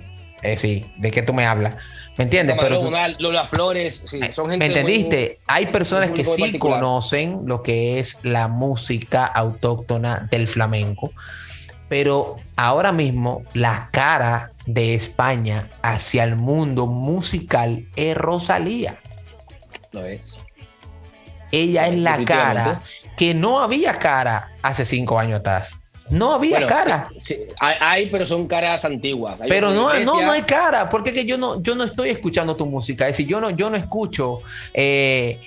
eh, 0.42 0.56
sí, 0.56 0.84
de 0.96 1.10
qué 1.10 1.22
tú 1.22 1.32
me 1.32 1.46
hablas. 1.46 1.74
¿Me 2.18 2.24
entiendes? 2.24 2.56
Pero 2.60 2.90
las 2.90 3.48
flores, 3.48 4.02
sí, 4.06 4.20
son 4.32 4.50
gente 4.50 4.58
¿Me 4.58 4.66
entendiste? 4.66 5.38
Hay 5.46 5.66
personas 5.66 6.10
que 6.10 6.24
sí 6.24 6.58
conocen 6.58 7.40
lo 7.46 7.62
que 7.62 7.98
es 7.98 8.22
la 8.22 8.48
música 8.48 9.24
autóctona 9.24 10.28
del 10.30 10.46
flamenco, 10.46 11.10
pero 11.88 12.36
ahora 12.56 12.92
mismo 12.92 13.42
la 13.54 13.88
cara 13.92 14.50
de 14.66 14.94
España 14.94 15.68
hacia 15.80 16.24
el 16.24 16.36
mundo 16.36 16.86
musical 16.86 17.86
es 17.96 18.16
Rosalía. 18.16 18.98
Lo 19.92 20.04
es. 20.04 20.38
Ella 21.50 21.88
es 21.88 21.96
la 21.96 22.24
cara 22.24 22.80
que 23.16 23.34
no 23.34 23.60
había 23.60 23.98
cara 23.98 24.50
hace 24.62 24.84
cinco 24.84 25.18
años 25.18 25.40
atrás. 25.40 25.78
No 26.10 26.32
había 26.32 26.66
cara. 26.66 27.08
hay, 27.60 28.10
pero 28.10 28.26
son 28.26 28.46
caras 28.46 28.84
antiguas. 28.84 29.40
pero 29.48 29.70
no, 29.70 29.98
no, 30.00 30.20
no 30.20 30.32
hay 30.32 30.42
cara, 30.42 30.88
porque 30.88 31.12
que 31.12 31.24
yo 31.24 31.38
no, 31.38 31.62
yo 31.62 31.74
no 31.74 31.84
estoy 31.84 32.10
escuchando 32.10 32.56
tu 32.56 32.66
música. 32.66 33.06
Es 33.08 33.16
decir, 33.16 33.26
yo 33.26 33.40
no, 33.40 33.50
yo 33.50 33.70
no 33.70 33.76
escucho 33.76 34.40
eh, 34.74 35.38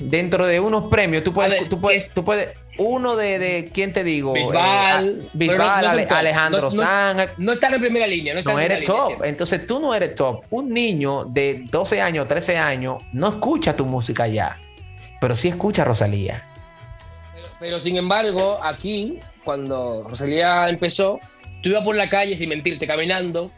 dentro 0.00 0.46
de 0.46 0.58
unos 0.60 0.90
premios. 0.90 1.22
Tú 1.22 1.32
puedes, 1.32 1.68
tú 1.68 1.80
puedes, 1.80 2.10
tú 2.10 2.24
puedes. 2.24 2.50
uno 2.78 3.16
de, 3.16 3.38
de 3.38 3.70
¿quién 3.72 3.92
te 3.92 4.02
digo? 4.02 4.32
Bisbal, 4.32 5.20
eh, 5.20 5.28
Bisbal 5.32 6.08
Alejandro 6.10 6.70
Sanz. 6.70 7.30
No, 7.38 7.52
están 7.52 7.74
en 7.74 7.80
primera 7.80 8.06
línea. 8.06 8.34
No, 8.42 8.58
eres 8.58 8.84
top. 8.84 9.24
Entonces 9.24 9.66
tú 9.66 9.80
no 9.80 9.94
eres 9.94 10.14
top. 10.14 10.44
Un 10.50 10.72
niño 10.72 11.24
de 11.24 11.64
12 11.70 12.00
años, 12.00 12.26
13 12.26 12.56
años, 12.58 13.02
no 13.12 13.28
escucha 13.28 13.76
tu 13.76 13.86
música 13.86 14.26
ya, 14.26 14.58
pero 15.20 15.36
sí 15.36 15.48
escucha 15.48 15.84
Rosalía. 15.84 16.44
Pero, 17.60 17.78
sin 17.78 17.96
embargo, 17.96 18.58
aquí, 18.62 19.18
cuando 19.44 20.02
Rosalía 20.02 20.68
empezó, 20.68 21.20
tú 21.62 21.68
ibas 21.68 21.84
por 21.84 21.94
la 21.94 22.08
calle, 22.08 22.36
sin 22.36 22.48
mentirte, 22.48 22.86
caminando, 22.86 23.52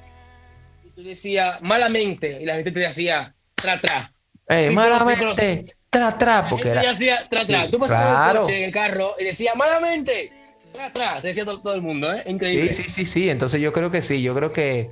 y 0.85 0.91
tú 0.91 1.05
decías 1.05 1.63
malamente, 1.63 2.39
y 2.43 2.45
la 2.45 2.57
gente 2.57 2.73
te 2.73 2.81
decía 2.81 3.33
tra, 3.55 3.81
tra. 3.81 4.13
Eh, 4.49 4.71
malamente, 4.71 5.67
tra, 5.89 6.19
tra, 6.19 6.47
porque 6.51 6.71
era. 6.71 6.81
Hacía, 6.81 7.29
tra, 7.29 7.45
tra. 7.47 7.71
tú 7.71 7.79
pasabas 7.79 8.31
en 8.31 8.37
el 8.37 8.43
coche, 8.43 8.59
en 8.59 8.65
el 8.65 8.73
carro, 8.73 9.15
y 9.21 9.25
decía 9.25 9.55
malamente, 9.55 10.31
tra, 10.73 10.93
tra. 10.93 11.21
decía 11.21 11.45
todo, 11.45 11.75
el 11.75 11.83
mundo, 11.83 12.13
¿eh? 12.13 12.25
Increíble. 12.27 12.73
Sí, 12.73 12.83
sí, 12.83 12.91
sí, 12.91 13.07
sí. 13.07 13.31
Entonces 13.31 13.61
yo 13.61 13.73
creo 13.73 13.93
que 13.93 14.03
sí, 14.03 14.21
yo 14.21 14.35
creo 14.35 14.53
que. 14.53 14.91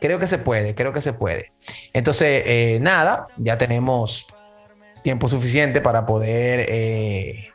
Creo 0.00 0.18
que 0.18 0.26
se 0.26 0.38
puede, 0.38 0.74
creo 0.74 0.92
que 0.92 1.00
se 1.00 1.12
puede. 1.12 1.52
Entonces, 1.92 2.42
eh, 2.44 2.78
nada, 2.80 3.26
ya 3.36 3.56
tenemos 3.56 4.26
tiempo 5.04 5.28
suficiente 5.28 5.80
para 5.80 6.06
poder 6.06 6.66
eh, 6.68 7.51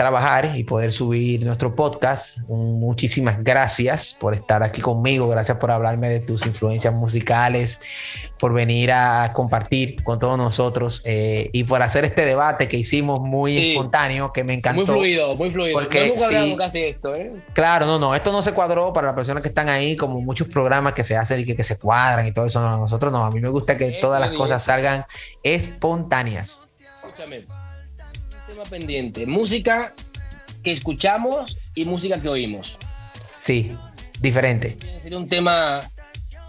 trabajar 0.00 0.52
y 0.56 0.64
poder 0.64 0.92
subir 0.92 1.44
nuestro 1.44 1.74
podcast. 1.74 2.38
Muchísimas 2.48 3.44
gracias 3.44 4.16
por 4.18 4.32
estar 4.32 4.62
aquí 4.62 4.80
conmigo, 4.80 5.28
gracias 5.28 5.58
por 5.58 5.70
hablarme 5.70 6.08
de 6.08 6.20
tus 6.20 6.46
influencias 6.46 6.94
musicales, 6.94 7.82
por 8.38 8.54
venir 8.54 8.92
a 8.92 9.30
compartir 9.34 10.02
con 10.02 10.18
todos 10.18 10.38
nosotros 10.38 11.02
eh, 11.04 11.50
y 11.52 11.64
por 11.64 11.82
hacer 11.82 12.06
este 12.06 12.24
debate 12.24 12.66
que 12.66 12.78
hicimos 12.78 13.20
muy 13.20 13.72
espontáneo, 13.72 14.32
que 14.32 14.42
me 14.42 14.54
encantó. 14.54 14.86
Muy 14.86 14.86
fluido, 14.86 15.36
muy 15.36 15.50
fluido. 15.50 15.78
Porque, 15.78 16.14
no 16.48 16.56
casi 16.56 16.80
esto, 16.80 17.14
¿eh? 17.14 17.32
Claro, 17.52 17.84
no, 17.84 17.98
no, 17.98 18.14
esto 18.14 18.32
no 18.32 18.40
se 18.40 18.52
cuadró 18.52 18.94
para 18.94 19.08
las 19.08 19.14
personas 19.14 19.42
que 19.42 19.50
están 19.50 19.68
ahí, 19.68 19.96
como 19.96 20.18
muchos 20.22 20.48
programas 20.48 20.94
que 20.94 21.04
se 21.04 21.14
hacen 21.14 21.40
y 21.40 21.44
que, 21.44 21.62
se 21.62 21.78
cuadran 21.78 22.26
y 22.26 22.32
todo 22.32 22.46
eso. 22.46 22.58
nosotros 22.58 23.12
no, 23.12 23.22
a 23.22 23.30
mí 23.30 23.38
me 23.38 23.50
gusta 23.50 23.76
que 23.76 23.98
todas 24.00 24.18
las 24.18 24.30
cosas 24.30 24.64
salgan 24.64 25.04
espontáneas. 25.42 26.62
Escúchame 27.04 27.59
pendiente. 28.64 29.26
Música 29.26 29.94
que 30.62 30.72
escuchamos 30.72 31.56
y 31.74 31.84
música 31.84 32.20
que 32.20 32.28
oímos. 32.28 32.78
Sí, 33.38 33.76
diferente. 34.20 34.76
Sería 35.02 35.18
un 35.18 35.28
tema 35.28 35.80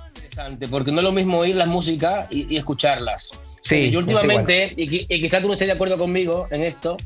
interesante, 0.07 0.67
porque 0.67 0.91
no 0.91 0.97
es 0.97 1.03
lo 1.03 1.11
mismo 1.11 1.39
oír 1.39 1.55
la 1.55 1.65
música 1.65 2.27
y, 2.29 2.55
escucharlas. 2.55 3.31
Sí, 3.63 3.91
yo 3.91 3.99
últimamente, 3.99 4.73
y, 4.75 5.07
quizás 5.07 5.41
tú 5.41 5.47
no 5.47 5.53
estés 5.53 5.67
de 5.67 5.73
acuerdo 5.73 5.97
conmigo 5.97 6.47
en 6.51 6.63
esto, 6.63 6.97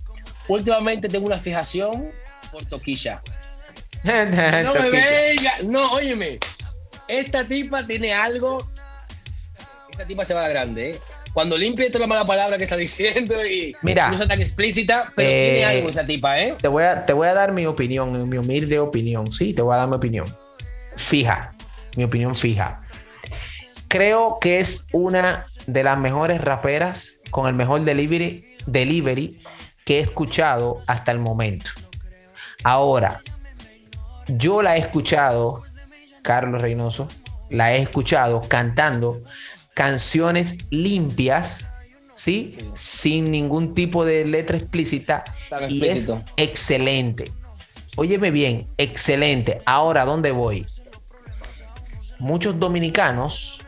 últimamente 0.48 1.10
tengo 1.10 1.26
una 1.26 1.40
fijación 1.40 2.10
por 2.52 2.66
Toquilla. 2.66 3.22
no 4.04 4.74
me 4.74 4.90
venga, 4.90 5.58
no, 5.64 5.92
óyeme, 5.92 6.40
esta 7.08 7.48
tipa 7.48 7.86
tiene 7.86 8.14
algo, 8.14 8.68
esta 9.92 10.06
tipa 10.06 10.24
se 10.24 10.34
va 10.34 10.42
a 10.42 10.44
la 10.44 10.50
grande, 10.50 10.92
¿eh? 10.92 11.00
Cuando 11.36 11.58
limpie 11.58 11.90
toda 11.90 12.00
la 12.00 12.08
mala 12.08 12.26
palabra 12.26 12.58
que 12.58 12.64
está 12.64 12.78
diciendo 12.78 13.36
y 13.46 13.76
Mira, 13.82 14.10
no 14.10 14.18
sea 14.18 14.26
tan 14.26 14.42
explícita, 14.42 15.12
pero 15.14 15.30
tiene 15.30 15.60
eh, 15.60 15.66
algo 15.66 15.90
esa 15.90 16.06
tipa, 16.06 16.40
¿eh? 16.40 16.56
Te 16.62 16.70
voy, 16.70 16.84
a, 16.84 17.06
te 17.06 17.12
voy 17.12 17.28
a 17.28 17.34
dar 17.34 17.52
mi 17.52 17.66
opinión, 17.66 18.30
mi 18.30 18.38
humilde 18.38 18.80
opinión, 18.80 19.30
sí, 19.34 19.54
te 19.54 19.62
voy 19.62 19.74
a 19.74 19.80
dar 19.80 19.90
mi 19.90 19.96
opinión. 19.96 20.26
Fija, 20.96 21.54
mi 21.98 22.06
opinión 22.06 22.38
fija. 22.38 22.82
Creo 23.90 24.38
que 24.40 24.62
es 24.62 24.88
una 24.94 25.46
de 25.68 25.84
las 25.84 25.98
mejores 25.98 26.40
raperas 26.40 27.16
con 27.32 27.48
el 27.48 27.54
mejor 27.54 27.84
delivery, 27.84 28.46
delivery 28.66 29.38
que 29.84 29.98
he 29.98 30.00
escuchado 30.00 30.84
hasta 30.88 31.12
el 31.12 31.20
momento. 31.20 31.70
Ahora, 32.64 33.20
yo 34.28 34.62
la 34.62 34.78
he 34.78 34.80
escuchado, 34.80 35.64
Carlos 36.22 36.62
Reynoso, 36.62 37.10
la 37.50 37.74
he 37.74 37.82
escuchado 37.82 38.40
cantando 38.48 39.22
canciones 39.76 40.56
limpias, 40.72 41.68
¿sí? 42.16 42.58
Sin 42.74 43.30
ningún 43.30 43.76
tipo 43.76 44.04
de 44.04 44.26
letra 44.26 44.58
explícita. 44.58 45.24
y 45.70 45.86
es 45.86 46.10
excelente. 46.38 47.32
Óyeme 47.98 48.32
bien, 48.32 48.68
excelente. 48.78 49.62
Ahora, 49.66 50.06
¿dónde 50.06 50.32
voy? 50.32 50.66
Muchos 52.18 52.58
dominicanos 52.58 53.60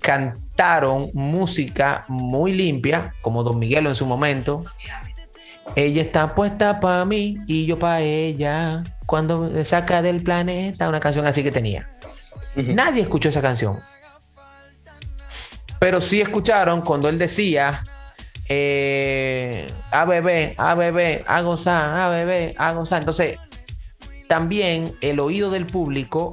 cantaron 0.00 1.10
música 1.14 2.04
muy 2.08 2.52
limpia, 2.52 3.14
como 3.22 3.42
Don 3.42 3.58
Miguelo 3.58 3.88
en 3.88 3.96
su 3.96 4.04
momento. 4.04 4.60
Ella 5.76 6.02
está 6.02 6.34
puesta 6.34 6.78
para 6.78 7.06
mí 7.06 7.36
y 7.46 7.64
yo 7.64 7.78
para 7.78 8.00
ella. 8.02 8.84
Cuando 9.06 9.38
me 9.40 9.64
saca 9.64 10.02
del 10.02 10.22
planeta, 10.22 10.88
una 10.88 11.00
canción 11.00 11.26
así 11.26 11.42
que 11.42 11.50
tenía. 11.50 11.86
Nadie 12.54 13.02
escuchó 13.02 13.30
esa 13.30 13.40
canción 13.40 13.80
pero 15.84 16.00
sí 16.00 16.22
escucharon 16.22 16.80
cuando 16.80 17.10
él 17.10 17.18
decía 17.18 17.84
eh, 18.48 19.70
a 19.90 20.06
beber, 20.06 20.54
a 20.56 20.74
beber, 20.74 21.22
a 21.26 21.42
gozar, 21.42 21.98
a 21.98 22.08
beber, 22.08 22.54
a 22.56 22.72
gozar. 22.72 23.02
Entonces, 23.02 23.38
también 24.26 24.96
el 25.02 25.20
oído 25.20 25.50
del 25.50 25.66
público 25.66 26.32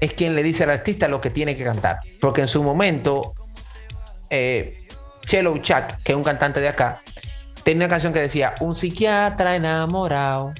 es 0.00 0.14
quien 0.14 0.34
le 0.34 0.42
dice 0.42 0.64
al 0.64 0.70
artista 0.70 1.06
lo 1.06 1.20
que 1.20 1.28
tiene 1.28 1.54
que 1.54 1.64
cantar. 1.64 1.98
Porque 2.18 2.40
en 2.40 2.48
su 2.48 2.62
momento, 2.62 3.34
eh, 4.30 4.78
Chelo 5.26 5.58
Chuck, 5.58 6.02
que 6.02 6.12
es 6.12 6.16
un 6.16 6.24
cantante 6.24 6.60
de 6.60 6.68
acá, 6.68 6.98
tenía 7.64 7.84
una 7.84 7.90
canción 7.90 8.14
que 8.14 8.20
decía, 8.20 8.54
un 8.60 8.74
psiquiatra 8.74 9.54
enamorado 9.54 10.54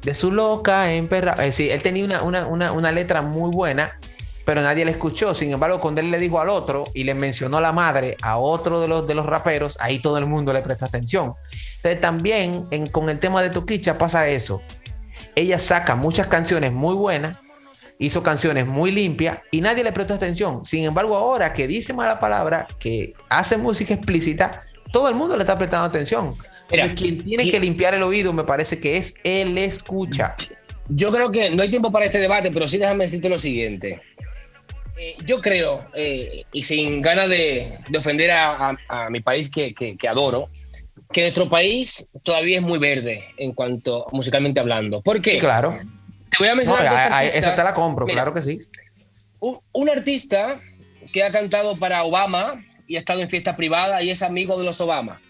de 0.00 0.14
su 0.14 0.32
loca 0.32 0.90
emperra. 0.90 1.32
Es 1.32 1.58
decir, 1.58 1.70
él 1.70 1.82
tenía 1.82 2.22
una, 2.22 2.46
una 2.46 2.92
letra 2.92 3.20
muy 3.20 3.50
buena 3.50 3.92
pero 4.48 4.62
nadie 4.62 4.86
le 4.86 4.92
escuchó. 4.92 5.34
Sin 5.34 5.52
embargo, 5.52 5.78
cuando 5.78 6.00
él 6.00 6.10
le 6.10 6.18
dijo 6.18 6.40
al 6.40 6.48
otro 6.48 6.86
y 6.94 7.04
le 7.04 7.12
mencionó 7.12 7.60
la 7.60 7.70
madre 7.70 8.16
a 8.22 8.38
otro 8.38 8.80
de 8.80 8.88
los, 8.88 9.06
de 9.06 9.12
los 9.14 9.26
raperos, 9.26 9.76
ahí 9.78 9.98
todo 9.98 10.16
el 10.16 10.24
mundo 10.24 10.54
le 10.54 10.62
presta 10.62 10.86
atención. 10.86 11.34
Entonces 11.76 12.00
también 12.00 12.66
con 12.90 13.10
el 13.10 13.18
tema 13.18 13.42
de 13.42 13.50
Toquicha 13.50 13.98
pasa 13.98 14.26
eso. 14.26 14.62
Ella 15.34 15.58
saca 15.58 15.96
muchas 15.96 16.28
canciones 16.28 16.72
muy 16.72 16.94
buenas, 16.94 17.36
hizo 17.98 18.22
canciones 18.22 18.66
muy 18.66 18.90
limpias 18.90 19.40
y 19.50 19.60
nadie 19.60 19.84
le 19.84 19.92
prestó 19.92 20.14
atención. 20.14 20.64
Sin 20.64 20.84
embargo, 20.84 21.14
ahora 21.14 21.52
que 21.52 21.66
dice 21.66 21.92
mala 21.92 22.18
palabra, 22.18 22.66
que 22.78 23.12
hace 23.28 23.58
música 23.58 23.92
explícita, 23.92 24.62
todo 24.92 25.10
el 25.10 25.14
mundo 25.14 25.36
le 25.36 25.42
está 25.42 25.58
prestando 25.58 25.84
atención. 25.84 26.34
quien 26.96 27.22
tiene 27.22 27.50
que 27.50 27.60
limpiar 27.60 27.94
el 27.94 28.02
oído 28.02 28.32
me 28.32 28.44
parece 28.44 28.80
que 28.80 28.96
es 28.96 29.14
el 29.24 29.58
escucha. 29.58 30.34
Yo 30.88 31.12
creo 31.12 31.30
que 31.30 31.50
no 31.50 31.62
hay 31.62 31.68
tiempo 31.68 31.92
para 31.92 32.06
este 32.06 32.16
debate, 32.16 32.50
pero 32.50 32.66
sí 32.66 32.78
déjame 32.78 33.04
decirte 33.04 33.28
lo 33.28 33.38
siguiente. 33.38 34.00
Eh, 35.00 35.16
yo 35.24 35.40
creo, 35.40 35.86
eh, 35.94 36.44
y 36.52 36.64
sin 36.64 37.00
ganas 37.00 37.28
de, 37.28 37.78
ofender 37.96 38.32
a, 38.32 38.76
mi 39.10 39.20
país 39.20 39.48
que, 39.48 39.96
adoro, 40.08 40.48
que 41.12 41.22
nuestro 41.22 41.48
país 41.48 42.04
todavía 42.24 42.56
es 42.56 42.62
muy 42.62 42.80
verde 42.80 43.24
en 43.36 43.52
cuanto 43.52 44.06
musicalmente 44.10 44.58
hablando. 44.58 45.00
¿Por 45.00 45.22
qué? 45.22 45.38
claro. 45.38 45.78
Te 46.30 46.36
voy 46.40 46.48
a 46.48 46.54
mencionar. 46.56 47.24
esa 47.24 47.54
te 47.54 47.62
la 47.62 47.72
compro, 47.72 48.06
claro 48.06 48.34
que 48.34 48.42
sí. 48.42 48.58
Un, 49.40 49.88
artista 49.88 50.60
que 51.12 51.22
ha 51.22 51.30
cantado 51.30 51.78
para 51.78 52.02
Obama 52.02 52.62
y 52.88 52.96
ha 52.96 52.98
estado 52.98 53.20
en 53.20 53.28
fiesta 53.28 53.56
privada 53.56 54.02
y 54.02 54.10
es 54.10 54.20
amigo 54.22 54.58
de 54.58 54.64
los 54.64 54.80
Obama. 54.80 55.20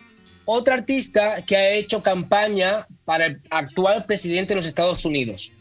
Otro 0.47 0.73
artista 0.73 1.43
que 1.43 1.57
ha 1.57 1.71
hecho 1.73 2.03
campaña 2.03 2.87
para 3.05 3.27
el 3.27 3.43
actual 3.51 4.07
presidente 4.07 4.55
de 4.55 4.61
los 4.61 4.67
Estados 4.67 5.05
Unidos. 5.05 5.53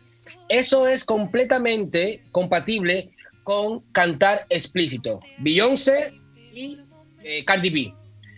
Eso 0.48 0.88
es 0.88 1.04
completamente 1.04 2.22
compatible 2.32 3.12
con 3.48 3.80
cantar 3.94 4.46
explícito. 4.50 5.22
Beyoncé 5.38 6.12
y 6.52 6.80
eh, 7.24 7.46
Cardi 7.46 7.70
B. 7.70 7.94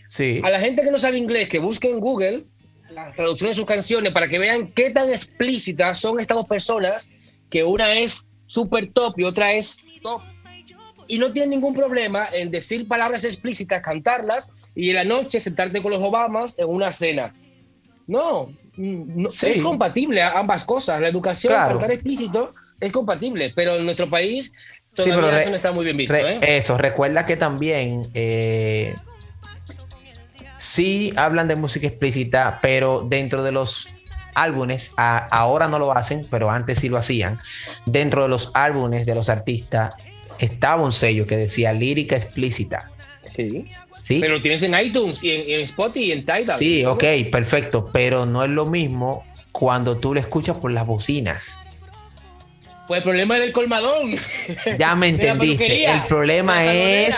Sí. 0.08 0.40
A 0.44 0.52
la 0.52 0.60
gente 0.60 0.84
que 0.84 0.92
no 0.92 1.00
sabe 1.00 1.18
inglés, 1.18 1.50
que 1.50 1.58
busque 1.58 1.90
en 1.90 2.00
Google 2.00 2.46
la 2.92 3.12
traducción 3.14 3.50
de 3.50 3.56
sus 3.56 3.66
canciones 3.66 4.12
para 4.12 4.28
que 4.28 4.38
vean 4.38 4.68
qué 4.68 4.92
tan 4.92 5.10
explícitas 5.10 5.98
son 5.98 6.20
estas 6.20 6.38
dos 6.38 6.48
personas, 6.48 7.10
que 7.50 7.64
una 7.64 7.92
es 7.94 8.24
super 8.46 8.86
top 8.94 9.18
y 9.18 9.24
otra 9.24 9.52
es 9.54 9.80
top. 10.04 10.22
Y 11.08 11.18
no 11.18 11.34
tienen 11.34 11.50
ningún 11.50 11.74
problema 11.74 12.28
en 12.32 12.52
decir 12.52 12.88
palabras 12.88 13.24
explícitas, 13.24 13.82
cantarlas 13.82 14.52
y 14.76 14.90
en 14.92 14.96
la 14.96 15.06
noche 15.06 15.40
sentarte 15.40 15.82
con 15.82 15.90
los 15.90 16.04
Obamas 16.04 16.54
en 16.60 16.68
una 16.68 16.92
cena. 16.92 17.34
No, 18.06 18.54
no 18.78 19.30
es 19.30 19.62
compatible 19.64 20.22
ambas 20.22 20.64
cosas. 20.66 21.02
La 21.02 21.08
educación, 21.08 21.52
cantar 21.52 21.94
explícito, 21.94 22.54
es 22.80 22.92
compatible, 22.92 23.52
pero 23.56 23.76
en 23.76 23.86
nuestro 23.86 24.08
país 24.08 24.54
sí, 24.94 25.04
pero 25.06 25.30
eso 25.30 25.50
no 25.50 25.56
está 25.56 25.72
muy 25.72 25.86
bien 25.86 25.98
visto. 25.98 26.16
¿eh? 26.16 26.40
Eso, 26.42 26.78
recuerda 26.78 27.26
que 27.26 27.38
también 27.38 28.04
eh, 28.14 28.94
sí 30.58 31.14
hablan 31.16 31.48
de 31.48 31.56
música 31.56 31.88
explícita, 31.88 32.60
pero 32.62 33.06
dentro 33.08 33.44
de 33.44 33.52
los 33.52 33.88
álbumes, 34.36 34.94
ahora 34.98 35.68
no 35.68 35.80
lo 35.80 35.92
hacen, 35.92 36.26
pero 36.30 36.50
antes 36.50 36.80
sí 36.80 36.90
lo 36.90 36.98
hacían, 36.98 37.40
dentro 37.86 38.24
de 38.24 38.30
los 38.30 38.52
álbumes 38.54 39.06
de 39.06 39.16
los 39.16 39.30
artistas 39.30 39.96
estaba 40.40 40.84
un 40.84 40.92
sello 40.92 41.28
que 41.28 41.38
decía 41.38 41.74
lírica 41.74 42.16
explícita. 42.16 42.90
Sí. 43.36 43.66
¿sí? 44.04 44.20
Pero 44.20 44.36
lo 44.36 44.42
tienes 44.42 44.64
en 44.64 44.74
iTunes 44.74 45.24
y 45.24 45.32
en, 45.32 45.62
Spotify 45.62 46.06
y 46.06 46.12
en 46.12 46.26
Tidal. 46.26 46.60
Sí, 46.60 46.86
ok, 46.86 47.04
perfecto. 47.32 47.86
Pero 47.92 48.26
no 48.26 48.44
es 48.44 48.50
lo 48.50 48.66
mismo 48.66 49.26
cuando 49.52 49.98
tú 49.98 50.14
lo 50.14 50.20
escuchas 50.20 50.58
por 50.58 50.72
las 50.72 50.86
bocinas. 50.86 51.52
Pues 52.90 52.98
el 52.98 53.04
problema 53.04 53.36
es 53.36 53.42
del 53.42 53.52
colmadón. 53.54 54.16
Ya 54.80 54.96
me 54.96 55.08
entendiste. 55.10 55.86
El 55.86 56.02
problema 56.08 56.66
es 56.74 57.16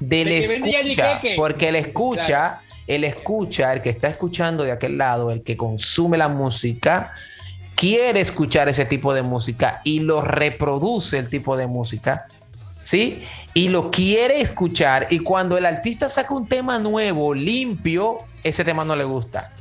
del 0.00 0.32
escucha. 0.32 1.20
Porque 1.36 1.68
el 1.68 1.76
escucha, 1.76 2.60
el 2.88 3.04
escucha, 3.04 3.72
el 3.72 3.82
que 3.82 3.90
está 3.90 4.08
escuchando 4.08 4.64
de 4.64 4.72
aquel 4.72 4.98
lado, 4.98 5.30
el 5.30 5.44
que 5.44 5.56
consume 5.56 6.18
la 6.18 6.26
música, 6.26 7.12
quiere 7.76 8.20
escuchar 8.20 8.68
ese 8.68 8.84
tipo 8.84 9.14
de 9.14 9.22
música 9.22 9.80
y 9.84 10.00
lo 10.00 10.22
reproduce 10.22 11.18
el 11.18 11.28
tipo 11.28 11.56
de 11.56 11.68
música. 11.68 12.26
¿Sí? 12.82 13.22
Y 13.54 13.68
lo 13.68 13.92
quiere 13.92 14.40
escuchar. 14.40 15.06
Y 15.10 15.20
cuando 15.20 15.56
el 15.56 15.66
artista 15.66 16.08
saca 16.08 16.34
un 16.34 16.48
tema 16.48 16.80
nuevo, 16.80 17.32
limpio, 17.32 18.16
ese 18.42 18.64
tema 18.64 18.84
no 18.84 18.96
le 18.96 19.04
gusta 19.04 19.52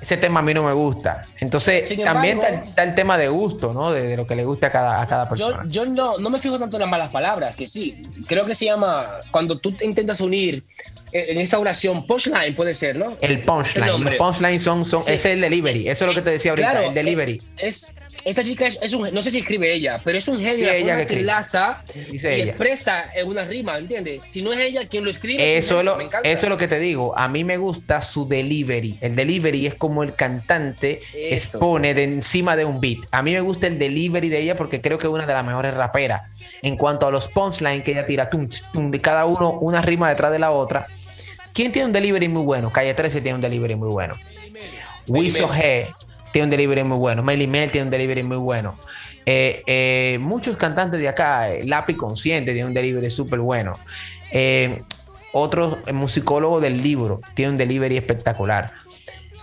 ese 0.00 0.16
tema 0.16 0.40
a 0.40 0.42
mí 0.42 0.54
no 0.54 0.62
me 0.62 0.72
gusta. 0.72 1.22
Entonces, 1.40 1.94
también 2.02 2.40
está, 2.40 2.82
el 2.82 2.94
tema 2.94 3.18
de 3.18 3.28
gusto, 3.28 3.72
¿no? 3.72 3.92
De, 3.92 4.16
lo 4.16 4.26
que 4.26 4.34
le 4.34 4.44
gusta 4.44 4.68
a 4.68 4.70
cada, 4.70 5.02
a 5.02 5.06
cada 5.06 5.28
persona. 5.28 5.64
Yo, 5.66 5.84
no, 5.86 6.18
no 6.18 6.30
me 6.30 6.40
fijo 6.40 6.58
tanto 6.58 6.76
en 6.76 6.82
las 6.82 6.90
malas 6.90 7.10
palabras, 7.10 7.56
que 7.56 7.66
sí. 7.66 8.02
Creo 8.26 8.46
que 8.46 8.54
se 8.54 8.66
llama, 8.66 9.10
cuando 9.30 9.58
tú 9.58 9.74
intentas 9.80 10.20
unir 10.20 10.64
en 11.12 11.38
esa 11.38 11.58
oración, 11.58 12.06
punchline 12.06 12.54
puede 12.54 12.74
ser, 12.74 12.98
¿no? 12.98 13.16
El 13.20 13.42
punchline. 13.42 14.04
Los 14.04 14.16
punchline 14.16 14.60
son, 14.60 14.84
son 14.84 15.02
es 15.06 15.24
el 15.24 15.40
delivery. 15.40 15.88
Eso 15.88 16.04
es 16.04 16.10
lo 16.10 16.14
que 16.14 16.22
te 16.22 16.30
decía 16.30 16.52
ahorita, 16.52 16.84
el 16.86 16.94
delivery. 16.94 17.38
Es, 17.58 17.92
esta 18.24 18.44
chica 18.44 18.66
es, 18.66 18.92
un, 18.92 19.12
no 19.12 19.22
sé 19.22 19.30
si 19.30 19.38
escribe 19.38 19.72
ella, 19.72 19.98
pero 20.04 20.18
es 20.18 20.28
un 20.28 20.38
genio 20.38 20.68
sí, 20.68 20.74
ella 20.74 21.06
que 21.06 21.20
enlaza 21.20 21.82
y 21.94 22.26
expresa 22.26 23.10
en 23.14 23.28
una 23.28 23.44
rima, 23.44 23.78
¿entiendes? 23.78 24.22
Si 24.26 24.42
no 24.42 24.52
es 24.52 24.60
ella 24.60 24.86
quien 24.88 25.04
lo 25.04 25.10
escribe, 25.10 25.56
eso, 25.56 25.82
lo, 25.82 25.98
eso 26.00 26.12
es 26.22 26.48
lo 26.48 26.56
que 26.56 26.68
te 26.68 26.78
digo. 26.78 27.16
A 27.16 27.28
mí 27.28 27.44
me 27.44 27.56
gusta 27.56 28.02
su 28.02 28.28
delivery. 28.28 28.98
El 29.00 29.16
delivery 29.16 29.66
es 29.66 29.74
como 29.74 30.02
el 30.02 30.14
cantante 30.14 31.00
expone 31.14 31.94
de 31.94 32.04
encima 32.04 32.56
de 32.56 32.64
un 32.64 32.80
beat. 32.80 32.98
A 33.12 33.22
mí 33.22 33.32
me 33.32 33.40
gusta 33.40 33.66
el 33.66 33.78
delivery 33.78 34.28
de 34.28 34.40
ella 34.40 34.56
porque 34.56 34.80
creo 34.80 34.98
que 34.98 35.06
es 35.06 35.12
una 35.12 35.26
de 35.26 35.32
las 35.32 35.44
mejores 35.44 35.74
raperas. 35.74 36.22
En 36.62 36.76
cuanto 36.76 37.06
a 37.06 37.10
los 37.10 37.28
punchlines 37.28 37.84
que 37.84 37.92
ella 37.92 38.04
tira, 38.04 38.28
tum, 38.28 38.48
tum, 38.72 38.90
de 38.90 39.00
cada 39.00 39.24
uno 39.24 39.58
una 39.60 39.80
rima 39.80 40.08
detrás 40.10 40.32
de 40.32 40.38
la 40.38 40.50
otra. 40.50 40.86
¿Quién 41.54 41.72
tiene 41.72 41.86
un 41.86 41.92
delivery 41.92 42.28
muy 42.28 42.42
bueno? 42.42 42.70
Calle 42.70 42.94
13 42.94 43.22
tiene 43.22 43.36
un 43.36 43.40
delivery 43.40 43.76
muy 43.76 43.88
bueno. 43.88 44.14
Wiso 45.08 45.48
G 45.48 45.88
tiene 46.32 46.44
un 46.44 46.50
delivery 46.50 46.84
muy 46.84 46.98
bueno. 46.98 47.22
Melly 47.22 47.46
Mel 47.46 47.70
tiene 47.70 47.86
un 47.86 47.90
delivery 47.90 48.22
muy 48.22 48.36
bueno. 48.36 48.78
Eh, 49.26 49.62
eh, 49.66 50.18
muchos 50.20 50.56
cantantes 50.56 51.00
de 51.00 51.08
acá, 51.08 51.50
eh, 51.52 51.64
Lápiz 51.64 51.96
Consciente 51.96 52.52
tiene 52.52 52.66
un 52.66 52.74
delivery 52.74 53.10
súper 53.10 53.40
bueno. 53.40 53.74
otro 55.32 55.78
musicólogo 55.92 56.60
del 56.60 56.82
libro 56.82 57.20
tiene 57.34 57.52
un 57.52 57.56
delivery 57.56 57.96
espectacular. 57.96 58.72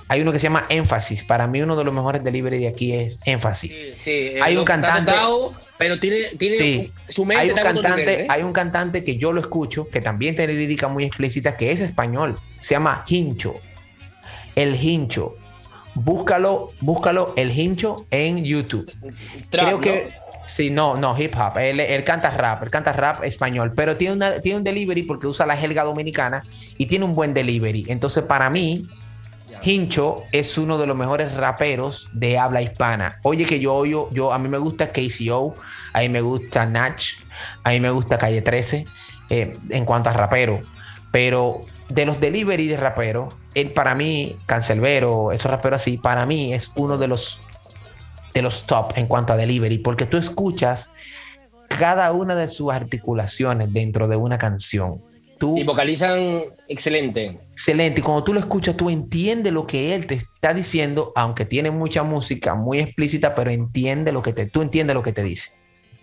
Hay 0.10 0.22
uno 0.22 0.32
que 0.32 0.40
se 0.40 0.44
llama 0.44 0.66
Énfasis. 0.70 1.24
Para 1.24 1.48
mí 1.48 1.62
uno 1.62 1.76
de 1.76 1.84
los 1.84 1.94
mejores 1.94 2.24
delivery 2.24 2.60
de 2.60 2.68
aquí 2.68 2.94
es 2.94 3.20
Énfasis. 3.26 3.72
Sí, 3.98 4.34
hay 4.42 4.56
un 4.56 4.64
cantante... 4.64 5.12
pero 5.78 6.00
tiene, 6.00 6.30
tiene 6.38 6.90
su 7.10 7.26
mente 7.26 7.42
hay 7.42 7.50
un 7.52 7.58
cantante, 7.58 8.26
hay 8.30 8.44
un 8.44 8.54
cantante 8.54 9.04
que 9.04 9.18
yo 9.18 9.34
lo 9.34 9.42
escucho, 9.42 9.90
que 9.90 10.00
también 10.00 10.36
tiene 10.36 10.54
lírica 10.54 10.88
muy 10.88 11.04
explícita, 11.04 11.58
que 11.58 11.72
es 11.72 11.82
español. 11.82 12.36
Se 12.62 12.76
llama 12.76 13.04
Hincho. 13.08 13.56
El 14.56 14.82
Hincho 14.82 15.36
búscalo, 16.04 16.72
búscalo 16.82 17.34
el 17.36 17.58
hincho 17.58 18.06
en 18.12 18.44
YouTube. 18.44 18.92
Creo 19.50 19.80
que 19.80 20.08
sí, 20.46 20.70
no, 20.70 20.96
no, 20.96 21.18
hip 21.18 21.36
hop. 21.36 21.58
Él, 21.58 22.04
canta 22.04 22.30
rap, 22.30 22.64
él 22.64 22.72
canta 22.72 22.94
rap 22.94 23.24
español, 23.24 23.74
pero 23.76 23.98
tiene, 23.98 24.14
una, 24.14 24.40
tiene 24.40 24.58
un 24.60 24.64
delivery 24.64 25.04
porque 25.04 25.28
usa 25.28 25.46
la 25.46 25.58
jerga 25.58 25.84
dominicana 25.84 26.44
y 26.78 26.86
tiene 26.86 27.06
un 27.06 27.14
buen 27.14 27.34
delivery. 27.34 27.86
Entonces, 27.88 28.24
para 28.24 28.50
mí, 28.50 28.88
Hincho 29.64 30.24
es 30.32 30.58
uno 30.58 30.78
de 30.78 30.86
los 30.86 30.96
mejores 30.96 31.34
raperos 31.34 32.10
de 32.14 32.38
habla 32.38 32.62
hispana. 32.62 33.20
Oye, 33.24 33.46
que 33.46 33.60
yo 33.60 33.74
oyo, 33.74 34.10
yo 34.12 34.32
a 34.34 34.38
mí 34.38 34.50
me 34.50 34.60
gusta 34.60 34.92
KCO, 34.92 35.56
a 35.94 36.00
mí 36.02 36.10
me 36.10 36.22
gusta 36.22 36.66
Natch, 36.66 37.14
a 37.64 37.72
mí 37.72 37.80
me 37.80 37.90
gusta 37.90 38.18
Calle 38.18 38.42
13 38.42 38.86
eh, 39.30 39.54
en 39.70 39.86
cuanto 39.86 40.10
a 40.10 40.14
rapero. 40.14 40.62
Pero 41.12 41.62
de 41.90 42.06
los 42.06 42.20
delivery 42.20 42.68
de 42.68 42.78
rapero, 42.78 43.30
él 43.54 43.72
para 43.72 43.96
mí, 43.96 44.36
Cancelbero, 44.46 45.32
esos 45.32 45.50
raperos 45.50 45.82
así, 45.82 45.98
para 45.98 46.26
mí 46.26 46.54
es 46.54 46.72
uno 46.76 46.98
de 46.98 47.08
los 47.08 47.42
de 48.34 48.42
los 48.42 48.68
top 48.68 48.94
en 48.96 49.08
cuanto 49.08 49.34
a 49.34 49.38
delivery, 49.38 49.80
porque 49.80 50.06
tú 50.06 50.18
escuchas 50.18 50.92
cada 51.70 52.12
una 52.12 52.36
de 52.36 52.48
sus 52.48 52.72
articulaciones 52.72 53.74
dentro 53.74 54.08
de 54.08 54.16
una 54.16 54.38
canción. 54.38 55.02
Tú, 55.40 55.54
sí, 55.56 55.64
vocalizan 55.64 56.44
excelente. 56.68 57.40
Excelente. 57.52 58.00
Y 58.00 58.04
cuando 58.04 58.24
tú 58.24 58.34
lo 58.34 58.40
escuchas, 58.40 58.76
tú 58.76 58.90
entiendes 58.90 59.54
lo 59.54 59.68
que 59.68 59.94
él 59.94 60.08
te 60.08 60.16
está 60.16 60.54
diciendo, 60.54 61.14
aunque 61.16 61.46
tiene 61.46 61.72
mucha 61.72 62.04
música 62.04 62.56
muy 62.56 62.80
explícita, 62.80 63.36
pero 63.36 63.52
entiende 63.52 64.12
lo 64.12 64.22
que 64.22 64.34
te, 64.34 64.48
tú 64.48 64.62
entiendes 64.62 64.96
lo 64.96 65.04
que 65.04 65.14
te 65.14 65.24
dice. 65.24 65.52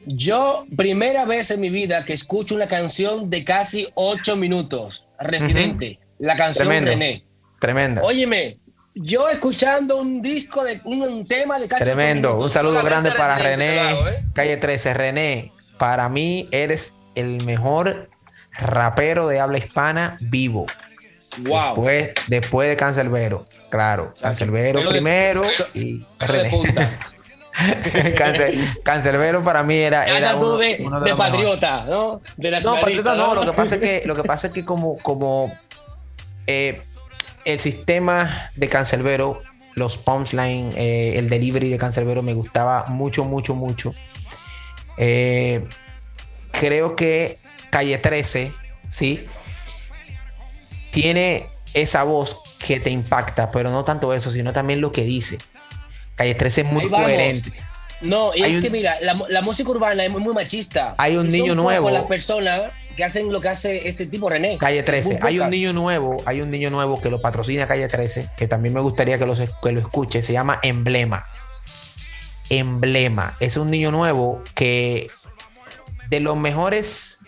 Yo, 0.07 0.66
primera 0.76 1.24
vez 1.24 1.50
en 1.50 1.61
mi 1.61 1.70
vida 1.70 2.05
que 2.05 2.12
escucho 2.12 2.55
una 2.55 2.68
canción 2.68 3.30
de 3.30 3.44
casi 3.44 3.88
ocho 3.94 4.36
minutos, 4.36 5.07
Residente, 5.18 5.98
la 6.18 6.36
canción 6.36 6.68
René. 6.68 7.24
Tremendo. 7.61 8.02
Óyeme, 8.02 8.59
yo 8.94 9.28
escuchando 9.28 9.96
un 9.96 10.20
disco 10.20 10.62
de 10.62 10.80
un, 10.84 11.26
tema 11.26 11.59
de 11.59 11.68
casi 11.68 11.84
Tremendo. 11.84 12.38
un 12.38 12.50
saludo 12.50 12.82
grande 12.82 13.11
para 13.12 13.38
René, 13.38 13.92
¿eh? 13.92 14.24
calle 14.34 14.57
13. 14.57 14.94
René, 14.94 15.52
para 15.78 16.09
mí 16.09 16.48
eres 16.50 16.94
el 17.14 17.44
mejor 17.44 18.11
rapero 18.52 19.26
de 19.28 19.40
habla 19.40 19.59
hispana 19.59 20.16
vivo. 20.20 20.66
Wow. 21.38 21.74
Después, 21.74 22.11
después 22.28 22.68
de 22.68 22.76
Cancelbero, 22.76 23.46
claro. 23.70 24.12
Cancelbero 24.20 24.88
primero 24.88 25.42
y 25.72 26.02
René. 26.20 26.62
Cancerbero 28.82 29.42
para 29.42 29.62
mí 29.62 29.76
era. 29.76 30.05
era 30.07 30.36
uno, 30.36 30.57
de, 30.57 30.76
de, 31.05 31.16
patriota, 31.16 31.84
¿no? 31.88 32.20
De 32.36 32.50
no, 32.50 32.80
patriota 32.80 33.14
no. 33.14 33.34
Lo 33.34 33.44
que 33.44 33.52
pasa 33.52 33.74
es 33.76 33.80
que, 33.80 34.02
lo 34.05 34.14
que, 34.14 34.24
pasa 34.24 34.48
es 34.48 34.52
que 34.52 34.64
como, 34.64 34.98
como 34.98 35.52
eh, 36.46 36.82
el 37.44 37.61
sistema 37.61 38.50
de 38.57 38.68
Cancerbero, 38.68 39.38
los 39.74 39.96
punchline, 39.96 40.72
eh, 40.76 41.14
el 41.16 41.28
delivery 41.28 41.70
de 41.70 41.78
Cancerbero 41.78 42.22
me 42.22 42.34
gustaba 42.34 42.86
mucho, 42.88 43.24
mucho, 43.24 43.55
mucho. 43.55 43.94
Eh, 44.96 45.64
creo 46.52 46.96
que 46.96 47.38
Calle 47.70 47.98
13, 47.98 48.52
¿sí? 48.88 49.26
Tiene 50.90 51.46
esa 51.72 52.05
voz 52.05 52.40
que 52.59 52.80
te 52.80 52.90
impacta, 52.90 53.50
pero 53.50 53.70
no 53.70 53.84
tanto 53.84 54.12
eso, 54.12 54.30
sino 54.30 54.52
también 54.52 54.80
lo 54.80 54.92
que 54.92 55.02
dice. 55.02 55.38
Calle 56.17 56.35
13 56.35 56.61
es 56.61 56.67
muy 56.67 56.89
coherente. 56.89 57.53
No, 58.01 58.33
y 58.35 58.43
es 58.43 58.59
que 58.59 58.71
mira, 58.71 58.97
la, 59.01 59.43
música 59.43 59.71
urbana 59.71 60.05
es 60.05 60.11
muy, 60.11 60.35
machista. 60.35 60.95
Hay 60.99 61.17
un 61.17 61.31
niño 61.31 61.55
nuevo. 61.55 61.91
las 61.91 62.05
personas 62.05 62.73
que 62.97 63.03
hacen 63.03 63.33
lo 63.33 63.41
que 63.41 63.49
hace 63.49 63.89
este 63.89 64.07
tipo 64.07 64.29
René. 64.29 64.59
Calle 64.59 64.83
13. 64.83 65.19
Hay 65.23 65.41
un 65.41 65.51
niño 65.51 65.73
nuevo, 65.73 66.17
hay 66.27 66.41
un 66.41 66.51
niño 66.51 66.71
nuevo 66.71 67.01
que 67.01 67.11
lo 67.11 67.21
patrocina 67.21 67.67
Calle 67.67 67.89
13, 67.89 68.29
que 68.37 68.47
también 68.47 68.75
me 68.75 68.81
gustaría 68.81 69.19
que 69.19 69.27
lo, 69.27 69.35
que 69.35 69.73
lo 69.73 69.81
escuche. 69.81 70.23
Se 70.23 70.33
llama 70.33 70.61
Emblema. 70.62 71.27
Emblema. 72.51 73.37
Es 73.41 73.57
un 73.57 73.71
niño 73.71 73.91
nuevo 73.91 74.43
que 74.55 75.09
de 76.11 76.21
los 76.21 76.37
mejores 76.37 77.19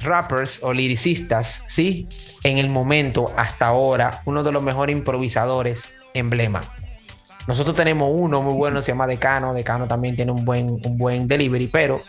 rappers 0.00 0.60
o 0.62 0.72
liricistas, 0.72 1.62
¿sí? 1.68 2.08
En 2.44 2.58
el 2.58 2.68
momento, 2.68 3.32
hasta 3.36 3.66
ahora, 3.66 4.22
uno 4.24 4.42
de 4.42 4.52
los 4.52 4.62
mejores 4.62 4.96
improvisadores 4.96 5.84
emblema. 6.14 6.62
Nosotros 7.46 7.74
tenemos 7.74 8.10
uno 8.12 8.42
muy 8.42 8.54
bueno, 8.54 8.82
se 8.82 8.92
llama 8.92 9.06
Decano. 9.06 9.54
Decano 9.54 9.88
también 9.88 10.14
tiene 10.16 10.32
un 10.32 10.44
buen, 10.44 10.68
un 10.68 10.98
buen 10.98 11.26
delivery, 11.26 11.66
pero 11.68 12.02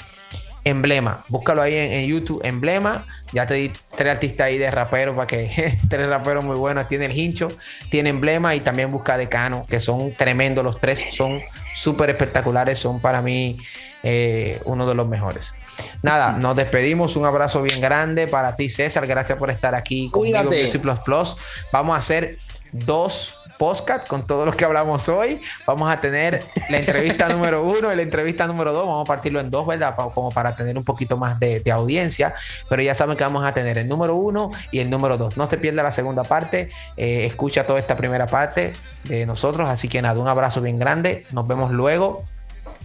emblema, 0.65 1.23
búscalo 1.29 1.61
ahí 1.61 1.75
en, 1.75 2.05
YouTube, 2.05 2.41
emblema. 2.43 3.03
Ya 3.31 3.45
te 3.45 3.53
di 3.53 3.71
tres 3.95 4.11
artistas 4.11 4.47
ahí 4.47 4.57
de 4.57 4.69
raperos 4.69 5.15
para 5.15 5.27
que 5.27 5.77
tres 5.89 6.09
raperos 6.09 6.43
muy 6.43 6.57
buenos. 6.57 6.87
Tiene 6.87 7.05
el 7.05 7.17
hincho, 7.17 7.47
tiene 7.89 8.09
emblema 8.09 8.55
y 8.55 8.59
también 8.59 8.91
busca 8.91 9.17
Decano, 9.17 9.65
que 9.67 9.79
son 9.79 10.13
tremendos. 10.13 10.63
Los 10.63 10.77
tres 10.79 11.05
son 11.11 11.39
súper 11.73 12.09
espectaculares, 12.09 12.77
son 12.77 12.99
para 12.99 13.21
mí 13.21 13.57
eh, 14.03 14.59
uno 14.65 14.87
de 14.87 14.95
los 14.95 15.07
mejores. 15.07 15.53
Nada, 16.01 16.33
nos 16.33 16.55
despedimos. 16.55 17.15
Un 17.15 17.25
abrazo 17.25 17.61
bien 17.61 17.79
grande 17.79 18.27
para 18.27 18.55
ti, 18.55 18.69
César. 18.69 19.07
Gracias 19.07 19.37
por 19.37 19.49
estar 19.49 19.73
aquí 19.73 20.09
conmigo, 20.09 20.43
Music 20.43 20.81
Plus 20.81 20.99
Plus. 20.99 21.37
Vamos 21.71 21.95
a 21.95 21.99
hacer 21.99 22.37
dos 22.71 23.38
podcast 23.59 24.07
con 24.07 24.25
todo 24.25 24.45
lo 24.45 24.53
que 24.53 24.65
hablamos 24.65 25.07
hoy. 25.09 25.39
Vamos 25.67 25.91
a 25.91 25.99
tener 26.01 26.43
la 26.69 26.79
entrevista 26.79 27.27
número 27.29 27.63
uno 27.63 27.93
y 27.93 27.95
la 27.95 28.01
entrevista 28.01 28.47
número 28.47 28.73
dos. 28.73 28.87
Vamos 28.87 29.05
a 29.05 29.07
partirlo 29.07 29.39
en 29.39 29.51
dos, 29.51 29.67
¿verdad? 29.67 29.95
Como 29.95 30.31
para 30.31 30.55
tener 30.55 30.77
un 30.77 30.83
poquito 30.83 31.17
más 31.17 31.39
de, 31.39 31.61
audiencia. 31.71 32.33
Pero 32.69 32.81
ya 32.81 32.95
saben 32.95 33.15
que 33.15 33.23
vamos 33.23 33.45
a 33.45 33.53
tener 33.53 33.77
el 33.77 33.87
número 33.87 34.15
uno 34.15 34.49
y 34.71 34.79
el 34.79 34.89
número 34.89 35.17
dos. 35.17 35.37
No 35.37 35.47
te 35.47 35.57
pierdas 35.57 35.83
la 35.83 35.91
segunda 35.91 36.23
parte. 36.23 36.71
Eh, 36.97 37.25
escucha 37.25 37.67
toda 37.67 37.77
esta 37.77 37.95
primera 37.95 38.25
parte 38.25 38.73
de 39.03 39.25
nosotros. 39.25 39.67
Así 39.69 39.89
que 39.89 40.01
nada, 40.01 40.19
un 40.19 40.27
abrazo 40.27 40.61
bien 40.61 40.79
grande. 40.79 41.25
Nos 41.31 41.45
vemos 41.45 41.71
luego 41.71 42.23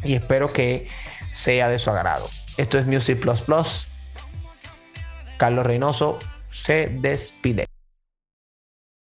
y 0.03 0.15
espero 0.15 0.53
que 0.53 0.89
sea 1.31 1.69
de 1.69 1.79
su 1.79 1.91
agrado. 1.91 2.29
Esto 2.57 2.79
es 2.79 2.87
Music 2.87 3.21
Plus 3.21 3.41
Plus. 3.43 3.87
Carlos 5.39 5.65
Reynoso 5.65 6.19
se 6.51 6.89
despide. 6.89 7.74